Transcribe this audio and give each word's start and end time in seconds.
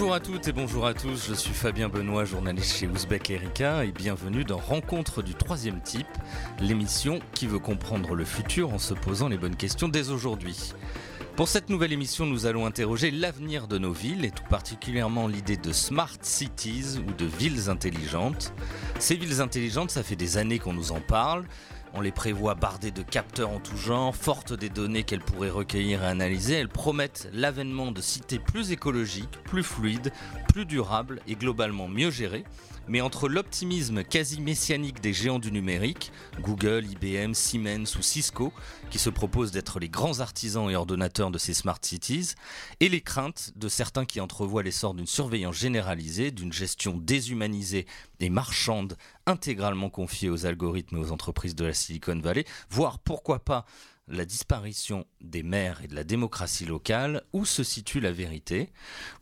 Bonjour 0.00 0.14
à 0.14 0.20
toutes 0.20 0.48
et 0.48 0.52
bonjour 0.52 0.86
à 0.86 0.94
tous, 0.94 1.26
je 1.28 1.34
suis 1.34 1.52
Fabien 1.52 1.90
Benoît, 1.90 2.24
journaliste 2.24 2.74
chez 2.78 2.86
Ouzbek 2.86 3.28
Erika 3.28 3.84
et 3.84 3.92
bienvenue 3.92 4.44
dans 4.44 4.56
Rencontre 4.56 5.20
du 5.20 5.34
troisième 5.34 5.82
type, 5.82 6.08
l'émission 6.58 7.20
qui 7.34 7.46
veut 7.46 7.58
comprendre 7.58 8.14
le 8.14 8.24
futur 8.24 8.72
en 8.72 8.78
se 8.78 8.94
posant 8.94 9.28
les 9.28 9.36
bonnes 9.36 9.56
questions 9.56 9.88
dès 9.88 10.08
aujourd'hui. 10.08 10.72
Pour 11.36 11.48
cette 11.48 11.68
nouvelle 11.68 11.92
émission, 11.92 12.24
nous 12.24 12.46
allons 12.46 12.64
interroger 12.64 13.10
l'avenir 13.10 13.68
de 13.68 13.76
nos 13.76 13.92
villes 13.92 14.24
et 14.24 14.30
tout 14.30 14.44
particulièrement 14.48 15.28
l'idée 15.28 15.58
de 15.58 15.70
smart 15.70 16.16
cities 16.22 16.98
ou 17.06 17.12
de 17.12 17.26
villes 17.26 17.68
intelligentes. 17.68 18.54
Ces 18.98 19.16
villes 19.16 19.42
intelligentes, 19.42 19.90
ça 19.90 20.02
fait 20.02 20.16
des 20.16 20.38
années 20.38 20.58
qu'on 20.58 20.72
nous 20.72 20.92
en 20.92 21.00
parle. 21.00 21.44
On 21.92 22.00
les 22.00 22.12
prévoit 22.12 22.54
bardées 22.54 22.92
de 22.92 23.02
capteurs 23.02 23.50
en 23.50 23.58
tout 23.58 23.76
genre, 23.76 24.14
fortes 24.14 24.52
des 24.52 24.68
données 24.68 25.02
qu'elles 25.02 25.24
pourraient 25.24 25.50
recueillir 25.50 26.04
et 26.04 26.06
analyser. 26.06 26.54
Elles 26.54 26.68
promettent 26.68 27.28
l'avènement 27.32 27.90
de 27.90 28.00
cités 28.00 28.38
plus 28.38 28.70
écologiques, 28.70 29.42
plus 29.44 29.64
fluides, 29.64 30.12
plus 30.48 30.66
durables 30.66 31.20
et 31.26 31.34
globalement 31.34 31.88
mieux 31.88 32.10
gérées. 32.10 32.44
Mais 32.86 33.00
entre 33.00 33.28
l'optimisme 33.28 34.02
quasi 34.02 34.40
messianique 34.40 35.00
des 35.00 35.12
géants 35.12 35.38
du 35.38 35.52
numérique, 35.52 36.12
Google, 36.40 36.86
IBM, 36.86 37.34
Siemens 37.34 37.96
ou 37.96 38.02
Cisco, 38.02 38.52
qui 38.90 38.98
se 38.98 39.10
proposent 39.10 39.52
d'être 39.52 39.78
les 39.78 39.88
grands 39.88 40.18
artisans 40.20 40.68
et 40.68 40.74
ordonnateurs 40.74 41.30
de 41.30 41.38
ces 41.38 41.54
smart 41.54 41.78
cities, 41.82 42.34
et 42.80 42.88
les 42.88 43.00
craintes 43.00 43.52
de 43.54 43.68
certains 43.68 44.06
qui 44.06 44.20
entrevoient 44.20 44.62
l'essor 44.62 44.94
d'une 44.94 45.06
surveillance 45.06 45.56
généralisée, 45.56 46.30
d'une 46.32 46.52
gestion 46.52 46.96
déshumanisée 46.96 47.86
et 48.18 48.30
marchande 48.30 48.96
intégralement 49.30 49.90
confiée 49.90 50.28
aux 50.28 50.46
algorithmes 50.46 50.98
et 50.98 51.00
aux 51.00 51.12
entreprises 51.12 51.54
de 51.54 51.64
la 51.64 51.74
Silicon 51.74 52.18
Valley, 52.20 52.44
voire 52.68 52.98
pourquoi 52.98 53.38
pas 53.44 53.64
la 54.10 54.24
disparition 54.24 55.06
des 55.20 55.42
maires 55.42 55.80
et 55.82 55.88
de 55.88 55.94
la 55.94 56.04
démocratie 56.04 56.66
locale, 56.66 57.22
où 57.32 57.44
se 57.44 57.62
situe 57.62 58.00
la 58.00 58.12
vérité? 58.12 58.70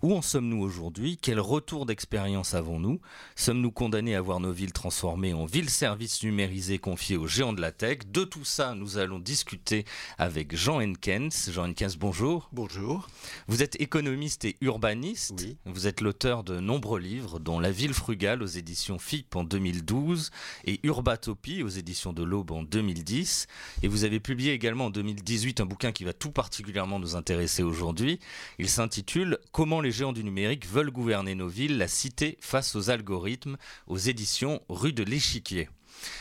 Où 0.03 0.15
en 0.15 0.23
sommes-nous 0.23 0.61
aujourd'hui? 0.61 1.19
Quel 1.21 1.41
retour 1.41 1.87
d'expérience 1.87 2.55
avons-nous? 2.55 3.01
Sommes-nous 3.37 3.71
condamnés 3.71 4.15
à 4.15 4.21
voir 4.21 4.41
nos 4.41 4.53
villes 4.53 4.73
transformées 4.73 5.35
en 5.35 5.45
villes-services 5.45 6.23
numérisées 6.23 6.79
confiées 6.79 7.17
aux 7.17 7.27
géants 7.27 7.53
de 7.53 7.61
la 7.61 7.73
tech? 7.73 7.99
De 8.07 8.25
tout 8.25 8.45
ça, 8.45 8.75
nous 8.75 8.99
allons 8.99 9.19
discuter 9.19 9.85
avec 10.17 10.57
Jean 10.57 10.81
Henkens. 10.81 11.51
Jean 11.51 11.69
Henkens, 11.69 11.97
bonjour. 11.99 12.49
Bonjour. 12.53 13.09
Vous 13.47 13.63
êtes 13.63 13.81
économiste 13.81 14.47
et 14.47 14.57
urbaniste. 14.63 15.35
Oui. 15.39 15.59
Vous 15.67 15.87
êtes 15.87 16.01
l'auteur 16.01 16.45
de 16.45 16.61
nombreux 16.61 17.01
livres, 17.01 17.39
dont 17.39 17.61
La 17.61 17.71
ville 17.71 17.95
frugale 17.95 18.43
aux 18.43 18.47
éditions 18.47 18.99
FIP 18.99 19.37
en 19.37 19.45
2012 19.45 20.31
et 20.65 20.81
Urbatopie 20.85 21.63
aux 21.63 21.69
éditions 21.69 22.13
de 22.13 22.23
l'Aube 22.23 22.53
en 22.53 22.63
2010. 22.63 23.47
Et 23.83 23.89
vous 23.89 24.05
avez 24.05 24.21
publié 24.21 24.53
également 24.53 24.78
en 24.87 24.91
2018 24.91 25.61
un 25.61 25.67
bouquin 25.67 25.93
qui 25.93 26.05
va 26.05 26.13
tout 26.13 26.31
particulièrement 26.31 26.99
nous 26.99 27.17
intéresser 27.17 27.63
aujourd'hui. 27.63 28.19
Il 28.59 28.69
s'intitule 28.69 29.39
Comment 29.53 29.81
les 29.81 29.93
géants 29.93 30.13
du 30.13 30.25
numérique 30.25 30.67
veulent 30.67 30.91
gouverner 30.91 31.35
nos 31.35 31.49
villes, 31.49 31.79
la 31.79 31.89
cité 31.89 32.39
face 32.41 32.75
aux 32.77 32.91
algorithmes 32.91 33.57
aux 33.87 33.99
éditions 33.99 34.61
Rue 34.69 34.93
de 34.93 35.03
l'Échiquier. 35.03 35.69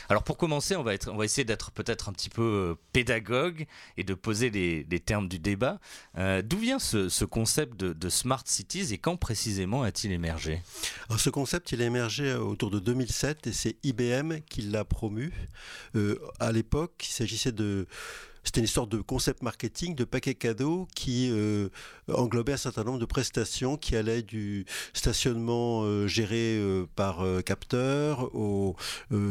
Alors 0.08 0.22
pour 0.22 0.36
commencer, 0.36 0.76
on 0.76 0.82
va, 0.82 0.94
essayer 1.24 1.44
d'être 1.44 1.70
peut-être 1.70 2.08
un 2.08 2.12
petit 2.12 2.30
peu 2.30 2.42
euh, 2.42 2.74
pédagogue 2.92 3.66
et 3.96 4.04
de 4.04 4.14
poser 4.14 4.50
les, 4.50 5.00
termes 5.00 5.28
du 5.28 5.38
débat. 5.38 5.78
Euh, 6.16 6.42
D'où 6.42 6.58
vient 6.58 6.78
ce, 6.78 7.08
ce 7.08 7.24
concept 7.24 7.76
de, 7.76 8.08
smart 8.08 8.42
cities 8.44 8.92
et 8.92 8.98
quand 8.98 9.16
précisément 9.16 9.82
a-t-il 9.82 10.12
émergé? 10.12 10.62
Ce 11.16 11.30
concept, 11.30 11.72
il 11.72 11.82
a 11.82 11.84
émergé 11.84 12.34
autour 12.34 12.70
de 12.70 12.78
2007 12.78 13.46
et 13.46 13.52
c'est 13.52 13.76
IBM 13.82 14.40
qui 14.48 14.62
l'a 14.62 14.84
promu. 14.84 15.32
Euh, 15.94 16.18
à 16.40 16.52
l'époque, 16.52 17.06
il 17.08 17.12
s'agissait 17.12 17.52
de 17.52 17.86
c'était 18.44 18.60
une 18.60 18.66
sorte 18.66 18.90
de 18.90 19.00
concept 19.00 19.42
marketing, 19.42 19.94
de 19.94 20.04
paquet 20.04 20.34
cadeau 20.34 20.88
qui 20.94 21.30
euh, 21.30 21.68
englobait 22.12 22.52
un 22.52 22.58
certain 22.58 22.84
nombre 22.84 22.98
de 22.98 23.04
prestations 23.04 23.76
qui 23.76 23.96
allaient 23.96 24.22
du 24.22 24.64
stationnement 24.92 25.82
euh, 25.82 26.06
géré 26.06 26.56
euh, 26.58 26.86
par 26.96 27.24
capteur 27.44 28.34
au 28.34 28.76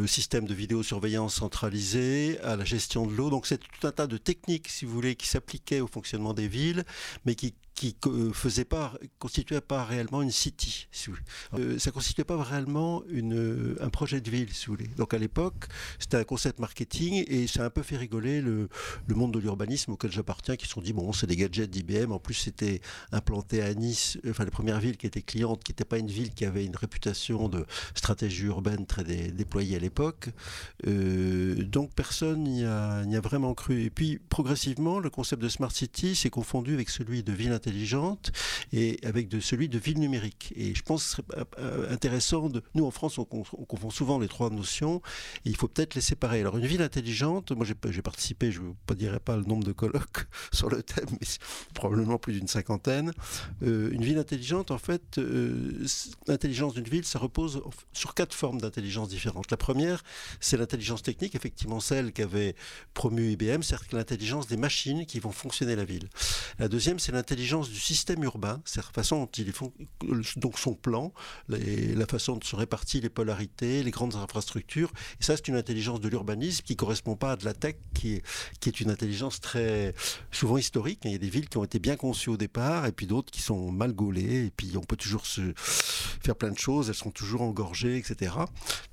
système 0.06 0.45
de 0.45 0.53
vidéosurveillance 0.53 1.35
centralisé, 1.35 2.40
à 2.41 2.56
la 2.56 2.66
gestion 2.66 3.06
de 3.06 3.13
l'eau. 3.13 3.29
Donc 3.29 3.47
c'est 3.47 3.57
tout 3.57 3.88
un 3.88 3.91
tas 3.91 4.07
de 4.07 4.18
techniques, 4.18 4.68
si 4.69 4.85
vous 4.85 4.94
voulez, 4.94 5.16
qui 5.16 5.28
s'appliquaient 5.28 5.81
au 5.81 5.88
fonctionnement 5.88 6.34
des 6.34 6.47
villes, 6.47 6.84
mais 7.25 7.35
qui 7.35 7.53
qui 7.77 7.95
faisait 8.33 8.65
pas, 8.65 8.95
constituait 9.19 9.61
pas 9.61 9.83
réellement 9.83 10.23
une 10.23 10.31
city. 10.31 10.88
Si 10.91 11.11
euh, 11.53 11.77
ça 11.77 11.91
constituait 11.91 12.23
pas 12.23 12.41
réellement 12.41 13.03
une, 13.07 13.75
un 13.79 13.89
projet 13.89 14.19
de 14.19 14.31
ville, 14.31 14.51
si 14.51 14.65
vous 14.65 14.73
voulez. 14.73 14.89
Donc 14.97 15.13
à 15.13 15.19
l'époque, 15.19 15.67
c'était 15.99 16.17
un 16.17 16.23
concept 16.23 16.57
marketing 16.57 17.23
et 17.27 17.45
ça 17.45 17.61
a 17.61 17.65
un 17.67 17.69
peu 17.69 17.83
fait 17.83 17.97
rigoler 17.97 18.41
le, 18.41 18.67
le 19.05 19.15
monde 19.15 19.31
de 19.31 19.38
l'urbanisme 19.38 19.91
auquel 19.91 20.11
j'appartiens, 20.11 20.55
qui 20.55 20.65
se 20.65 20.71
sont 20.71 20.81
dit 20.81 20.91
bon, 20.91 21.13
c'est 21.13 21.27
des 21.27 21.35
gadgets 21.35 21.69
d'IBM. 21.69 22.11
En 22.11 22.17
plus, 22.17 22.33
c'était 22.33 22.81
implanté 23.11 23.61
à 23.61 23.71
Nice, 23.75 24.17
enfin 24.27 24.44
la 24.44 24.51
première 24.51 24.79
ville 24.79 24.97
qui 24.97 25.05
était 25.05 25.21
cliente, 25.21 25.63
qui 25.63 25.71
n'était 25.71 25.85
pas 25.85 25.99
une 25.99 26.09
ville 26.09 26.33
qui 26.33 26.45
avait 26.45 26.65
une 26.65 26.75
réputation 26.75 27.47
de 27.47 27.63
stratégie 27.94 28.45
urbaine 28.45 28.88
très 28.88 29.03
dé, 29.03 29.31
déployée 29.31 29.75
à 29.75 29.79
l'époque. 29.79 30.29
Euh, 30.88 31.63
donc 31.63 31.94
personne 31.94 32.44
n'y 32.45 32.63
a, 32.63 33.01
a, 33.01 33.21
vraiment 33.21 33.53
cru. 33.53 33.83
Et 33.83 33.91
puis 33.91 34.17
progressivement, 34.29 34.97
le 34.97 35.11
concept 35.11 35.44
de 35.44 35.47
smart 35.47 35.71
city 35.71 36.15
s'est 36.15 36.31
confondu 36.31 36.73
avec 36.73 36.89
celui 36.89 37.21
de 37.21 37.31
ville 37.31 37.51
intelligente 37.51 37.66
intelligente 37.67 38.31
et 38.72 39.00
avec 39.03 39.28
de 39.28 39.39
celui 39.39 39.69
de 39.69 39.78
ville 39.78 40.00
numérique. 40.00 40.53
Et 40.55 40.73
je 40.73 40.81
pense 40.81 41.03
que 41.03 41.09
ce 41.09 41.16
serait 41.17 41.91
intéressant 41.91 42.50
de. 42.50 42.63
Nous, 42.75 42.85
en 42.85 42.91
France, 42.91 43.17
on, 43.17 43.28
on 43.31 43.66
confond 43.66 43.89
souvent 43.89 44.19
les 44.19 44.28
trois 44.28 44.50
notions 44.50 45.01
et 45.45 45.50
il 45.50 45.57
faut 45.57 45.67
peut-être 45.67 45.95
les 45.95 46.01
séparer. 46.01 46.41
Alors, 46.41 46.57
une 46.57 46.66
ville 46.66 46.81
intelligente, 46.81 47.51
moi 47.51 47.66
j'ai 47.66 48.01
participé, 48.01 48.51
je 48.51 48.61
ne 48.61 48.95
dirai 48.95 49.19
pas 49.19 49.35
le 49.35 49.44
nombre 49.44 49.63
de 49.63 49.72
colloques 49.72 50.27
sur 50.51 50.69
le 50.69 50.83
thème, 50.83 51.09
mais 51.11 51.27
probablement 51.73 52.17
plus 52.17 52.33
d'une 52.33 52.47
cinquantaine. 52.47 53.11
Euh, 53.63 53.89
une 53.91 54.03
ville 54.03 54.17
intelligente, 54.17 54.72
en 54.72 54.77
fait, 54.77 55.17
euh, 55.17 55.85
l'intelligence 56.27 56.73
d'une 56.73 56.88
ville, 56.88 57.06
ça 57.06 57.19
repose 57.19 57.61
sur 57.94 58.13
quatre 58.13 58.33
formes 58.33 58.61
d'intelligence 58.61 59.09
différentes. 59.09 59.51
La 59.51 59.57
première, 59.57 60.03
c'est 60.39 60.57
l'intelligence 60.57 61.03
technique, 61.03 61.35
effectivement 61.35 61.79
celle 61.79 62.13
qu'avait 62.13 62.56
promue 62.94 63.31
IBM, 63.31 63.61
c'est-à-dire 63.61 63.88
l'intelligence 63.94 64.47
des 64.47 64.57
machines 64.57 65.06
qui 65.06 65.19
vont 65.19 65.31
fonctionner 65.31 65.75
la 65.75 65.85
ville. 65.85 66.09
La 66.59 66.67
deuxième, 66.67 67.00
c'est 67.00 67.11
l'intelligence 67.11 67.56
du 67.62 67.79
système 67.79 68.23
urbain, 68.23 68.62
c'est 68.66 68.78
la 68.78 68.91
façon 68.91 69.22
dont 69.22 69.31
il 69.38 69.50
est 69.50 70.40
donc 70.40 70.59
son 70.59 70.73
plan, 70.73 71.13
la 71.50 72.06
façon 72.06 72.34
dont 72.34 72.41
se 72.41 72.56
répartit 72.56 73.01
les 73.01 73.09
polarités, 73.09 73.84
les 73.84 73.91
grandes 73.91 74.16
infrastructures. 74.16 74.91
Et 75.19 75.23
ça, 75.23 75.35
c'est 75.35 75.47
une 75.47 75.56
intelligence 75.56 76.00
de 76.00 76.07
l'urbanisme 76.07 76.63
qui 76.63 76.75
correspond 76.75 77.16
pas 77.16 77.34
à 77.34 77.35
de 77.35 77.45
la 77.45 77.53
tech, 77.53 77.75
qui 77.94 78.16
est, 78.16 78.23
qui 78.59 78.69
est 78.69 78.79
une 78.79 78.90
intelligence 78.90 79.41
très 79.41 79.94
souvent 80.31 80.57
historique. 80.57 81.00
Il 81.06 81.12
y 81.12 81.16
a 81.16 81.19
des 81.19 81.29
villes 81.29 81.50
qui 81.50 81.57
ont 81.57 81.63
été 81.63 81.79
bien 81.79 81.95
conçues 81.95 82.29
au 82.29 82.38
départ, 82.38 82.85
et 82.85 82.91
puis 82.91 83.07
d'autres 83.07 83.31
qui 83.31 83.41
sont 83.41 83.72
mal 83.72 83.94
gaulées, 83.94 84.45
et 84.45 84.51
puis 84.56 84.78
on 84.78 84.81
peut 84.81 84.95
toujours 84.95 85.25
se 85.25 85.53
faire 85.56 86.35
plein 86.35 86.51
de 86.51 86.57
choses, 86.57 86.89
elles 86.89 86.95
sont 86.95 87.12
toujours 87.12 87.41
engorgées, 87.41 87.97
etc. 87.97 88.35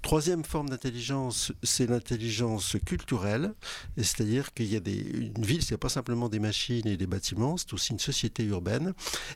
Troisième 0.02 0.44
forme 0.44 0.68
d'intelligence, 0.68 1.52
c'est 1.62 1.86
l'intelligence 1.86 2.76
culturelle, 2.84 3.54
c'est-à-dire 3.96 4.52
qu'il 4.54 4.72
y 4.72 4.76
a 4.76 4.80
des, 4.80 4.94
une 4.94 5.44
ville, 5.44 5.62
c'est 5.62 5.76
pas 5.76 5.88
simplement 5.88 6.28
des 6.28 6.38
machines 6.38 6.86
et 6.86 6.96
des 6.96 7.06
bâtiments, 7.06 7.56
c'est 7.56 7.72
aussi 7.72 7.92
une 7.92 7.98
société 7.98 8.44
urbaine. 8.44 8.53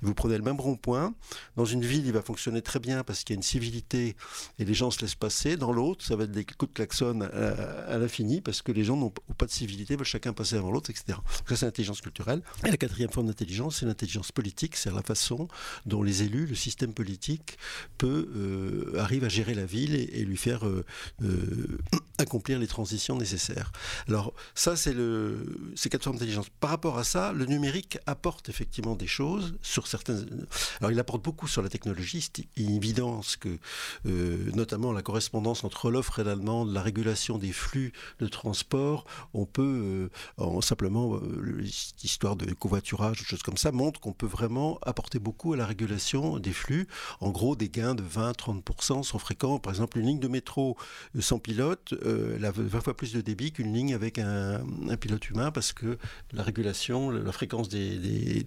Vous 0.02 0.14
prenez 0.14 0.36
le 0.36 0.44
même 0.44 0.60
rond-point. 0.60 1.14
Dans 1.56 1.64
une 1.64 1.84
ville, 1.84 2.06
il 2.06 2.12
va 2.12 2.22
fonctionner 2.22 2.62
très 2.62 2.78
bien 2.78 3.04
parce 3.04 3.24
qu'il 3.24 3.34
y 3.34 3.36
a 3.36 3.38
une 3.38 3.42
civilité 3.42 4.16
et 4.58 4.64
les 4.64 4.74
gens 4.74 4.90
se 4.90 5.00
laissent 5.00 5.14
passer. 5.14 5.56
Dans 5.56 5.72
l'autre, 5.72 6.04
ça 6.04 6.16
va 6.16 6.24
être 6.24 6.32
des 6.32 6.44
coups 6.44 6.70
de 6.70 6.74
klaxon 6.74 7.20
à, 7.20 7.26
à 7.26 7.98
l'infini 7.98 8.40
parce 8.40 8.62
que 8.62 8.72
les 8.72 8.84
gens 8.84 8.96
n'ont 8.96 9.12
pas 9.36 9.46
de 9.46 9.50
civilité, 9.50 9.96
veulent 9.96 10.04
chacun 10.04 10.32
passer 10.32 10.56
avant 10.56 10.70
l'autre, 10.70 10.90
etc. 10.90 11.18
Ça, 11.48 11.56
c'est 11.56 11.66
l'intelligence 11.66 12.00
culturelle. 12.00 12.42
Et 12.64 12.70
la 12.70 12.76
quatrième 12.76 13.10
forme 13.10 13.26
d'intelligence, 13.26 13.76
c'est 13.76 13.86
l'intelligence 13.86 14.32
politique, 14.32 14.76
c'est 14.76 14.92
la 14.92 15.02
façon 15.02 15.48
dont 15.86 16.02
les 16.02 16.22
élus, 16.22 16.46
le 16.46 16.54
système 16.54 16.92
politique 16.92 17.58
peut 17.96 18.28
euh, 18.36 18.98
arrive 18.98 19.24
à 19.24 19.28
gérer 19.28 19.54
la 19.54 19.66
ville 19.66 19.94
et, 19.94 20.24
lui 20.24 20.36
faire 20.36 20.66
euh, 20.66 20.84
euh, 21.22 21.78
accomplir 22.18 22.58
les 22.58 22.66
transitions 22.66 23.16
nécessaires. 23.16 23.72
Alors 24.08 24.34
ça, 24.54 24.76
c'est 24.76 24.92
le 24.92 25.44
quatre 25.90 26.04
formes 26.04 26.16
d'intelligence. 26.16 26.48
Par 26.60 26.70
rapport 26.70 26.98
à 26.98 27.04
ça, 27.04 27.32
le 27.32 27.46
numérique 27.46 27.98
apporte 28.06 28.48
effectivement 28.48 28.94
des 28.94 29.06
choses 29.08 29.56
sur 29.62 29.86
certaines. 29.86 30.46
Alors 30.80 30.90
il 30.92 31.00
apporte 31.00 31.24
beaucoup 31.24 31.48
sur 31.48 31.62
la 31.62 31.68
technologie. 31.68 32.20
C'est 32.20 32.46
une 32.56 32.76
évidence 32.76 33.36
que, 33.36 33.58
euh, 34.06 34.50
notamment 34.54 34.92
la 34.92 35.02
correspondance 35.02 35.64
entre 35.64 35.90
l'offre 35.90 36.20
et 36.20 36.24
la 36.24 36.36
demande, 36.36 36.72
la 36.72 36.82
régulation 36.82 37.38
des 37.38 37.52
flux 37.52 37.92
de 38.20 38.28
transport, 38.28 39.04
on 39.34 39.46
peut 39.46 39.62
euh, 39.62 40.08
en 40.36 40.60
simplement 40.60 41.16
euh, 41.16 41.60
l'histoire 42.02 42.36
de 42.36 42.52
covoiturage, 42.52 43.22
choses 43.22 43.42
comme 43.42 43.56
ça, 43.56 43.72
montre 43.72 44.00
qu'on 44.00 44.12
peut 44.12 44.26
vraiment 44.26 44.78
apporter 44.82 45.18
beaucoup 45.18 45.52
à 45.52 45.56
la 45.56 45.66
régulation 45.66 46.38
des 46.38 46.52
flux. 46.52 46.86
En 47.20 47.30
gros, 47.30 47.56
des 47.56 47.68
gains 47.68 47.94
de 47.94 48.02
20-30% 48.02 49.02
sont 49.02 49.18
fréquents. 49.18 49.58
Par 49.58 49.72
exemple, 49.72 49.98
une 49.98 50.06
ligne 50.06 50.20
de 50.20 50.28
métro 50.28 50.76
sans 51.18 51.38
pilote, 51.38 51.94
elle 52.04 52.44
a 52.44 52.50
20 52.50 52.80
fois 52.80 52.96
plus 52.96 53.12
de 53.12 53.20
débit 53.20 53.52
qu'une 53.52 53.72
ligne 53.72 53.94
avec 53.94 54.18
un, 54.18 54.60
pilote 55.00 55.28
humain 55.30 55.50
parce 55.50 55.72
que 55.72 55.98
la 56.32 56.42
régulation, 56.42 57.10
la 57.10 57.32
fréquence 57.32 57.68
des, 57.68 58.44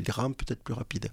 des 0.00 0.12
rames 0.12 0.34
peut 0.34 0.46
être 0.48 0.62
plus 0.62 0.74
rapide. 0.74 1.10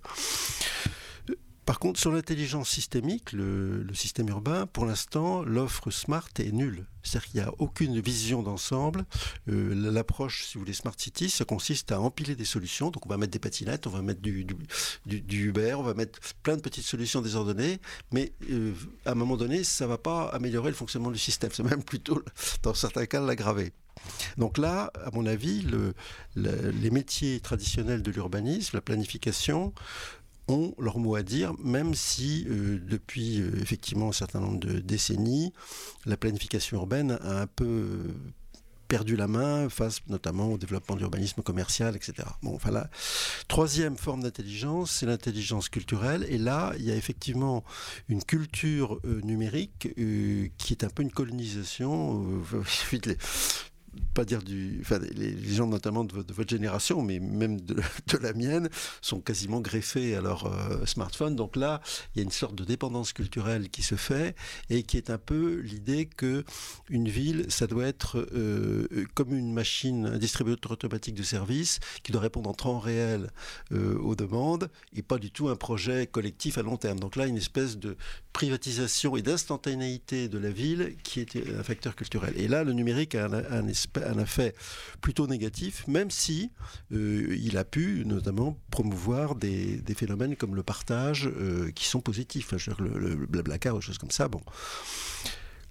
Par 1.67 1.79
contre, 1.79 1.99
sur 1.99 2.13
l'intelligence 2.13 2.69
systémique, 2.69 3.33
le, 3.33 3.85
système 3.93 4.29
urbain, 4.29 4.67
pour 4.67 4.85
l'instant, 4.85 5.43
l'offre 5.43 5.91
smart 5.91 6.29
est 6.39 6.53
nulle. 6.53 6.85
C'est-à-dire 7.03 7.29
qu'il 7.29 7.41
n'y 7.41 7.45
a 7.45 7.51
aucune 7.59 7.99
vision 7.99 8.41
d'ensemble. 8.41 9.03
Euh, 9.49 9.75
l'approche, 9.91 10.45
si 10.45 10.53
vous 10.53 10.61
voulez, 10.61 10.71
Smart 10.71 10.93
City, 10.95 11.29
ça 11.29 11.43
consiste 11.43 11.91
à 11.91 11.99
empiler 11.99 12.37
des 12.37 12.45
solutions. 12.45 12.89
Donc 12.89 13.05
on 13.05 13.09
va 13.09 13.17
mettre 13.17 13.33
des 13.33 13.39
patinettes, 13.39 13.85
on 13.85 13.89
va 13.89 14.01
mettre 14.01 14.21
du, 14.21 14.47
du, 15.05 15.47
Uber, 15.49 15.73
on 15.73 15.83
va 15.83 15.93
mettre 15.93 16.19
plein 16.41 16.55
de 16.55 16.61
petites 16.61 16.85
solutions 16.85 17.21
désordonnées, 17.21 17.81
mais 18.13 18.31
euh, 18.49 18.73
à 19.05 19.11
un 19.11 19.15
moment 19.15 19.35
donné, 19.35 19.65
ça 19.65 19.83
ne 19.83 19.89
va 19.89 19.97
pas 19.97 20.29
améliorer 20.29 20.69
le 20.69 20.75
fonctionnement 20.77 21.11
du 21.11 21.19
système. 21.19 21.51
C'est 21.51 21.63
même 21.63 21.83
plutôt, 21.83 22.23
dans 22.63 22.73
certains 22.73 23.07
cas, 23.07 23.19
l'aggraver. 23.19 23.73
Donc 24.37 24.57
là, 24.57 24.91
à 25.05 25.11
mon 25.11 25.25
avis, 25.25 25.65
les 26.35 26.91
métiers 26.91 27.39
traditionnels 27.39 28.01
de 28.01 28.11
l'urbanisme, 28.11 28.77
la 28.77 28.81
planification, 28.81 29.73
ont 30.47 30.73
leur 30.79 30.97
mot 30.97 31.15
à 31.15 31.23
dire, 31.23 31.53
même 31.59 31.93
si 31.93 32.45
euh, 32.49 32.79
depuis 32.87 33.41
euh, 33.41 33.51
effectivement 33.61 34.09
un 34.09 34.13
certain 34.13 34.39
nombre 34.39 34.59
de 34.59 34.79
décennies, 34.79 35.53
la 36.05 36.17
planification 36.17 36.77
urbaine 36.77 37.17
a 37.21 37.41
un 37.41 37.47
peu 37.47 37.65
euh, 37.65 38.13
perdu 38.87 39.17
la 39.17 39.27
main 39.27 39.67
face 39.67 39.99
notamment 40.07 40.53
au 40.53 40.57
développement 40.57 40.95
de 40.95 41.01
l'urbanisme 41.01 41.41
commercial, 41.41 41.97
etc. 41.97 42.29
Troisième 43.49 43.97
forme 43.97 44.23
d'intelligence, 44.23 44.91
c'est 44.91 45.05
l'intelligence 45.05 45.67
culturelle. 45.67 46.25
Et 46.29 46.37
là, 46.37 46.71
il 46.77 46.85
y 46.85 46.91
a 46.91 46.95
effectivement 46.95 47.65
une 48.07 48.23
culture 48.23 49.01
numérique 49.03 49.89
qui 50.57 50.71
est 50.71 50.85
un 50.85 50.89
peu 50.89 51.03
une 51.03 51.11
colonisation 51.11 52.25
pas 54.13 54.25
dire 54.25 54.41
du. 54.41 54.83
Les, 55.15 55.53
gens 55.53 55.67
notamment 55.67 56.03
de, 56.03 56.13
votre 56.13 56.49
génération, 56.49 57.01
mais 57.01 57.19
même 57.19 57.59
de, 57.61 57.75
la 58.21 58.33
mienne, 58.33 58.69
sont 59.01 59.19
quasiment 59.19 59.61
greffés 59.61 60.15
à 60.15 60.21
leur 60.21 60.45
euh, 60.45 60.85
smartphone. 60.85 61.35
Donc 61.35 61.55
là, 61.55 61.81
il 62.13 62.19
y 62.19 62.21
a 62.21 62.23
une 62.23 62.31
sorte 62.31 62.55
de 62.55 62.63
dépendance 62.63 63.13
culturelle 63.13 63.69
qui 63.69 63.83
se 63.83 63.95
fait 63.95 64.35
et 64.69 64.83
qui 64.83 64.97
est 64.97 65.09
un 65.09 65.17
peu 65.17 65.59
l'idée 65.59 66.05
que 66.05 66.43
une 66.89 67.09
ville, 67.09 67.45
ça 67.49 67.67
doit 67.67 67.85
être 67.85 68.27
euh, 68.33 68.87
comme 69.13 69.33
une 69.33 69.53
machine, 69.53 70.05
un 70.05 70.17
distributeur 70.17 70.71
automatique 70.71 71.15
de 71.15 71.23
services 71.23 71.79
qui 72.03 72.11
doit 72.11 72.21
répondre 72.21 72.49
en 72.49 72.53
temps 72.53 72.79
réel 72.79 73.31
euh, 73.71 73.97
aux 73.99 74.15
demandes 74.15 74.69
et 74.95 75.01
pas 75.01 75.17
du 75.17 75.31
tout 75.31 75.49
un 75.49 75.55
projet 75.55 76.07
collectif 76.07 76.57
à 76.57 76.61
long 76.61 76.77
terme. 76.77 76.99
Donc 76.99 77.15
là, 77.15 77.27
une 77.27 77.37
espèce 77.37 77.77
de 77.77 77.97
privatisation 78.33 79.17
et 79.17 79.21
d'instantanéité 79.21 80.27
de 80.27 80.37
la 80.37 80.49
ville 80.49 80.95
qui 81.03 81.19
est 81.19 81.35
un 81.35 81.63
facteur 81.63 81.95
culturel. 81.95 82.33
Et 82.37 82.47
là, 82.47 82.63
le 82.63 82.73
numérique 82.73 83.15
a 83.15 83.25
un, 83.25 83.33
un, 83.33 83.67
un 83.95 84.19
effet 84.19 84.55
plutôt 85.01 85.27
négatif, 85.27 85.87
même 85.87 86.11
si 86.11 86.51
euh, 86.91 87.35
il 87.39 87.57
a 87.57 87.63
pu 87.63 88.03
notamment 88.05 88.57
promouvoir 88.71 89.35
des, 89.35 89.81
phénomènes 89.95 90.35
comme 90.35 90.55
le 90.55 90.63
partage 90.63 91.27
euh, 91.27 91.71
qui 91.71 91.85
sont 91.85 92.01
positifs, 92.01 92.53
hein, 92.53 92.75
le, 92.79 92.99
le, 92.99 93.15
blablacar, 93.25 93.75
des 93.75 93.81
choses 93.81 93.97
comme 93.97 94.11
ça. 94.11 94.27
Bon. 94.27 94.41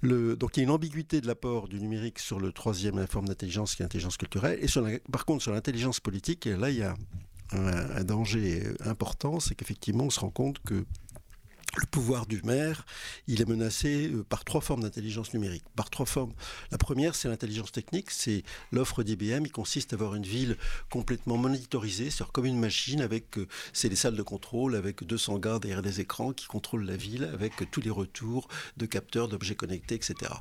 Donc 0.03 0.57
il 0.57 0.61
y 0.61 0.63
a 0.63 0.65
une 0.65 0.71
ambiguïté 0.71 1.21
de 1.21 1.27
l'apport 1.27 1.69
du 1.69 1.81
numérique 1.81 2.19
sur 2.19 2.39
le 2.39 2.53
troisième 2.53 3.07
forme 3.07 3.29
d'intelligence 3.29 3.75
qui 3.75 3.83
est 3.83 3.85
l'intelligence 3.85 4.17
culturelle. 4.17 4.59
Et 4.63 5.01
par 5.11 5.25
contre, 5.25 5.43
sur 5.43 5.53
l'intelligence 5.53 6.01
politique, 6.01 6.45
là, 6.45 6.71
il 6.71 6.77
y 6.77 6.83
a 6.83 6.95
un 7.53 8.05
danger 8.05 8.63
important, 8.85 9.41
c'est 9.41 9.55
qu'effectivement, 9.55 10.05
on 10.05 10.11
se 10.11 10.21
rend 10.21 10.31
compte 10.31 10.59
que 10.61 10.85
le 11.81 11.87
pouvoir 11.87 12.27
du 12.27 12.43
maire, 12.43 12.87
il 13.27 13.41
est 13.41 13.49
menacé 13.49 14.09
euh, 14.09 14.25
par 14.25 14.45
trois 14.45 14.61
formes 14.61 14.83
d'intelligence 14.83 15.35
numérique. 15.35 15.65
Par 15.75 15.91
trois 15.91 16.07
formes. 16.07 16.33
La 16.71 16.79
première, 16.79 17.15
c'est 17.15 17.29
l'intelligence 17.29 17.73
technique, 17.73 18.11
c'est 18.11 18.43
l'offre 18.73 19.03
d'IBM. 19.03 19.45
Il 19.45 19.53
consiste 19.53 19.93
à 19.93 19.97
avoir 19.97 20.15
une 20.15 20.25
ville 20.25 20.57
complètement 20.91 21.37
monitorisée, 21.37 22.11
c'est-à-dire 22.11 22.33
comme 22.33 22.47
une 22.47 22.59
machine 22.59 23.01
avec, 23.01 23.39
euh, 23.39 23.47
c'est 23.73 23.89
les 23.89 23.97
salles 23.97 24.17
de 24.17 24.23
contrôle 24.23 24.75
avec 24.75 25.05
200 25.05 25.39
gars 25.39 25.59
derrière 25.59 25.83
des 25.83 26.01
écrans 26.01 26.33
qui 26.33 26.47
contrôlent 26.47 26.87
la 26.87 26.97
ville 26.97 27.25
avec 27.33 27.71
tous 27.71 27.81
les 27.81 27.91
retours 27.91 28.49
de 28.77 28.87
capteurs, 28.87 29.29
d'objets 29.29 29.55
connectés, 29.55 29.95
etc. 29.95 30.33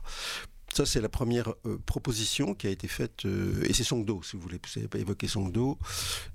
Ça, 0.75 0.85
c'est 0.85 0.99
la 0.99 1.07
première 1.07 1.53
euh, 1.65 1.77
proposition 1.85 2.53
qui 2.53 2.67
a 2.67 2.69
été 2.69 2.89
faite, 2.89 3.23
euh, 3.23 3.63
et 3.63 3.71
c'est 3.71 3.85
Songdo, 3.85 4.21
si 4.23 4.35
vous 4.35 4.41
voulez, 4.41 4.57
vous 4.61 4.69
n'avez 4.75 4.89
pas 4.89 4.97
évoqué 4.97 5.25
Songdo, 5.25 5.77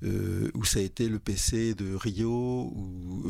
euh, 0.02 0.50
où 0.54 0.64
ça 0.64 0.78
a 0.78 0.82
été 0.82 1.10
le 1.10 1.18
PC 1.18 1.74
de 1.74 1.94
Rio, 1.94 2.72
ou 2.74 3.22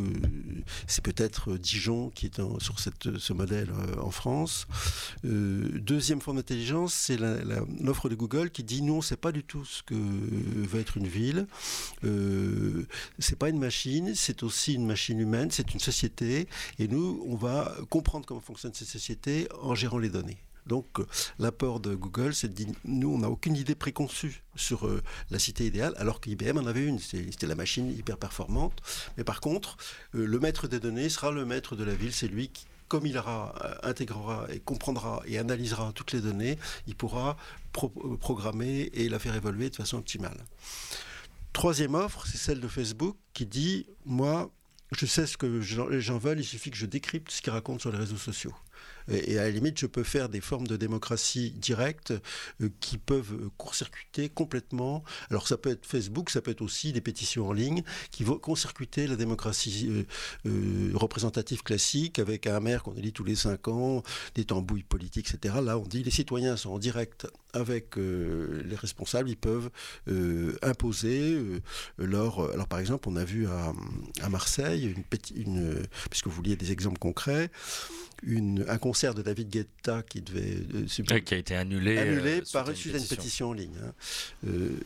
c'est 0.86 1.02
peut-être 1.02 1.56
Dijon 1.56 2.10
qui 2.10 2.26
est 2.26 2.40
sur 2.60 2.78
ce 2.78 3.32
modèle 3.32 3.72
en 4.00 4.12
France. 4.12 4.68
deuxième 5.24 6.20
forme 6.20 6.36
d'intelligence, 6.36 6.94
c'est 6.94 7.18
l'offre 7.80 8.08
de 8.08 8.14
Google 8.14 8.50
qui 8.50 8.62
dit 8.62 8.80
non, 8.80 9.00
c'est 9.00 9.16
pas 9.16 9.32
du 9.32 9.42
tout 9.42 9.64
ce 9.64 9.82
que 9.82 9.96
va 9.96 10.78
être 10.78 10.96
une 10.96 11.08
ville. 11.08 11.48
c'est 13.18 13.36
pas 13.36 13.48
une 13.48 13.58
machine, 13.58 14.14
c'est 14.14 14.44
aussi 14.44 14.74
une 14.74 14.86
machine 14.86 15.18
humaine, 15.18 15.50
c'est 15.50 15.74
une 15.74 15.80
société, 15.80 16.46
et 16.78 16.86
nous, 16.86 17.20
on 17.26 17.34
va 17.34 17.74
comprendre 17.88 18.26
comment 18.26 18.40
fonctionne 18.40 18.74
cette 18.74 18.86
société 18.86 19.48
en 19.60 19.74
gérant 19.74 19.98
les 19.98 20.08
données. 20.08 20.38
Donc 20.66 20.86
l'apport 21.38 21.80
de 21.80 21.94
Google, 21.94 22.34
c'est 22.34 22.48
de 22.48 22.52
dire, 22.52 22.74
nous, 22.84 23.14
on 23.14 23.18
n'a 23.18 23.28
aucune 23.28 23.56
idée 23.56 23.74
préconçue 23.74 24.42
sur 24.56 24.86
euh, 24.86 25.02
la 25.30 25.38
cité 25.38 25.66
idéale, 25.66 25.94
alors 25.96 26.20
qu'IBM 26.20 26.58
en 26.58 26.66
avait 26.66 26.84
une, 26.84 26.98
c'était 26.98 27.46
la 27.46 27.54
machine 27.54 27.90
hyper 27.90 28.18
performante. 28.18 28.80
Mais 29.16 29.24
par 29.24 29.40
contre, 29.40 29.76
euh, 30.14 30.26
le 30.26 30.38
maître 30.38 30.68
des 30.68 30.80
données 30.80 31.08
sera 31.08 31.30
le 31.30 31.44
maître 31.44 31.76
de 31.76 31.84
la 31.84 31.94
ville, 31.94 32.12
c'est 32.12 32.28
lui 32.28 32.48
qui 32.48 32.66
comme 32.88 33.06
il 33.06 33.16
euh, 33.16 33.22
intégrera 33.84 34.46
et 34.52 34.58
comprendra 34.58 35.22
et 35.24 35.38
analysera 35.38 35.92
toutes 35.94 36.12
les 36.12 36.20
données, 36.20 36.58
il 36.88 36.96
pourra 36.96 37.36
programmer 38.18 38.90
et 38.92 39.08
la 39.08 39.20
faire 39.20 39.36
évoluer 39.36 39.70
de 39.70 39.76
façon 39.76 39.98
optimale. 39.98 40.36
Troisième 41.52 41.94
offre, 41.94 42.26
c'est 42.26 42.36
celle 42.36 42.60
de 42.60 42.66
Facebook 42.66 43.16
qui 43.32 43.46
dit, 43.46 43.86
moi, 44.04 44.50
je 44.92 45.06
sais 45.06 45.26
ce 45.26 45.36
que 45.36 45.46
les 45.46 46.00
gens 46.00 46.18
veulent, 46.18 46.40
il 46.40 46.44
suffit 46.44 46.70
que 46.70 46.76
je 46.76 46.86
décrypte 46.86 47.30
ce 47.30 47.40
qu'ils 47.42 47.52
racontent 47.52 47.78
sur 47.78 47.92
les 47.92 47.98
réseaux 47.98 48.16
sociaux. 48.16 48.54
Et, 49.10 49.38
à 49.38 49.42
la 49.42 49.50
limite, 49.50 49.78
je 49.78 49.86
peux 49.86 50.02
faire 50.02 50.28
des 50.28 50.40
formes 50.40 50.66
de 50.66 50.76
démocratie 50.76 51.50
directe 51.50 52.12
euh, 52.60 52.68
qui 52.80 52.98
peuvent 52.98 53.50
court-circuiter 53.56 54.28
complètement. 54.28 55.02
Alors 55.30 55.48
ça 55.48 55.56
peut 55.56 55.70
être 55.70 55.86
Facebook, 55.86 56.30
ça 56.30 56.40
peut 56.40 56.50
être 56.50 56.62
aussi 56.62 56.92
des 56.92 57.00
pétitions 57.00 57.48
en 57.48 57.52
ligne 57.52 57.82
qui 58.10 58.24
vont 58.24 58.38
court-circuiter 58.38 59.06
la 59.06 59.16
démocratie 59.16 59.88
euh, 59.90 60.04
euh, 60.46 60.92
représentative 60.94 61.62
classique 61.62 62.18
avec 62.18 62.46
un 62.46 62.60
maire 62.60 62.82
qu'on 62.82 62.94
élit 62.94 63.12
tous 63.12 63.24
les 63.24 63.34
cinq 63.34 63.68
ans, 63.68 64.02
des 64.34 64.44
tambouilles 64.44 64.82
politiques, 64.82 65.32
etc. 65.32 65.56
Là, 65.62 65.78
on 65.78 65.86
dit 65.86 66.02
les 66.02 66.10
citoyens 66.10 66.56
sont 66.56 66.70
en 66.70 66.78
direct 66.78 67.26
avec 67.52 67.96
les 67.96 68.76
responsables, 68.76 69.28
ils 69.28 69.36
peuvent 69.36 69.70
imposer 70.62 71.36
leur. 71.98 72.52
Alors 72.52 72.68
par 72.68 72.78
exemple, 72.78 73.08
on 73.08 73.16
a 73.16 73.24
vu 73.24 73.48
à, 73.48 73.72
Marseille, 74.28 74.94
une, 75.34 75.42
une, 75.42 75.82
puisque 76.10 76.28
vous 76.28 76.32
vouliez 76.32 76.54
des 76.54 76.70
exemples 76.70 76.98
concrets, 76.98 77.50
une, 78.22 78.64
un 78.68 78.78
concert 78.78 79.14
de 79.14 79.22
David 79.22 79.48
Guetta 79.48 80.02
qui 80.02 80.20
devait 80.20 80.58
euh, 80.74 81.20
qui 81.20 81.34
a 81.34 81.36
été 81.38 81.54
annulé, 81.54 81.98
annulé 81.98 82.40
euh, 82.40 82.44
par 82.52 82.68
une, 82.70 82.76
une, 82.76 83.06
pétition. 83.06 83.50
en 83.50 83.52
ligne. 83.52 83.76
Hein. 83.82 83.92
Euh, 84.48 84.80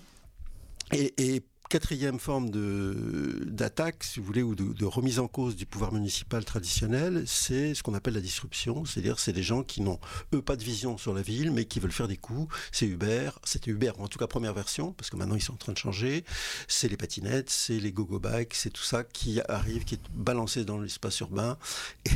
et, 0.92 1.14
et, 1.18 1.42
quatrième 1.68 2.18
forme 2.18 2.50
d'attaque, 2.50 4.04
si 4.04 4.20
vous 4.20 4.26
voulez, 4.26 4.42
ou 4.42 4.54
de, 4.54 4.84
remise 4.84 5.18
en 5.18 5.28
cause 5.28 5.56
du 5.56 5.66
pouvoir 5.66 5.92
municipal 5.92 6.44
traditionnel, 6.44 7.24
c'est 7.26 7.74
ce 7.74 7.82
qu'on 7.82 7.94
appelle 7.94 8.14
la 8.14 8.20
disruption. 8.20 8.84
C'est-à-dire, 8.84 9.18
c'est 9.18 9.32
des 9.32 9.42
gens 9.42 9.62
qui 9.62 9.80
n'ont, 9.80 9.98
eux, 10.32 10.42
pas 10.42 10.56
de 10.56 10.64
vision 10.64 10.98
sur 10.98 11.14
la 11.14 11.22
ville, 11.22 11.50
mais 11.50 11.64
qui 11.64 11.80
veulent 11.80 11.92
faire 11.92 12.08
des 12.08 12.16
coups. 12.16 12.54
C'est 12.72 12.86
Uber, 12.86 13.30
c'était 13.44 13.70
Uber, 13.70 13.92
en 13.98 14.08
tout 14.08 14.18
cas 14.18 14.26
première 14.26 14.54
version, 14.54 14.92
parce 14.92 15.10
que 15.10 15.16
maintenant 15.16 15.36
ils 15.36 15.42
sont 15.42 15.54
en 15.54 15.56
train 15.56 15.72
de 15.72 15.78
changer. 15.78 16.24
C'est 16.68 16.88
les 16.88 16.96
patinettes, 16.96 17.50
c'est 17.50 17.78
les 17.78 17.92
go-go 17.92 18.18
bikes, 18.18 18.54
c'est 18.54 18.70
tout 18.70 18.82
ça 18.82 19.04
qui 19.04 19.40
arrive, 19.48 19.84
qui 19.84 19.94
est 19.94 20.02
balancé 20.12 20.64
dans 20.64 20.78
l'espace 20.78 21.20
urbain. 21.20 21.58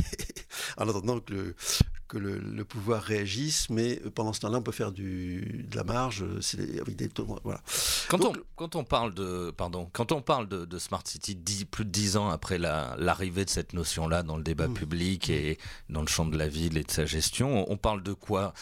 En 0.77 0.89
attendant 0.89 1.21
que 1.21 1.33
le, 1.33 1.57
que 2.09 2.19
le, 2.19 2.65
pouvoir 2.65 3.03
réagisse, 3.03 3.71
mais 3.71 3.97
pendant 4.15 4.33
ce 4.33 4.41
temps-là, 4.41 4.59
on 4.59 4.63
peut 4.63 4.73
faire 4.73 4.93
du, 4.93 5.67
de 5.71 5.77
la 5.77 5.85
marge 5.85 6.25
avec 6.81 6.97
des 6.97 7.09
Voilà. 7.45 7.61
Quand, 8.09 8.25
on, 8.25 8.33
quand 8.57 8.77
on 8.77 8.85
parle 8.85 9.15
de, 9.15 9.51
pardon, 9.51 9.89
quand 9.93 10.13
on 10.13 10.21
parle 10.21 10.49
de, 10.49 10.79
Smart 10.79 11.03
City, 11.05 11.37
plus 11.65 11.85
de 11.85 11.91
dix 11.91 12.17
ans 12.17 12.31
après 12.31 12.59
l'arrivée 12.59 13.45
de 13.45 13.51
cette 13.51 13.73
notion-là 13.73 14.23
dans 14.23 14.37
le 14.37 14.43
débat 14.43 14.69
mmh. 14.69 14.75
public 14.75 15.31
et 15.31 15.59
dans 15.91 16.01
le 16.01 16.07
champ 16.07 16.25
de 16.27 16.37
la 16.37 16.49
ville 16.49 16.77
et 16.79 16.83
de 16.83 16.91
sa 16.91 17.05
gestion, 17.05 17.71
on 17.71 17.77
parle 17.77 18.03
de 18.03 18.13
quoi? 18.13 18.55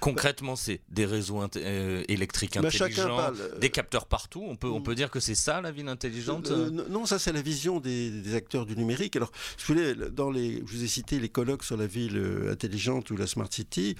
Concrètement, 0.00 0.56
c'est 0.56 0.80
des 0.88 1.04
réseaux 1.04 1.42
euh, 1.56 2.04
électriques 2.08 2.58
bah, 2.60 2.68
intelligents, 2.68 3.18
euh, 3.18 3.58
des 3.58 3.70
capteurs 3.70 4.06
partout. 4.06 4.44
On 4.46 4.56
peut, 4.56 4.68
on 4.68 4.80
peut 4.80 4.94
dire 4.94 5.10
que 5.10 5.20
c'est 5.20 5.34
ça 5.34 5.60
la 5.60 5.72
ville 5.72 5.88
intelligente? 5.88 6.50
Euh, 6.50 6.70
Non, 6.88 7.04
ça 7.06 7.18
c'est 7.18 7.32
la 7.32 7.42
vision 7.42 7.80
des, 7.80 8.34
acteurs 8.34 8.66
du 8.66 8.76
numérique. 8.76 9.16
Alors, 9.16 9.30
je 9.58 9.66
voulais, 9.66 9.94
dans 9.94 10.30
les, 10.30 10.62
je 10.66 10.72
vous 10.72 10.84
ai 10.84 10.88
cité 10.88 11.18
les 11.18 11.28
colloques 11.28 11.64
sur 11.64 11.76
la 11.76 11.86
ville 11.86 12.48
intelligente 12.50 12.93
ou 13.10 13.16
la 13.16 13.26
smart 13.26 13.52
city 13.52 13.96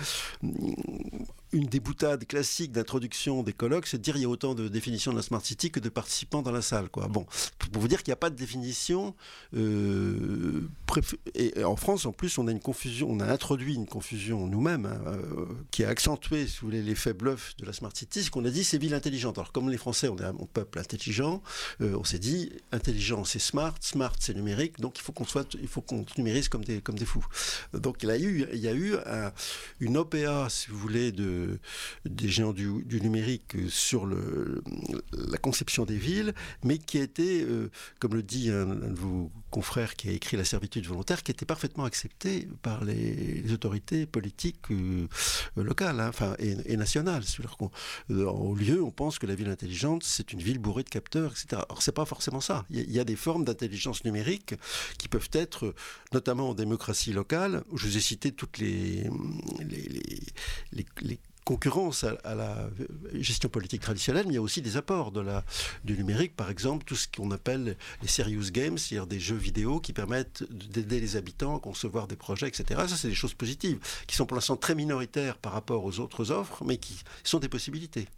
une 1.55 1.67
des 1.67 1.79
boutades 1.79 2.27
classiques 2.27 2.73
d'introduction 2.73 3.45
des 3.45 3.53
colloques, 3.53 3.87
c'est 3.87 3.99
de 3.99 4.03
dire 4.03 4.17
il 4.17 4.23
y 4.23 4.25
a 4.25 4.29
autant 4.29 4.55
de 4.55 4.67
définitions 4.67 5.13
de 5.13 5.17
la 5.17 5.23
Smart 5.23 5.41
City 5.41 5.71
que 5.71 5.79
de 5.79 5.89
participants 5.89 6.43
dans 6.43 6.51
la 6.51 6.63
salle. 6.63 6.89
Quoi. 6.89 7.07
Bon, 7.07 7.27
pour 7.71 7.81
vous 7.81 7.89
dire 7.89 8.03
qu'il 8.03 8.11
n'y 8.11 8.15
a 8.15 8.17
pas 8.17 8.31
de 8.31 8.35
définition. 8.35 9.15
Euh, 9.57 10.69
et 11.35 11.63
en 11.65 11.77
France, 11.77 12.07
en 12.07 12.13
plus, 12.13 12.39
on 12.39 12.49
a 12.49 12.51
une 12.51 12.61
confusion, 12.61 13.09
on 13.11 13.21
a 13.21 13.27
introduit 13.27 13.75
une 13.75 13.87
confusion 13.87 14.47
nous-mêmes 14.47 14.87
hein, 14.87 15.01
euh, 15.07 15.47
qui 15.71 15.85
a 15.85 15.89
accentué, 15.89 16.47
si 16.49 16.59
vous 16.61 16.67
voulez, 16.67 16.83
l'effet 16.83 17.13
bluff 17.13 17.55
de 17.59 17.67
la 17.67 17.73
Smart 17.73 17.93
City. 17.95 18.25
Ce 18.25 18.31
qu'on 18.31 18.45
a 18.45 18.51
dit, 18.51 18.65
c'est 18.65 18.79
ville 18.79 18.95
intelligente. 18.95 19.39
Alors, 19.39 19.53
comme 19.53 19.71
les 19.71 19.79
Français, 19.79 20.09
on 20.09 20.17
est 20.17 20.25
un 20.25 20.35
peuple 20.53 20.81
intelligent, 20.81 21.41
euh, 21.81 21.97
on 21.97 22.05
s'est 22.05 22.19
dit 22.19 22.53
intelligent, 22.73 23.25
c'est 23.25 23.39
smart, 23.39 23.75
smart, 23.81 24.15
c'est 24.19 24.35
numérique, 24.35 24.81
donc 24.81 24.99
il 24.99 25.03
faut 25.03 25.13
qu'on 25.13 25.25
soit, 25.25 25.57
il 25.61 25.69
faut 25.69 25.81
qu'on 25.81 26.05
numérise 26.19 26.49
comme 26.49 26.65
des, 26.65 26.81
comme 26.81 26.99
des 26.99 27.05
fous. 27.05 27.25
Donc, 27.73 28.03
il 28.03 28.09
y 28.09 28.13
a 28.13 28.19
eu, 28.19 28.47
il 28.53 28.61
y 28.61 28.69
a 28.69 28.75
eu 28.75 28.97
une 29.81 29.97
OPA, 29.97 30.49
si 30.51 30.71
vous 30.71 30.79
voulez, 30.79 31.13
de 31.13 31.44
des 32.05 32.29
géants 32.29 32.53
du, 32.53 32.85
numérique 33.01 33.57
sur 33.69 34.07
la 34.07 35.39
conception 35.39 35.85
des 35.85 35.97
villes, 35.97 36.35
mais 36.63 36.79
qui 36.79 36.99
a 36.99 37.03
été, 37.03 37.43
euh, 37.43 37.71
comme 37.99 38.15
le 38.15 38.23
dit 38.23 38.51
un, 38.51 38.67
de 38.67 38.95
vos 38.95 39.31
confrères 39.51 39.95
qui 39.95 40.09
a 40.09 40.13
écrit 40.13 40.37
La 40.37 40.45
servitude 40.45 40.87
volontaire, 40.87 41.23
qui 41.23 41.31
était 41.31 41.47
parfaitement 41.47 41.85
accepté 41.85 42.49
par 42.63 42.85
les, 42.85 43.53
autorités 43.53 44.07
politiques 44.07 44.71
euh, 44.71 45.07
locales 45.57 46.01
hein, 46.01 46.09
enfin, 46.09 46.35
et, 46.39 46.77
nationales. 46.77 47.23
Euh, 48.11 48.25
au 48.25 48.55
lieu, 48.55 48.83
on 48.83 48.91
pense 48.91 49.19
que 49.19 49.27
la 49.27 49.35
ville 49.35 49.49
intelligente, 49.49 50.03
c'est 50.03 50.33
une 50.33 50.41
ville 50.41 50.59
bourrée 50.59 50.83
de 50.83 50.89
capteurs, 50.89 51.33
etc. 51.33 51.63
Alors, 51.69 51.83
c'est 51.83 51.93
pas 51.93 52.05
forcément 52.05 52.41
ça. 52.41 52.65
Il 52.71 52.91
y, 52.91 52.99
a 52.99 53.05
des 53.05 53.17
formes 53.17 53.45
d'intelligence 53.45 54.05
numérique 54.05 54.55
qui 54.99 55.09
peuvent 55.09 55.31
être, 55.33 55.75
notamment 56.13 56.51
en 56.51 56.55
démocratie 56.55 57.13
locale, 57.13 57.65
je 57.75 57.87
vous 57.87 57.97
ai 57.97 58.01
cité 58.01 58.33
toutes 58.33 58.59
les 58.59 59.09
concurrence 61.45 62.05
à, 62.05 62.35
la 62.35 62.71
gestion 63.13 63.49
politique 63.49 63.83
traditionnelle, 63.83 64.25
mais 64.27 64.33
il 64.33 64.37
y 64.37 64.39
a 64.39 64.43
aussi 64.43 64.63
des 64.63 64.77
apports 64.77 65.13
de 65.13 65.21
la, 65.21 65.45
du 65.85 65.97
numérique, 65.97 66.35
par 66.35 66.51
exemple, 66.51 66.85
tout 66.85 66.97
ce 66.97 67.07
qu'on 67.07 67.31
appelle 67.31 67.77
les 68.03 68.09
serious 68.09 68.51
games, 68.51 68.79
c'est-à-dire 68.79 69.07
des 69.07 69.21
jeux 69.21 69.37
vidéo 69.37 69.81
qui 69.81 69.93
permettent 69.93 70.45
d'aider 70.51 71.01
les 71.01 71.17
habitants 71.17 71.57
à 71.57 71.61
concevoir 71.61 72.09
des 72.09 72.17
projets, 72.17 72.49
etc. 72.49 72.81
Ça, 72.89 72.97
c'est 72.97 73.09
des 73.09 73.15
choses 73.15 73.35
positives, 73.35 73.79
qui 74.07 74.17
sont 74.17 74.27
pour 74.27 74.37
l'instant 74.37 74.57
très 74.57 74.75
minoritaires 74.75 75.37
par 75.37 75.53
rapport 75.53 75.85
aux 75.85 76.01
autres 76.01 76.31
offres, 76.31 76.65
mais 76.65 76.79
qui 76.79 76.97
sont 77.23 77.39
des 77.39 77.49
possibilités. 77.49 78.09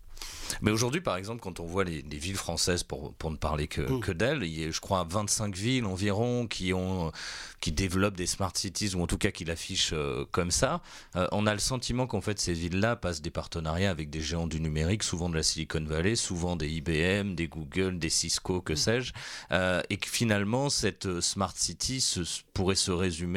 Mais 0.62 0.70
aujourd'hui, 0.70 1.00
par 1.00 1.16
exemple, 1.16 1.40
quand 1.40 1.61
on 1.61 1.66
voit 1.66 1.85
les, 1.85 2.02
villes 2.02 2.37
françaises, 2.37 2.82
pour, 2.82 3.12
pour 3.14 3.30
ne 3.30 3.37
parler 3.37 3.68
que, 3.68 3.80
mm. 3.80 4.00
que 4.00 4.12
d'elles, 4.12 4.42
il 4.42 4.61
y 4.61 4.64
a, 4.64 4.70
je 4.70 4.80
crois, 4.80 5.06
25 5.08 5.54
villes 5.54 5.85
environ 5.85 6.46
qui, 6.46 6.73
ont, 6.73 7.12
qui 7.61 7.73
développent 7.73 8.16
des 8.16 8.26
smart 8.26 8.52
cities, 8.54 8.94
ou 8.94 9.02
en 9.02 9.06
tout 9.06 9.18
cas 9.18 9.30
qui 9.30 9.44
l'affichent 9.44 9.92
euh, 9.92 10.25
comme 10.30 10.50
ça. 10.50 10.80
Euh, 11.16 11.26
on 11.32 11.46
a 11.46 11.52
le 11.52 11.58
sentiment 11.58 12.06
qu'en 12.06 12.20
fait, 12.20 12.38
ces 12.38 12.52
villes-là 12.52 12.96
passent 12.96 13.23
des 13.23 13.30
partenariats 13.30 13.90
avec 13.90 14.11
des 14.11 14.20
géants 14.20 14.46
du 14.46 14.61
numérique, 14.61 15.02
souvent 15.02 15.28
de 15.28 15.37
la 15.37 15.42
Silicon 15.42 15.85
Valley, 15.85 16.16
souvent 16.16 16.56
des 16.56 16.68
IBM, 16.68 17.35
des 17.35 17.49
Google, 17.49 17.99
des 17.99 18.11
Cisco, 18.11 18.61
que 18.61 18.73
mm. 18.73 18.76
sais-je, 18.76 19.12
euh, 19.52 19.82
et 19.90 19.96
que 19.96 20.08
finalement, 20.08 20.70
cette 20.70 21.20
smart 21.20 21.52
city 21.54 22.00
se, 22.00 22.20
pourrait 22.54 22.75
se 22.75 22.90
résumer 22.90 23.37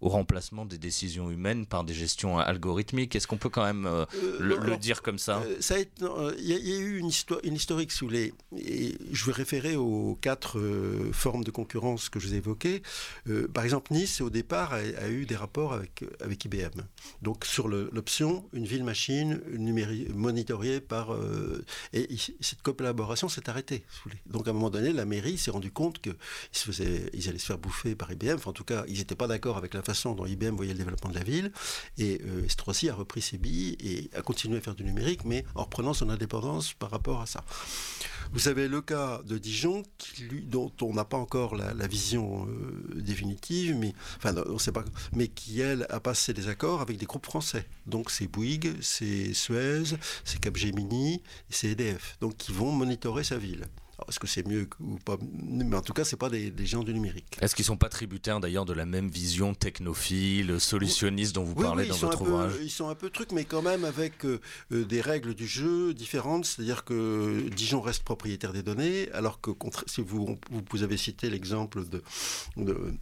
au 0.00 0.08
remplacement 0.08 0.64
des 0.64 0.78
décisions 0.78 1.30
humaines 1.30 1.66
par 1.66 1.84
des 1.84 1.94
gestions 1.94 2.38
algorithmiques. 2.38 3.14
Est-ce 3.14 3.26
qu'on 3.26 3.36
peut 3.36 3.48
quand 3.48 3.64
même 3.64 4.06
le, 4.38 4.76
dire 4.76 5.02
comme 5.02 5.18
ça? 5.18 5.42
Ça 5.60 5.74
a 5.74 5.78
euh, 6.02 6.34
il 6.38 6.46
y, 6.46 6.72
a 6.72 6.78
eu 6.78 6.98
une, 6.98 7.08
histoire, 7.08 7.40
une 7.44 7.54
historique 7.54 7.92
sous 7.92 8.08
les. 8.08 8.32
Et 8.56 8.96
je 9.12 9.24
vais 9.26 9.32
référer 9.32 9.76
aux 9.76 10.18
quatre 10.20 10.58
euh, 10.58 11.12
formes 11.12 11.44
de 11.44 11.50
concurrence 11.50 12.08
que 12.08 12.18
je 12.20 12.28
vous 12.28 12.34
ai 12.34 12.38
évoquées. 12.38 12.82
Euh, 13.28 13.48
par 13.48 13.64
exemple, 13.64 13.92
Nice, 13.92 14.20
au 14.20 14.30
départ, 14.30 14.72
a, 14.72 15.08
eu 15.08 15.26
des 15.26 15.36
rapports 15.36 15.72
avec, 15.72 16.04
avec 16.20 16.44
IBM. 16.44 16.82
Donc, 17.22 17.44
sur 17.44 17.68
l'option, 17.68 18.44
une 18.52 18.64
ville-machine 18.64 19.40
monitorée 20.14 20.80
par. 20.80 21.16
et 21.92 22.08
cette 22.40 22.62
collaboration 22.62 23.28
s'est 23.28 23.48
arrêtée. 23.48 23.84
Donc, 24.26 24.46
à 24.46 24.50
un 24.50 24.54
moment 24.54 24.70
donné, 24.70 24.92
la 24.92 25.04
mairie 25.04 25.38
s'est 25.38 25.50
rendu 25.50 25.70
compte 25.70 26.00
qu'ils 26.00 26.14
ils 27.12 27.28
allaient 27.28 27.38
se 27.38 27.46
faire 27.46 27.58
bouffer 27.58 27.94
par 27.94 28.10
IBM. 28.12 28.38
En 28.44 28.52
tout 28.52 28.64
cas, 28.64 28.84
ils 28.88 28.98
n'étaient 28.98 29.14
pas 29.14 29.26
d'accord 29.26 29.56
avec 29.56 29.74
la 29.74 29.82
façon 29.82 30.14
dont 30.14 30.26
IBM 30.26 30.54
voyait 30.54 30.72
le 30.72 30.78
développement 30.78 31.10
de 31.10 31.16
la 31.16 31.24
ville. 31.24 31.52
Et 31.98 32.20
Strossi 32.48 32.88
a 32.88 32.94
repris 32.94 33.22
ses 33.22 33.38
billes 33.38 33.76
et 33.80 34.10
a 34.16 34.22
continué 34.22 34.58
à 34.58 34.60
faire 34.60 34.74
du 34.74 34.84
numérique, 34.84 35.24
mais 35.24 35.44
en 35.54 35.64
son 35.94 36.10
indépendance 36.10 36.72
par 36.74 36.90
rapport 36.90 37.20
à 37.20 37.26
ça. 37.26 37.44
Vous 38.32 38.46
avez 38.46 38.68
le 38.68 38.80
cas 38.80 39.20
de 39.26 39.38
Dijon, 39.38 39.82
qui, 39.98 40.22
lui, 40.22 40.42
dont 40.42 40.70
on 40.82 40.94
n'a 40.94 41.04
pas 41.04 41.16
encore 41.16 41.56
la, 41.56 41.86
vision 41.88 42.46
euh, 42.46 43.00
définitive, 43.00 43.74
mais, 43.74 43.92
enfin, 44.18 44.34
on 44.46 44.58
sait 44.58 44.70
pas, 44.70 44.84
mais 45.12 45.26
qui, 45.26 45.60
elle, 45.60 45.86
a 45.90 45.98
passé 45.98 46.32
des 46.32 46.48
accords 46.48 46.80
avec 46.80 46.96
des 46.96 47.06
groupes 47.06 47.26
français. 47.26 47.66
Donc 47.86 48.10
c'est 48.10 48.28
Bouygues, 48.28 48.76
c'est 48.80 49.34
Suez, 49.34 49.96
c'est 50.24 50.40
Capgemini, 50.40 51.22
c'est 51.48 51.70
EDF. 51.70 52.18
Donc 52.20 52.36
qui 52.36 52.52
vont 52.52 52.70
monitorer 52.70 53.24
sa 53.24 53.36
ville. 53.36 53.66
Est-ce 54.08 54.18
que 54.18 54.26
c'est 54.26 54.46
mieux 54.46 54.68
ou 54.80 54.98
pas? 54.98 55.16
Mais 55.42 55.76
en 55.76 55.82
tout 55.82 55.92
cas, 55.92 56.04
c'est 56.04 56.16
pas 56.16 56.28
des, 56.30 56.52
gens 56.66 56.82
du 56.82 56.92
numérique. 56.92 57.38
Est-ce 57.40 57.54
qu'ils 57.54 57.64
sont 57.64 57.76
pas 57.76 57.88
tributaires 57.88 58.40
d'ailleurs 58.40 58.64
de 58.64 58.72
la 58.72 58.86
même 58.86 59.08
vision 59.08 59.54
technophile, 59.54 60.60
solutionniste 60.60 61.34
dont 61.34 61.44
vous 61.44 61.54
parlez 61.54 61.86
dans 61.86 61.96
votre 61.96 62.22
ouvrage? 62.22 62.54
Ils 62.62 62.70
sont 62.70 62.88
un 62.88 62.94
peu 62.94 63.10
trucs, 63.10 63.32
mais 63.32 63.44
quand 63.44 63.62
même 63.62 63.84
avec 63.84 64.24
euh, 64.24 64.40
euh, 64.72 64.84
des 64.84 65.00
règles 65.00 65.34
du 65.34 65.46
jeu 65.46 65.94
différentes. 65.94 66.44
C'est-à-dire 66.44 66.84
que 66.84 67.48
Dijon 67.54 67.80
reste 67.80 68.02
propriétaire 68.02 68.52
des 68.52 68.62
données, 68.62 69.10
alors 69.12 69.40
que 69.40 69.50
si 69.86 70.00
vous, 70.00 70.38
vous 70.70 70.82
avez 70.82 70.96
cité 70.96 71.30
l'exemple 71.30 71.88
de, 71.88 72.02
de 72.56 72.94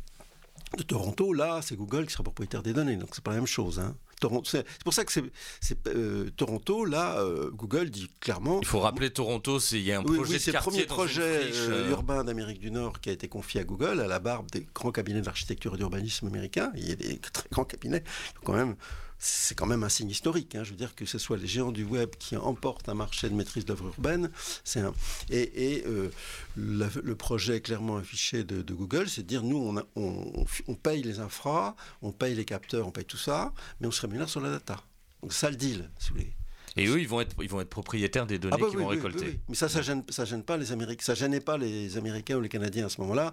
de 0.76 0.82
Toronto, 0.82 1.32
là, 1.32 1.60
c'est 1.62 1.76
Google 1.76 2.06
qui 2.06 2.12
sera 2.12 2.24
propriétaire 2.24 2.62
des 2.62 2.72
données. 2.72 2.96
Donc, 2.96 3.10
c'est 3.12 3.24
pas 3.24 3.30
la 3.30 3.38
même 3.38 3.46
chose. 3.46 3.78
Hein. 3.78 3.96
C'est 4.20 4.82
pour 4.84 4.94
ça 4.94 5.04
que 5.04 5.12
c'est 5.12 5.86
euh, 5.86 6.30
Toronto, 6.36 6.84
là, 6.84 7.20
euh, 7.20 7.50
Google 7.52 7.90
dit 7.90 8.08
clairement. 8.20 8.60
Il 8.60 8.66
faut 8.66 8.80
rappeler 8.80 9.10
Toronto, 9.10 9.58
il 9.72 9.82
y 9.82 9.92
a 9.92 9.98
un 10.00 10.02
projet 10.02 10.38
C'est 10.38 10.52
le 10.52 10.58
premier 10.58 10.84
projet 10.84 11.50
euh, 11.54 11.90
urbain 11.90 12.24
d'Amérique 12.24 12.58
du 12.58 12.70
Nord 12.70 13.00
qui 13.00 13.10
a 13.10 13.12
été 13.12 13.28
confié 13.28 13.60
à 13.60 13.64
Google, 13.64 14.00
à 14.00 14.06
la 14.06 14.18
barbe 14.18 14.50
des 14.50 14.66
grands 14.74 14.92
cabinets 14.92 15.20
d'architecture 15.20 15.74
et 15.74 15.78
d'urbanisme 15.78 16.26
américains. 16.26 16.72
Il 16.74 16.88
y 16.88 16.92
a 16.92 16.96
des 16.96 17.18
très 17.18 17.48
grands 17.50 17.64
cabinets, 17.64 18.02
quand 18.44 18.54
même 18.54 18.76
c'est 19.18 19.54
quand 19.54 19.66
même 19.66 19.82
un 19.82 19.88
signe 19.88 20.10
historique. 20.10 20.54
Hein. 20.54 20.64
Je 20.64 20.70
veux 20.70 20.76
dire 20.76 20.94
que 20.94 21.04
ce 21.04 21.18
soit 21.18 21.36
les 21.36 21.46
géants 21.46 21.72
du 21.72 21.84
web 21.84 22.10
qui 22.18 22.36
emportent 22.36 22.88
un 22.88 22.94
marché 22.94 23.28
de 23.28 23.34
maîtrise 23.34 23.64
d'œuvre 23.64 23.86
urbaine, 23.86 24.30
c'est 24.64 24.80
un... 24.80 24.92
et, 25.30 25.84
euh, 25.86 26.10
le 26.56 27.14
projet 27.14 27.60
clairement 27.60 27.96
affiché 27.96 28.44
de, 28.44 28.62
Google, 28.72 29.08
c'est 29.08 29.22
de 29.22 29.26
dire 29.26 29.42
nous 29.42 29.82
on, 29.96 30.44
on, 30.66 30.74
paye 30.74 31.02
les 31.02 31.20
infras, 31.20 31.74
on 32.02 32.12
paye 32.12 32.34
les 32.34 32.44
capteurs, 32.44 32.86
on 32.86 32.90
paye 32.90 33.04
tout 33.04 33.16
ça, 33.16 33.52
mais 33.80 33.86
on 33.86 33.90
se 33.90 34.00
rémunère 34.00 34.28
sur 34.28 34.40
la 34.40 34.50
data. 34.50 34.82
Donc 35.22 35.32
ça 35.32 35.50
le 35.50 35.56
deal, 35.56 35.90
si 35.98 36.10
vous 36.10 36.16
voulez. 36.16 36.32
Et 36.76 36.86
eux, 36.86 37.00
ils 37.00 37.08
vont 37.08 37.20
être, 37.20 37.34
ils 37.42 37.48
vont 37.48 37.60
être 37.60 37.70
propriétaires 37.70 38.26
des 38.26 38.38
données 38.38 38.54
ah 38.56 38.62
bah 38.62 38.68
qu'ils 38.70 38.78
vont 38.78 38.86
récolter. 38.86 39.40
Mais 39.48 39.56
ça, 39.56 39.68
ça 39.68 39.82
gêne, 39.82 40.04
ça 40.10 40.24
gêne 40.24 40.44
pas 40.44 40.56
les 40.56 40.70
Américains, 40.70 41.04
ça 41.04 41.14
gênait 41.14 41.40
pas 41.40 41.58
les 41.58 41.96
Américains 41.96 42.36
ou 42.36 42.40
les 42.40 42.48
Canadiens 42.48 42.86
à 42.86 42.88
ce 42.88 43.00
moment-là. 43.00 43.32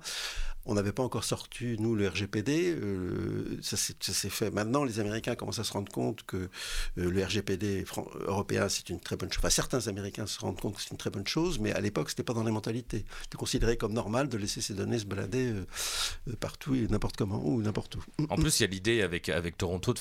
On 0.68 0.74
n'avait 0.74 0.92
pas 0.92 1.04
encore 1.04 1.24
sorti, 1.24 1.76
nous, 1.80 1.96
le 1.96 2.08
RGPD. 2.08 2.76
Euh, 2.76 3.60
ça 3.62 3.78
s'est 3.78 4.30
fait. 4.30 4.50
Maintenant, 4.50 4.84
les 4.84 5.00
Américains 5.00 5.36
commencent 5.36 5.60
à 5.60 5.64
se 5.64 5.74
rendre 5.74 5.92
compte 5.92 6.24
que 6.24 6.38
euh, 6.38 6.48
le 6.96 7.24
RGPD 7.24 7.86
européen, 8.22 8.68
c'est 8.68 8.90
une 8.90 9.00
très 9.00 9.16
bonne 9.16 9.32
chose. 9.32 9.40
Enfin, 9.40 9.50
certains 9.52 9.88
Américains 9.88 10.26
se 10.26 10.40
rendent 10.40 10.60
compte 10.60 10.76
que 10.76 10.82
c'est 10.82 10.92
une 10.92 10.98
très 10.98 11.12
bonne 11.12 11.28
chose, 11.28 11.60
mais 11.60 11.72
à 11.72 11.82
l'époque, 11.82 12.10
c'était 12.10 12.24
pas 12.24 12.34
dans 12.34 12.44
les 12.44 12.52
mentalités. 12.52 13.06
C'était 13.24 13.38
considéré 13.38 13.78
comme 13.78 13.94
normal 13.94 14.28
de 14.28 14.38
laisser 14.38 14.62
ces 14.62 14.74
données 14.74 15.00
se 15.00 15.06
balader 15.06 15.52
euh, 15.52 16.36
partout 16.40 16.74
et 16.74 16.88
n'importe 16.88 17.16
comment 17.16 17.46
ou 17.46 17.62
n'importe 17.62 17.98
où. 17.98 18.04
En 18.30 18.36
plus, 18.36 18.60
il 18.60 18.64
y 18.64 18.66
a 18.66 18.70
l'idée 18.70 19.02
avec, 19.04 19.30
avec 19.30 19.58
Toronto 19.58 19.94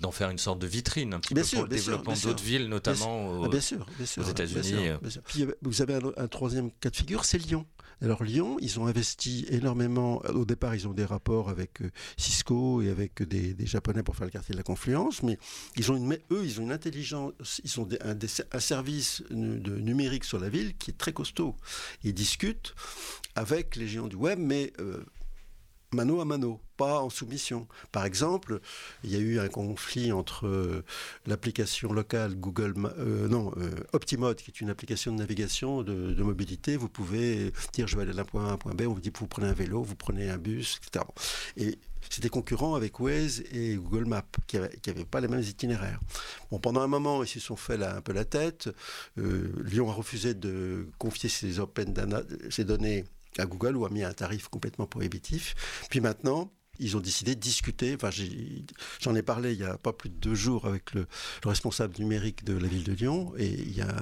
d'en 0.00 0.10
faire, 0.12 0.30
une 0.30 0.38
sorte 0.38 0.60
de 0.60 0.66
vitrine 0.66 1.14
un 1.14 1.20
petit 1.20 1.34
peu 1.34 1.42
pour 1.42 1.62
le 1.62 1.68
développement 1.68 2.14
d'autres 2.22 2.42
villes, 2.42 2.68
notamment 2.68 3.48
bien 3.48 3.60
sûr, 3.60 3.86
aux, 4.18 4.22
États-Unis. 4.22 4.90
Puis 5.26 5.46
vous 5.62 5.82
avez 5.82 5.98
un 6.16 6.28
troisième 6.28 6.70
cas 6.72 6.90
de 6.90 6.96
figure, 6.96 7.24
c'est 7.24 7.38
Lyon. 7.38 7.66
Alors 8.02 8.24
Lyon, 8.24 8.56
ils 8.60 8.80
ont 8.80 8.86
investi 8.86 9.44
énormément. 9.50 10.22
Au 10.28 10.46
départ, 10.46 10.74
ils 10.74 10.88
ont 10.88 10.94
des 10.94 11.04
rapports 11.04 11.50
avec 11.50 11.82
euh, 11.82 11.90
Cisco 12.16 12.80
et 12.80 12.88
avec 12.88 13.22
des, 13.22 13.54
Japonais 13.66 14.02
pour 14.02 14.16
faire 14.16 14.26
le 14.26 14.30
quartier 14.30 14.52
de 14.52 14.56
la 14.56 14.62
Confluence, 14.62 15.22
mais 15.22 15.38
ils 15.76 15.92
ont 15.92 15.96
une, 15.96 16.14
eux, 16.30 16.44
ils 16.44 16.60
ont 16.60 16.64
une 16.64 16.72
intelligence, 16.72 17.60
ils 17.62 17.78
ont 17.78 17.86
un, 18.02 18.58
service 18.58 19.22
de 19.30 19.76
numérique 19.76 20.24
sur 20.24 20.40
la 20.40 20.48
ville 20.48 20.76
qui 20.78 20.90
est 20.90 20.98
très 20.98 21.12
costaud. 21.12 21.54
Ils 22.02 22.14
discutent 22.14 22.74
avec 23.34 23.76
les 23.76 23.86
géants 23.86 24.08
du 24.08 24.16
web, 24.16 24.38
mais 24.38 24.72
euh, 24.80 25.04
mano 25.92 26.20
à 26.20 26.24
mano, 26.24 26.60
pas 26.76 27.00
en 27.00 27.10
soumission. 27.10 27.66
Par 27.92 28.04
exemple, 28.04 28.60
il 29.04 29.10
y 29.10 29.16
a 29.16 29.18
eu 29.18 29.38
un 29.40 29.48
conflit 29.48 30.12
entre 30.12 30.46
euh, 30.46 30.84
l'application 31.26 31.92
locale 31.92 32.36
Google, 32.36 32.74
euh, 32.98 33.28
non, 33.28 33.52
euh, 33.56 33.70
Optimode, 33.92 34.36
qui 34.36 34.50
est 34.50 34.60
une 34.60 34.70
application 34.70 35.12
de 35.12 35.18
navigation 35.18 35.82
de, 35.82 36.22
mobilité. 36.22 36.76
Vous 36.76 36.88
pouvez 36.88 37.52
dire 37.72 37.86
je 37.86 37.96
vais 37.96 38.02
aller 38.02 38.12
d'un 38.12 38.24
point 38.24 38.46
A 38.46 38.50
à 38.50 38.52
un 38.52 38.56
point 38.56 38.74
B, 38.74 38.82
on 38.82 38.94
vous 38.94 39.00
dit 39.00 39.10
vous 39.14 39.26
prenez 39.26 39.48
un 39.48 39.52
vélo, 39.52 39.82
vous 39.82 39.96
prenez 39.96 40.30
un 40.30 40.38
bus, 40.38 40.78
etc. 40.82 41.04
Et 41.56 41.78
c'était 42.08 42.28
concurrent 42.28 42.74
avec 42.74 43.00
Waze 43.00 43.42
et 43.52 43.74
Google 43.74 44.06
Maps, 44.06 44.22
qui 44.46 44.58
n'avaient 44.58 45.04
pas 45.04 45.20
les 45.20 45.28
mêmes 45.28 45.42
itinéraires. 45.42 46.00
Bon, 46.50 46.58
pendant 46.58 46.80
un 46.80 46.86
moment, 46.86 47.22
ils 47.24 47.28
se 47.28 47.40
sont 47.40 47.56
fait 47.56 47.82
un 47.82 48.00
peu 48.00 48.12
la 48.12 48.24
tête. 48.24 48.68
Lyon 49.16 49.90
a 49.90 49.92
refusé 49.92 50.34
de 50.34 50.86
confier 50.98 51.28
ses, 51.28 51.58
open 51.58 51.94
ses 52.48 52.64
données 52.64 53.04
à 53.38 53.46
Google 53.46 53.76
ou 53.76 53.84
a 53.84 53.90
mis 53.90 54.02
un 54.02 54.12
tarif 54.12 54.48
complètement 54.48 54.86
prohibitif. 54.86 55.54
Puis 55.90 56.00
maintenant, 56.00 56.50
ils 56.80 56.96
ont 56.96 57.00
décidé 57.00 57.34
de 57.34 57.40
discuter. 57.40 57.94
Enfin, 57.94 58.10
j'en 59.00 59.14
ai, 59.14 59.22
parlé 59.22 59.52
il 59.52 59.58
n'y 59.58 59.64
a 59.64 59.76
pas 59.76 59.92
plus 59.92 60.08
de 60.08 60.14
deux 60.14 60.34
jours 60.34 60.66
avec 60.66 60.94
le, 60.94 61.06
responsable 61.44 61.94
numérique 61.98 62.44
de 62.44 62.56
la 62.56 62.66
ville 62.66 62.84
de 62.84 62.92
Lyon, 62.92 63.32
et 63.36 63.46
il 63.46 63.76
y 63.76 63.82
a 63.82 63.94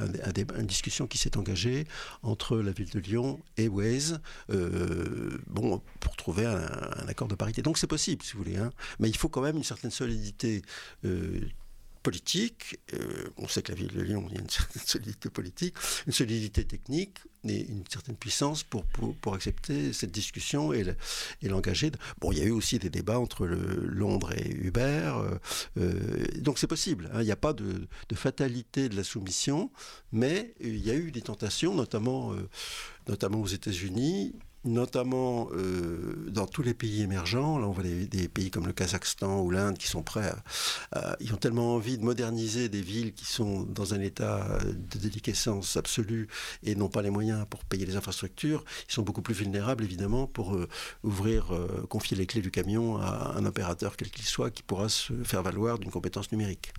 une 0.56 0.66
discussion 0.66 1.06
qui 1.06 1.18
s'est 1.18 1.36
engagée 1.36 1.86
entre 2.22 2.56
la 2.58 2.72
ville 2.72 2.90
de 2.90 3.00
Lyon 3.00 3.40
et 3.56 3.68
Waze, 3.68 4.20
euh, 4.50 5.38
bon, 5.48 5.82
pour 6.00 6.16
trouver 6.16 6.46
un, 6.46 7.08
accord 7.08 7.28
de 7.28 7.34
parité. 7.34 7.62
Donc 7.62 7.78
c'est 7.78 7.86
possible, 7.86 8.22
si 8.22 8.32
vous 8.34 8.44
voulez, 8.44 8.56
hein. 8.56 8.70
mais 9.00 9.08
il 9.08 9.16
faut 9.16 9.28
quand 9.28 9.42
même 9.42 9.56
une 9.56 9.64
certaine 9.64 9.90
solidité. 9.90 10.62
Euh, 11.04 11.40
politique. 12.02 12.78
Euh, 12.94 13.28
on 13.36 13.48
sait 13.48 13.62
que 13.62 13.72
la 13.72 13.78
ville 13.78 13.88
de 13.88 14.00
Lyon, 14.00 14.26
il 14.30 14.36
y 14.36 14.38
a 14.38 14.40
une 14.40 14.50
certaine 14.50 14.82
solidité 14.84 15.30
politique, 15.30 15.74
une 16.06 16.12
solidité 16.12 16.64
technique 16.64 17.18
et 17.44 17.66
une 17.66 17.84
certaine 17.88 18.16
puissance 18.16 18.62
pour, 18.62 18.84
pour, 18.84 19.34
accepter 19.34 19.92
cette 19.92 20.10
discussion 20.10 20.72
et 20.72 20.84
l'engager. 21.42 21.92
bon, 22.20 22.32
il 22.32 22.38
y 22.38 22.42
a 22.42 22.44
eu 22.44 22.50
aussi 22.50 22.78
des 22.78 22.90
débats 22.90 23.18
entre 23.18 23.46
Londres 23.46 24.32
et 24.32 24.50
Uber. 24.50 25.12
Euh, 25.14 25.38
euh, 25.78 26.26
donc 26.38 26.58
c'est 26.58 26.66
possible. 26.66 27.10
Hein. 27.12 27.20
il 27.20 27.26
n'y 27.26 27.32
a 27.32 27.36
pas 27.36 27.52
de, 27.52 27.86
fatalité 28.14 28.88
de 28.88 28.96
la 28.96 29.04
soumission, 29.04 29.70
mais 30.12 30.54
il 30.60 30.84
y 30.84 30.90
a 30.90 30.94
eu 30.94 31.12
des 31.12 31.22
tentations, 31.22 31.74
notamment, 31.74 32.34
notamment 33.06 33.40
aux 33.40 33.46
États-Unis 33.46 34.34
notamment 34.64 35.48
euh, 35.52 36.26
dans 36.28 36.46
tous 36.46 36.62
les 36.62 36.74
pays 36.74 37.02
émergents. 37.02 37.58
Là, 37.58 37.66
on 37.66 37.72
voit 37.72 37.84
des, 37.84 38.28
pays 38.28 38.50
comme 38.50 38.66
le 38.66 38.72
Kazakhstan 38.72 39.40
ou 39.40 39.50
l'Inde 39.50 39.78
qui 39.78 39.86
sont 39.86 40.02
prêts. 40.02 40.32
Ils 41.20 41.32
ont 41.32 41.36
tellement 41.36 41.74
envie 41.74 41.98
de 41.98 42.04
moderniser 42.04 42.68
des 42.68 42.82
villes 42.82 43.14
qui 43.14 43.24
sont 43.24 43.62
dans 43.62 43.94
un 43.94 44.00
état 44.00 44.58
de 44.64 44.98
déliquescence 44.98 45.76
absolue 45.76 46.28
et 46.62 46.74
n'ont 46.74 46.88
pas 46.88 47.02
les 47.02 47.10
moyens 47.10 47.46
pour 47.48 47.64
payer 47.64 47.86
les 47.86 47.96
infrastructures. 47.96 48.64
Ils 48.88 48.92
sont 48.92 49.02
beaucoup 49.02 49.22
plus 49.22 49.34
vulnérables, 49.34 49.84
évidemment, 49.84 50.26
pour 50.26 50.54
euh, 50.54 50.68
ouvrir, 51.02 51.54
euh, 51.54 51.86
confier 51.88 52.16
les 52.16 52.26
clés 52.26 52.42
du 52.42 52.50
camion 52.50 52.98
à 52.98 53.34
un 53.36 53.44
opérateur, 53.44 53.96
quel 53.96 54.10
qu'il 54.10 54.24
soit, 54.24 54.50
qui 54.50 54.62
pourra 54.62 54.88
se 54.88 55.12
faire 55.24 55.42
valoir 55.42 55.78
d'une 55.78 55.90
compétence 55.90 56.30
numérique. 56.32 56.72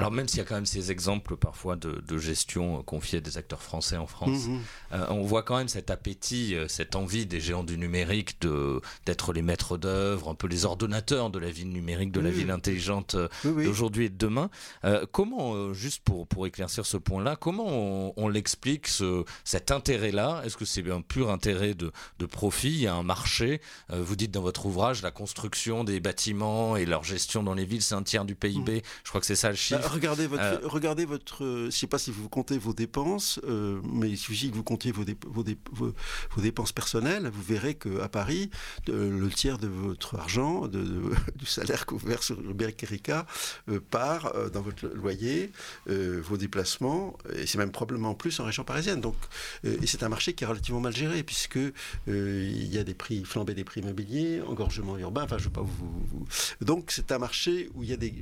Alors, 0.00 0.10
même 0.10 0.28
s'il 0.28 0.38
y 0.38 0.42
a 0.42 0.44
quand 0.44 0.54
même 0.54 0.66
ces 0.66 0.90
exemples 0.90 1.36
parfois 1.36 1.76
de, 1.76 2.18
gestion 2.18 2.82
confiée 2.82 3.18
à 3.18 3.20
des 3.20 3.38
acteurs 3.38 3.62
français 3.62 3.96
en 3.96 4.06
France, 4.06 4.46
mmh, 4.46 4.52
mmh. 4.96 5.04
on 5.08 5.22
voit 5.22 5.42
quand 5.42 5.56
même 5.56 5.68
cet 5.68 5.90
appétit, 5.90 6.54
cette 6.68 6.96
envie 6.96 7.24
des 7.24 7.40
géants 7.40 7.64
du 7.64 7.78
numérique 7.78 8.40
de 8.40 8.80
d'être 9.06 9.32
les 9.32 9.42
maîtres 9.42 9.78
d'œuvre, 9.78 10.28
un 10.28 10.34
peu 10.34 10.46
les 10.46 10.64
ordonnateurs 10.64 11.30
de 11.30 11.38
la 11.38 11.50
ville 11.50 11.70
numérique, 11.70 12.12
de 12.12 12.20
la 12.20 12.30
ville 12.30 12.50
intelligente 12.50 13.14
euh, 13.14 13.28
d'aujourd'hui 13.44 14.06
et 14.06 14.08
de 14.08 14.16
demain. 14.16 14.50
Euh, 14.84 15.06
comment, 15.10 15.54
euh, 15.54 15.72
juste 15.72 16.02
pour, 16.04 16.26
pour 16.26 16.46
éclaircir 16.46 16.86
ce 16.86 16.96
point-là, 16.96 17.36
comment 17.36 18.12
on, 18.16 18.28
l'explique 18.28 18.86
ce, 18.86 19.24
cet 19.44 19.70
intérêt-là? 19.70 20.42
Est-ce 20.44 20.56
que 20.56 20.64
c'est 20.64 20.88
un 20.90 21.00
pur 21.00 21.30
intérêt 21.30 21.74
de, 21.74 21.92
de 22.18 22.26
profit? 22.26 22.68
Il 22.68 22.80
y 22.82 22.86
a 22.86 22.94
un 22.94 23.02
marché. 23.02 23.60
vous 23.90 24.16
dites 24.16 24.30
dans 24.30 24.42
votre 24.42 24.66
ouvrage, 24.66 25.02
la 25.02 25.10
construction 25.10 25.84
des 25.84 26.00
bâtiments 26.00 26.76
et 26.76 26.86
leur 26.86 27.02
gestion 27.02 27.42
dans 27.42 27.54
les 27.54 27.64
villes, 27.64 27.82
c'est 27.82 27.94
un 27.94 28.02
tiers 28.02 28.24
du 28.24 28.34
PIB. 28.34 28.78
Mmh. 28.78 28.82
Je 29.04 29.08
crois 29.08 29.20
que 29.20 29.26
c'est 29.26 29.34
ça 29.34 29.48
le 29.48 29.54
bah, 29.54 29.58
chiffre. 29.58 29.89
Regardez 29.90 30.26
votre, 30.26 30.66
regardez 30.66 31.04
votre, 31.04 31.44
je 31.44 31.64
ne 31.66 31.70
sais 31.70 31.86
pas 31.86 31.98
si 31.98 32.10
vous 32.10 32.28
comptez 32.28 32.58
vos 32.58 32.72
dépenses, 32.72 33.40
mais 33.84 34.10
il 34.10 34.18
suffit 34.18 34.50
que 34.50 34.56
vous 34.56 34.62
comptiez 34.62 34.92
vos, 34.92 35.04
vos, 35.26 35.44
vos 35.72 36.42
dépenses 36.42 36.72
personnelles 36.72 37.30
vous 37.30 37.42
verrez 37.42 37.74
qu'à 37.74 38.08
Paris, 38.08 38.50
le 38.86 39.28
tiers 39.28 39.58
de 39.58 39.68
votre 39.68 40.18
argent, 40.18 40.68
du 41.36 41.46
salaire 41.46 41.86
versez 42.04 42.34
sur 42.34 42.40
le 42.40 42.54
Erika, 42.82 43.26
euh, 43.68 43.80
part 43.80 44.34
euh, 44.34 44.50
dans 44.50 44.62
votre 44.62 44.86
loyer, 44.86 45.50
euh, 45.88 46.20
vos 46.22 46.36
déplacements, 46.36 47.16
et 47.34 47.46
c'est 47.46 47.58
même 47.58 47.72
probablement 47.72 48.14
plus 48.14 48.38
en 48.40 48.44
région 48.44 48.64
parisienne. 48.64 49.00
Donc, 49.00 49.16
et 49.64 49.86
c'est 49.86 50.02
un 50.02 50.08
marché 50.08 50.34
qui 50.34 50.44
est 50.44 50.46
relativement 50.46 50.80
mal 50.80 50.94
géré, 50.94 51.22
puisque 51.22 51.58
il 52.06 52.74
y 52.74 52.78
a 52.78 52.84
des 52.84 52.94
prix, 52.94 53.24
flambés 53.24 53.54
des 53.54 53.64
prix 53.64 53.80
immobiliers, 53.80 54.40
engorgement 54.42 54.98
urbain, 54.98 55.24
enfin, 55.24 55.38
je 55.38 55.44
veux 55.44 55.50
pas 55.50 55.62
vous. 55.62 56.26
Donc, 56.60 56.90
c'est 56.90 57.12
un 57.12 57.18
marché 57.18 57.70
où 57.74 57.82
il 57.82 57.90
y 57.90 57.92
a 57.92 57.96
des. 57.96 58.12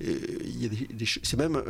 il 0.00 0.62
y 0.62 0.66
a 0.66 0.68
des, 0.68 0.71
c'est 1.22 1.36
même. 1.36 1.62